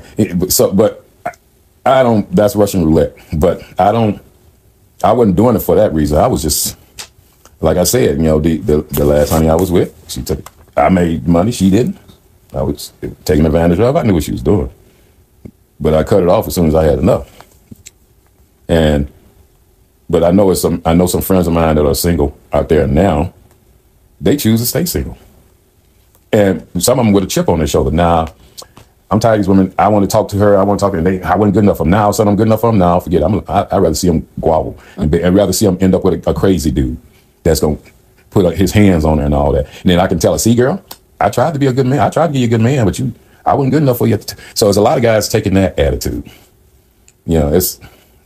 So, 0.50 0.72
but 0.72 1.06
I- 1.26 1.32
I 1.84 2.04
don't. 2.04 2.34
That's 2.36 2.56
Russian 2.56 2.86
roulette. 2.86 3.16
But 3.34 3.64
I 3.80 3.92
don't. 3.92 4.22
I 5.04 5.12
wasn't 5.14 5.36
doing 5.36 5.56
it 5.56 5.62
for 5.62 5.76
that 5.76 5.92
reason. 5.94 6.20
I 6.20 6.28
was 6.28 6.44
just, 6.44 6.78
like 7.60 7.78
I 7.78 7.84
said, 7.86 8.18
you 8.18 8.24
know, 8.24 8.40
the 8.40 8.58
the, 8.58 8.82
the 8.84 9.04
last 9.06 9.32
honey 9.32 9.50
I 9.50 9.56
was 9.56 9.72
with, 9.72 9.92
she 10.08 10.22
took. 10.22 10.48
I 10.78 10.90
made 10.90 11.28
money. 11.28 11.52
She 11.52 11.72
didn't. 11.72 11.98
I 12.54 12.62
was 12.62 12.94
taking 13.26 13.46
advantage 13.48 13.80
of. 13.80 13.96
I 13.96 14.04
knew 14.04 14.14
what 14.14 14.24
she 14.24 14.32
was 14.32 14.44
doing, 14.44 14.70
but 15.82 15.94
I 15.94 16.04
cut 16.04 16.24
it 16.24 16.30
off 16.30 16.48
as 16.48 16.56
soon 16.56 16.68
as 16.68 16.76
I 16.76 16.86
had 16.86 17.00
enough. 17.00 17.30
And, 18.70 19.12
but 20.10 20.24
I 20.24 20.32
know 20.32 20.52
it's 20.52 20.62
some. 20.62 20.82
I 20.86 20.94
know 20.94 21.08
some 21.08 21.22
friends 21.22 21.48
of 21.48 21.54
mine 21.54 21.76
that 21.76 21.86
are 21.86 21.96
single 21.96 22.38
out 22.54 22.70
there 22.70 22.88
now. 22.88 23.34
They 24.22 24.38
choose 24.38 24.62
to 24.62 24.68
stay 24.68 24.86
single, 24.86 25.18
and 26.32 26.66
some 26.80 27.00
of 27.00 27.06
them 27.06 27.14
with 27.14 27.24
a 27.24 27.28
chip 27.28 27.50
on 27.50 27.58
their 27.58 27.68
shoulder. 27.68 27.92
Now, 27.92 28.34
I'm 29.10 29.20
tired 29.20 29.34
of 29.34 29.40
these 29.40 29.48
women. 29.50 29.74
I 29.78 29.88
want 29.90 30.04
to 30.04 30.08
talk 30.08 30.30
to 30.30 30.38
her. 30.38 30.58
I 30.58 30.64
want 30.64 30.80
to 30.80 30.84
talk 30.86 30.94
to 30.94 31.00
her. 31.00 31.04
They, 31.04 31.22
I 31.22 31.36
wasn't 31.36 31.56
good 31.56 31.64
enough 31.64 31.78
for 31.78 31.84
them. 31.84 31.92
Now, 31.92 32.12
suddenly 32.12 32.34
I'm 32.34 32.38
good 32.38 32.48
enough 32.48 32.62
for 32.62 32.72
them. 32.72 32.78
Now, 32.78 33.00
forget. 33.00 33.22
it. 33.22 33.26
I'm. 33.26 33.44
I, 33.48 33.68
I'd 33.72 33.80
rather 33.80 33.96
see 33.96 34.08
them 34.08 34.28
grovel 34.40 34.78
and 34.96 35.14
I'd 35.14 35.34
rather 35.34 35.54
see 35.54 35.66
them 35.66 35.78
end 35.82 35.96
up 35.96 36.06
with 36.06 36.26
a, 36.26 36.30
a 36.30 36.34
crazy 36.34 36.72
dude 36.72 36.98
that's 37.44 37.60
gonna 37.60 37.78
put 38.30 38.46
uh, 38.46 38.50
his 38.52 38.72
hands 38.72 39.04
on 39.04 39.18
her 39.18 39.26
and 39.26 39.34
all 39.34 39.52
that. 39.54 39.66
And 39.82 39.92
then 39.92 40.00
I 40.00 40.08
can 40.08 40.20
tell 40.20 40.34
her, 40.34 40.40
see, 40.40 40.56
girl, 40.56 40.84
I 41.20 41.30
tried 41.30 41.54
to 41.54 41.60
be 41.60 41.68
a 41.68 41.74
good 41.74 41.88
man. 41.88 42.00
I 42.00 42.10
tried 42.10 42.28
to 42.28 42.34
be 42.34 42.44
a 42.44 42.48
good 42.48 42.62
man, 42.62 42.86
but 42.86 43.00
you, 43.00 43.14
I 43.46 43.56
wasn't 43.56 43.74
good 43.74 43.84
enough 43.84 43.98
for 43.98 44.08
you. 44.08 44.20
So 44.54 44.66
there's 44.66 44.78
a 44.78 44.82
lot 44.82 44.98
of 44.98 45.04
guys 45.04 45.30
taking 45.30 45.54
that 45.56 45.78
attitude. 45.80 46.30
You 47.26 47.40
know, 47.40 47.54
it's 47.54 47.80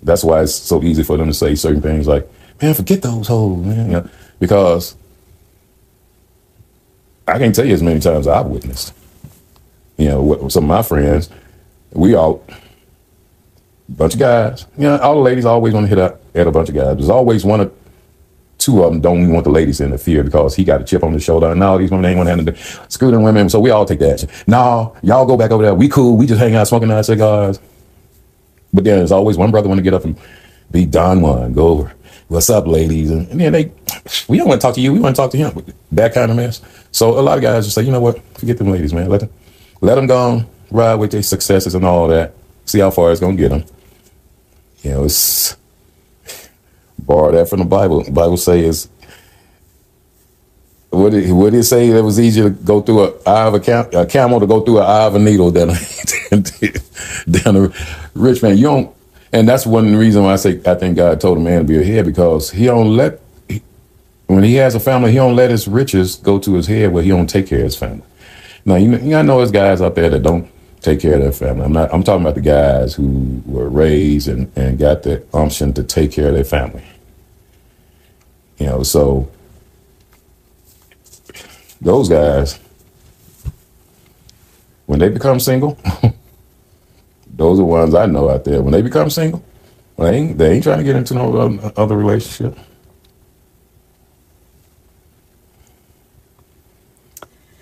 that's 0.04 0.24
why 0.24 0.42
it's 0.42 0.54
so 0.54 0.84
easy 0.84 1.04
for 1.04 1.18
them 1.18 1.28
to 1.28 1.34
say 1.34 1.56
certain 1.56 1.82
things 1.82 2.08
like, 2.08 2.30
"Man, 2.62 2.74
forget 2.74 3.02
those 3.02 3.28
hoes, 3.28 3.66
man," 3.66 3.86
you 3.86 3.92
know, 3.94 4.10
because 4.40 4.96
I 7.28 7.38
can't 7.40 7.56
tell 7.56 7.66
you 7.66 7.74
as 7.74 7.84
many 7.84 8.00
times 8.00 8.28
I've 8.28 8.46
witnessed 8.48 8.94
you 9.98 10.10
know, 10.10 10.22
with 10.22 10.52
some 10.52 10.66
of 10.66 10.70
my 10.70 10.82
friends, 10.82 11.30
we 11.94 12.16
all 12.16 12.44
bunch 13.88 14.14
of 14.14 14.20
guys. 14.20 14.66
You 14.78 14.84
know, 14.84 14.98
all 14.98 15.16
the 15.16 15.22
ladies 15.22 15.46
always 15.46 15.74
want 15.74 15.86
to 15.86 15.90
hit 15.90 16.00
up 16.00 16.22
at 16.34 16.48
a 16.48 16.52
bunch 16.52 16.70
of 16.70 16.76
guys. 16.76 16.98
There's 16.98 17.10
always 17.10 17.46
one 17.46 17.62
or 17.62 17.72
two 18.66 18.84
of 18.84 18.92
them 18.92 19.00
don't 19.00 19.22
even 19.22 19.32
want 19.32 19.44
the 19.44 19.52
ladies 19.52 19.78
to 19.78 19.86
interfere 19.86 20.24
because 20.24 20.56
he 20.56 20.64
got 20.64 20.82
a 20.82 20.84
chip 20.84 21.04
on 21.04 21.14
his 21.14 21.24
shoulder. 21.24 21.52
And 21.52 21.60
now 21.60 21.78
these 21.78 21.92
women 21.92 22.06
ain't 22.06 22.18
want 22.18 22.28
to 22.28 22.36
handle 22.36 22.56
screw 22.90 23.12
them 23.12 23.22
women. 23.22 23.48
So 23.48 23.60
we 23.60 23.70
all 23.70 23.86
take 23.86 24.00
the 24.00 24.12
action. 24.12 24.30
No, 24.48 24.96
y'all 25.04 25.26
go 25.28 25.38
back 25.38 25.52
over 25.52 25.64
there. 25.64 25.76
We 25.76 25.88
cool. 25.88 26.18
We 26.18 26.26
just 26.26 26.42
hang 26.42 26.56
out 26.56 26.68
smoking 26.68 26.90
our 26.90 27.04
cigars. 27.04 27.60
But 28.74 28.84
then 28.84 28.98
there's 28.98 29.12
always 29.12 29.38
one 29.38 29.52
brother 29.52 29.70
want 29.70 29.78
to 29.78 29.84
get 29.84 29.94
up 29.94 30.04
and 30.04 30.18
be 30.72 30.86
Don 30.86 31.22
Juan. 31.22 31.54
Go 31.54 31.68
over. 31.68 31.94
What's 32.28 32.50
up, 32.50 32.66
ladies? 32.66 33.12
And, 33.12 33.28
and 33.30 33.40
then 33.40 33.54
they, 33.54 33.72
we 34.28 34.40
don't 34.40 34.48
want 34.48 34.60
to 34.60 34.66
talk 34.66 34.74
to 34.76 34.82
you. 34.82 34.92
We 34.92 35.00
want 35.00 35.16
to 35.16 35.22
talk 35.22 35.30
to 35.32 35.38
him. 35.38 35.64
That 35.92 36.16
kind 36.16 36.32
of 36.32 36.38
mess. 36.38 36.60
So 36.92 37.20
a 37.20 37.22
lot 37.22 37.38
of 37.38 37.44
guys 37.44 37.66
just 37.66 37.76
say, 37.76 37.84
you 37.84 37.92
know 37.92 38.02
what? 38.02 38.20
Forget 38.36 38.58
them 38.58 38.72
ladies, 38.72 38.94
man. 38.94 39.10
Let 39.10 39.20
them, 39.20 39.30
let 39.82 39.96
them 39.96 40.08
go 40.08 40.18
on, 40.18 40.48
ride 40.72 40.96
with 40.96 41.12
their 41.12 41.22
successes 41.22 41.76
and 41.76 41.86
all 41.86 42.08
that. 42.08 42.34
See 42.66 42.80
how 42.80 42.90
far 42.90 43.12
it's 43.12 43.22
gonna 43.22 43.36
get 43.36 43.50
them. 43.50 43.64
You 44.82 44.92
know, 44.92 45.04
it's 45.06 45.56
borrow 47.08 47.32
that 47.34 47.50
from 47.50 47.60
the 47.60 47.66
Bible. 47.66 48.04
The 48.04 48.12
Bible 48.12 48.38
says, 48.38 48.90
what 50.92 51.12
did, 51.12 51.32
what 51.32 51.52
did 51.52 51.60
it 51.60 51.64
say? 51.66 51.90
It 51.90 52.02
was 52.02 52.20
easier 52.20 52.46
to 52.46 52.50
go 52.52 52.82
through 52.82 53.06
a 53.06 53.14
eye 53.30 53.48
of 53.48 53.56
a, 53.56 53.62
cam- 53.62 53.90
a 53.94 54.06
camel 54.06 54.40
to 54.42 54.48
go 54.48 54.62
through 54.62 54.80
an 54.80 54.86
eye 54.86 55.06
of 55.06 55.16
a 55.16 55.20
needle 55.20 55.52
than 55.54 55.70
than, 56.32 56.46
a 57.58 57.74
rich 58.16 58.44
man. 58.44 58.58
You 58.58 58.64
don't, 58.66 58.96
and 59.34 59.48
that's 59.50 59.66
one 59.66 59.96
reason 59.96 60.24
why 60.24 60.34
I 60.34 60.38
say 60.38 60.62
I 60.66 60.76
think 60.76 60.98
God 60.98 61.22
told 61.22 61.38
a 61.38 61.42
man 61.42 61.60
to 61.62 61.66
be 61.68 61.80
a 61.80 61.84
head 61.86 62.06
because 62.06 62.52
he 62.52 62.66
don't 62.66 62.96
let 62.98 63.22
he- 63.50 63.64
when 64.28 64.44
he 64.44 64.56
has 64.56 64.76
a 64.76 64.82
family, 64.82 65.12
he 65.12 65.18
don't 65.18 65.36
let 65.36 65.52
his 65.52 65.68
riches 65.68 66.18
go 66.18 66.40
to 66.40 66.56
his 66.56 66.68
head 66.68 66.94
where 66.94 67.04
he 67.04 67.10
don't 67.10 67.28
take 67.30 67.48
care 67.48 67.60
of 67.60 67.66
his 67.66 67.78
family. 67.78 68.04
Now 68.66 68.76
you 68.76 68.90
know, 68.90 68.98
you 69.00 69.12
know, 69.12 69.20
I 69.20 69.24
know 69.24 69.38
there's 69.40 69.52
guys 69.52 69.82
out 69.82 69.96
there 69.96 70.10
that 70.10 70.24
don't 70.24 70.50
take 70.82 71.02
care 71.02 71.16
of 71.16 71.22
their 71.22 71.32
family. 71.34 71.66
I'm 71.66 71.74
not. 71.74 71.94
I'm 71.94 72.04
talking 72.04 72.24
about 72.24 72.36
the 72.36 72.42
guys 72.42 72.96
who 72.96 73.42
were 73.46 73.70
raised 73.70 74.28
and 74.30 74.52
and 74.58 74.80
got 74.80 75.04
the 75.04 75.24
option 75.34 75.74
to 75.74 75.84
take 75.84 76.12
care 76.14 76.30
of 76.30 76.36
their 76.36 76.46
family. 76.46 76.84
You 78.58 78.68
know, 78.68 78.84
so 78.84 79.30
those 81.82 82.10
guys, 82.10 82.60
when 84.86 85.00
they 85.00 85.10
become 85.10 85.40
single, 85.40 85.78
those 87.28 87.60
are 87.60 87.64
ones 87.64 87.94
I 87.94 88.06
know 88.06 88.30
out 88.30 88.46
there. 88.46 88.62
When 88.62 88.72
they 88.72 88.82
become 88.82 89.10
single, 89.10 89.44
they 89.98 90.16
ain't, 90.16 90.38
they 90.38 90.54
ain't 90.54 90.64
trying 90.64 90.78
to 90.80 90.84
get 90.84 90.96
into 90.96 91.14
no 91.16 91.36
other- 91.36 91.74
other 91.76 91.98
relationship. 91.98 92.58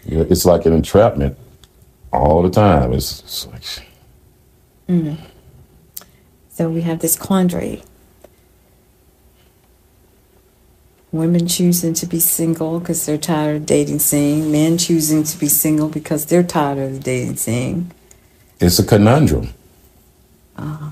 It's 0.06 0.46
like 0.46 0.66
an 0.66 0.74
entrapment 0.74 1.38
all 2.12 2.44
the 2.44 2.50
time. 2.50 2.94
It's, 2.94 3.22
it's 3.22 3.48
like 3.48 3.88
mm. 4.90 5.18
So 6.50 6.70
we 6.70 6.82
have 6.82 7.00
this 7.00 7.18
quandary. 7.18 7.82
Women 11.14 11.48
choosing 11.48 11.94
to 11.96 12.08
be 12.08 12.20
single 12.20 12.80
because 12.80 13.06
they're 13.06 13.20
tired 13.20 13.58
of 13.58 13.66
dating 13.68 14.00
scene. 14.00 14.52
Men 14.52 14.80
choosing 14.80 15.24
to 15.24 15.38
be 15.40 15.48
single 15.48 15.90
because 15.90 16.26
they're 16.26 16.44
tired 16.44 16.80
of 16.80 16.94
the 16.96 17.00
dating 17.02 17.38
scene. 17.38 17.92
it's 18.60 18.80
a 18.80 18.86
conundrum. 18.86 19.54
Uh, 20.58 20.92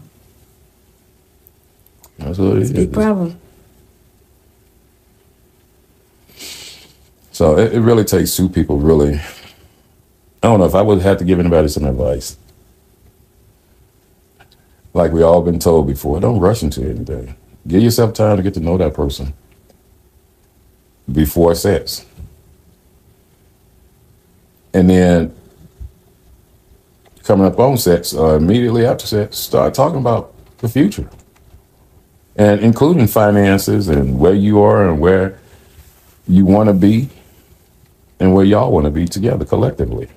That's 2.20 2.38
what 2.38 2.58
it 2.58 2.62
it's 2.62 2.72
a 2.72 2.76
big 2.76 2.90
is. 2.90 2.96
problem. 2.96 3.40
So 7.32 7.58
it, 7.58 7.74
it 7.74 7.82
really 7.82 8.04
takes 8.06 8.36
two 8.36 8.50
people. 8.50 8.78
Really, 8.78 9.16
I 9.16 9.22
don't 10.44 10.60
know 10.60 10.66
if 10.66 10.76
I 10.76 10.84
would 10.84 11.02
have 11.02 11.18
to 11.20 11.26
give 11.26 11.40
anybody 11.40 11.68
some 11.70 11.86
advice. 11.86 12.38
like 14.94 15.12
we 15.14 15.24
all 15.24 15.42
been 15.42 15.60
told 15.60 15.88
before, 15.88 16.20
don't 16.20 16.40
rush 16.40 16.64
into 16.64 16.82
anything. 16.84 17.36
Give 17.68 17.82
yourself 17.84 18.14
time 18.14 18.38
to 18.38 18.44
get 18.44 18.54
to 18.56 18.60
know 18.60 18.78
that 18.78 18.94
person 18.94 19.34
before 21.10 21.56
sex. 21.56 22.06
And 24.74 24.90
then 24.90 25.36
coming 27.24 27.46
up 27.46 27.60
on 27.60 27.78
sex, 27.78 28.14
uh, 28.14 28.36
immediately 28.36 28.86
after 28.86 29.06
sex, 29.06 29.38
start 29.38 29.74
talking 29.74 30.00
about 30.00 30.34
the 30.60 30.70
future. 30.70 31.10
And 32.36 32.62
including 32.62 33.08
finances 33.08 33.90
and 33.90 34.20
where 34.20 34.34
you 34.34 34.62
are 34.62 34.88
and 34.88 35.00
where 35.00 35.40
you 36.28 36.46
want 36.46 36.68
to 36.68 36.74
be 36.74 37.10
and 38.20 38.34
where 38.34 38.46
y'all 38.46 38.72
want 38.72 38.86
to 38.86 38.92
be 38.92 39.06
together 39.06 39.44
collectively. 39.46 40.08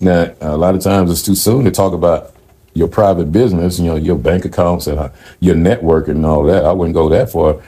Now, 0.00 0.34
a 0.40 0.56
lot 0.56 0.74
of 0.74 0.82
times 0.82 1.10
it's 1.10 1.22
too 1.22 1.36
soon 1.36 1.64
to 1.64 1.70
talk 1.70 1.92
about 1.92 2.34
your 2.74 2.88
private 2.88 3.30
business, 3.30 3.78
you 3.78 3.86
know, 3.86 3.96
your 3.96 4.16
bank 4.16 4.44
accounts 4.44 4.86
and 4.86 4.98
uh, 4.98 5.10
your 5.40 5.54
network 5.54 6.08
and 6.08 6.24
all 6.26 6.42
that. 6.44 6.64
I 6.64 6.72
wouldn't 6.72 6.94
go 6.94 7.08
that 7.10 7.30
far, 7.30 7.62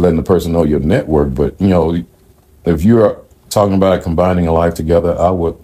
letting 0.00 0.16
the 0.16 0.22
person 0.22 0.52
know 0.52 0.64
your 0.64 0.80
network. 0.80 1.34
But 1.34 1.60
you 1.60 1.68
know, 1.68 2.02
if 2.64 2.82
you're 2.82 3.20
talking 3.48 3.74
about 3.74 4.02
combining 4.02 4.46
a 4.46 4.52
life 4.52 4.74
together, 4.74 5.18
I 5.18 5.30
would 5.30 5.56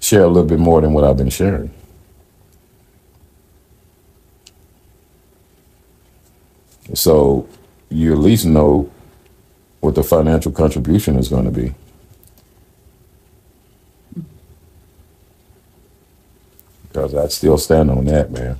share 0.00 0.24
a 0.24 0.28
little 0.28 0.48
bit 0.48 0.58
more 0.58 0.80
than 0.80 0.92
what 0.92 1.04
I've 1.04 1.16
been 1.16 1.30
sharing. 1.30 1.72
So 6.94 7.48
you 7.88 8.12
at 8.12 8.18
least 8.18 8.44
know 8.44 8.90
what 9.80 9.94
the 9.94 10.02
financial 10.02 10.52
contribution 10.52 11.16
is 11.16 11.28
going 11.28 11.44
to 11.44 11.50
be. 11.50 11.74
Because 16.88 17.14
I 17.14 17.28
still 17.28 17.56
stand 17.56 17.90
on 17.90 18.04
that, 18.06 18.30
man. 18.30 18.58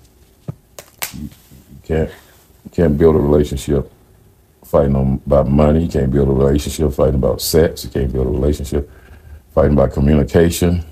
You, 1.14 1.28
can't 1.84 2.10
you 2.64 2.70
can't 2.70 2.96
build 2.96 3.16
a 3.16 3.18
relationship 3.18 3.92
fighting 4.64 5.20
about 5.26 5.48
money. 5.48 5.84
You 5.84 5.88
can't 5.88 6.10
build 6.10 6.28
a 6.28 6.32
relationship 6.32 6.92
fighting 6.92 7.16
about 7.16 7.40
sex. 7.40 7.84
You 7.84 7.90
can't 7.90 8.12
build 8.12 8.26
a 8.26 8.30
relationship 8.30 8.90
fighting 9.54 9.72
about 9.72 9.92
communication. 9.92 10.84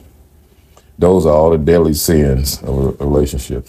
Those 0.98 1.24
are 1.26 1.32
all 1.32 1.50
the 1.50 1.58
deadly 1.58 1.94
sins 1.94 2.62
of 2.62 3.00
a 3.00 3.04
relationship. 3.04 3.68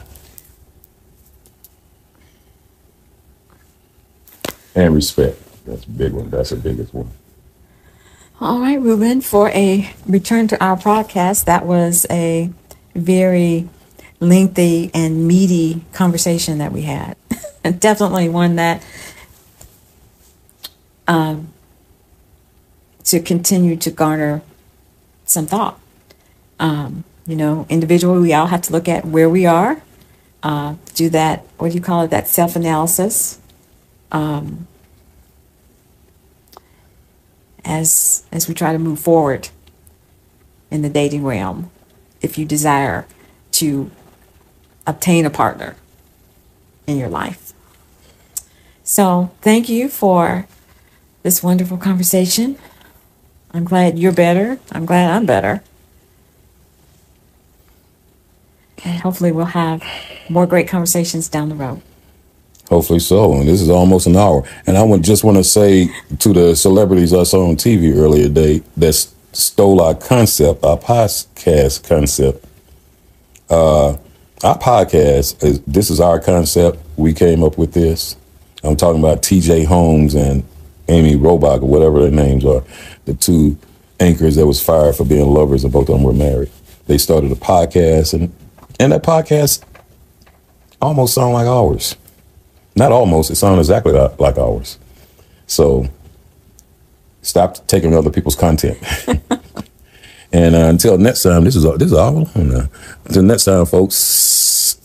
And 4.75 4.95
respect. 4.95 5.37
That's 5.65 5.85
a 5.85 5.89
big 5.89 6.13
one. 6.13 6.29
That's 6.29 6.49
the 6.49 6.55
biggest 6.55 6.93
one. 6.93 7.11
All 8.39 8.59
right, 8.59 8.81
Ruben, 8.81 9.21
for 9.21 9.49
a 9.49 9.93
return 10.07 10.47
to 10.47 10.63
our 10.63 10.75
podcast, 10.75 11.45
that 11.45 11.65
was 11.65 12.07
a 12.09 12.51
very 12.95 13.69
lengthy 14.19 14.89
and 14.93 15.27
meaty 15.27 15.83
conversation 15.93 16.57
that 16.57 16.71
we 16.71 16.81
had. 16.83 17.15
definitely 17.79 18.29
one 18.29 18.55
that 18.55 18.83
um, 21.07 21.53
to 23.05 23.19
continue 23.19 23.75
to 23.77 23.91
garner 23.91 24.41
some 25.25 25.45
thought. 25.45 25.79
Um, 26.59 27.03
you 27.25 27.35
know, 27.35 27.65
individually, 27.69 28.19
we 28.19 28.33
all 28.33 28.47
have 28.47 28.61
to 28.63 28.71
look 28.71 28.87
at 28.87 29.05
where 29.05 29.29
we 29.29 29.45
are, 29.45 29.81
uh, 30.43 30.75
do 30.93 31.09
that, 31.09 31.45
what 31.57 31.69
do 31.69 31.75
you 31.75 31.81
call 31.81 32.03
it, 32.03 32.09
that 32.11 32.27
self 32.27 32.55
analysis. 32.55 33.39
Um, 34.11 34.67
as 37.63 38.25
as 38.31 38.47
we 38.47 38.53
try 38.53 38.73
to 38.73 38.79
move 38.79 38.99
forward 38.99 39.49
in 40.69 40.81
the 40.81 40.89
dating 40.89 41.23
realm 41.23 41.69
if 42.21 42.37
you 42.37 42.45
desire 42.45 43.05
to 43.51 43.91
obtain 44.87 45.25
a 45.25 45.29
partner 45.29 45.75
in 46.87 46.97
your 46.97 47.09
life. 47.09 47.53
So, 48.83 49.31
thank 49.41 49.69
you 49.69 49.89
for 49.89 50.47
this 51.24 51.43
wonderful 51.43 51.78
conversation. 51.78 52.57
I'm 53.51 53.65
glad 53.65 53.99
you're 53.99 54.13
better. 54.13 54.59
I'm 54.72 54.86
glad 54.86 55.11
I'm 55.11 55.26
better. 55.26 55.61
And 58.84 58.99
hopefully, 58.99 59.32
we'll 59.32 59.45
have 59.45 59.84
more 60.30 60.47
great 60.47 60.67
conversations 60.67 61.30
down 61.30 61.49
the 61.49 61.55
road. 61.55 61.82
Hopefully 62.69 62.99
so. 62.99 63.34
And 63.34 63.47
this 63.47 63.61
is 63.61 63.69
almost 63.69 64.07
an 64.07 64.15
hour. 64.15 64.47
And 64.65 64.78
I 64.78 64.84
would 64.84 65.03
just 65.03 65.24
want 65.24 65.38
to 65.38 65.43
say 65.43 65.89
to 66.19 66.34
the 66.34 66.55
celebrities 66.55 67.13
I 67.13 67.24
saw 67.24 67.47
on 67.47 67.57
TV 67.57 67.93
earlier 67.95 68.28
today 68.28 68.63
that 68.78 68.95
stole 69.34 69.82
our 69.82 69.93
concept, 69.93 70.63
our 70.63 70.78
podcast 70.78 71.88
concept. 71.88 72.45
Uh, 73.49 73.97
our 74.43 74.57
podcast 74.57 75.43
is 75.43 75.61
this 75.61 75.89
is 75.89 75.99
our 75.99 76.19
concept. 76.19 76.80
We 76.95 77.13
came 77.13 77.43
up 77.43 77.57
with 77.57 77.74
this. 77.74 78.15
I'm 78.63 78.78
talking 78.78 79.01
about 79.01 79.22
T.J. 79.22 79.65
Holmes 79.65 80.15
and 80.15 80.43
Amy 80.91 81.15
Robach 81.15 81.61
or 81.61 81.67
whatever 81.67 82.01
their 82.01 82.11
names 82.11 82.45
are, 82.45 82.63
the 83.05 83.13
two 83.13 83.57
anchors 83.99 84.35
that 84.35 84.45
was 84.47 84.61
fired 84.61 84.95
for 84.95 85.05
being 85.05 85.33
lovers, 85.33 85.63
and 85.63 85.71
both 85.71 85.89
of 85.89 85.95
them 85.95 86.03
were 86.03 86.13
married. 86.13 86.51
They 86.87 86.97
started 86.97 87.31
a 87.31 87.35
podcast, 87.35 88.13
and 88.13 88.33
and 88.79 88.91
that 88.91 89.03
podcast 89.03 89.63
almost 90.81 91.13
sounded 91.13 91.33
like 91.33 91.47
ours. 91.47 91.95
Not 92.75 92.91
almost, 92.91 93.31
it 93.31 93.35
sounded 93.35 93.59
exactly 93.59 93.93
like 93.93 94.37
ours. 94.37 94.77
So 95.45 95.87
stop 97.21 97.67
taking 97.67 97.93
other 97.93 98.09
people's 98.09 98.35
content. 98.35 98.77
and 100.33 100.55
uh, 100.55 100.67
until 100.69 100.97
next 100.97 101.23
time, 101.23 101.43
this 101.43 101.55
is 101.55 101.65
all, 101.65 101.77
this 101.77 101.91
is 101.91 101.97
all. 101.97 102.27
Until 102.35 103.23
next 103.23 103.45
time, 103.45 103.65
folks. 103.65 104.79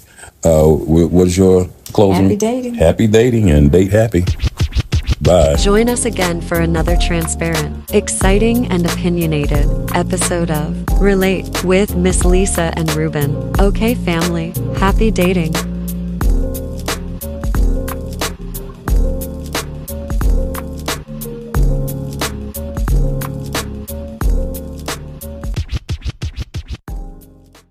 Uh, 0.44 0.66
what's 0.68 1.36
your 1.36 1.68
closing? 1.92 2.24
Happy 2.24 2.36
dating. 2.36 2.74
Happy 2.74 3.06
dating 3.06 3.50
and 3.50 3.72
date 3.72 3.90
happy. 3.90 4.24
Bye. 5.20 5.56
Join 5.56 5.88
us 5.88 6.04
again 6.04 6.40
for 6.40 6.60
another 6.60 6.96
transparent, 6.96 7.92
exciting, 7.92 8.66
and 8.70 8.86
opinionated 8.86 9.66
episode 9.94 10.50
of 10.50 10.84
Relate 11.00 11.64
with 11.64 11.96
Miss 11.96 12.24
Lisa 12.24 12.72
and 12.76 12.92
Ruben. 12.94 13.34
Okay, 13.58 13.94
family, 13.94 14.52
happy 14.76 15.10
dating. 15.10 15.75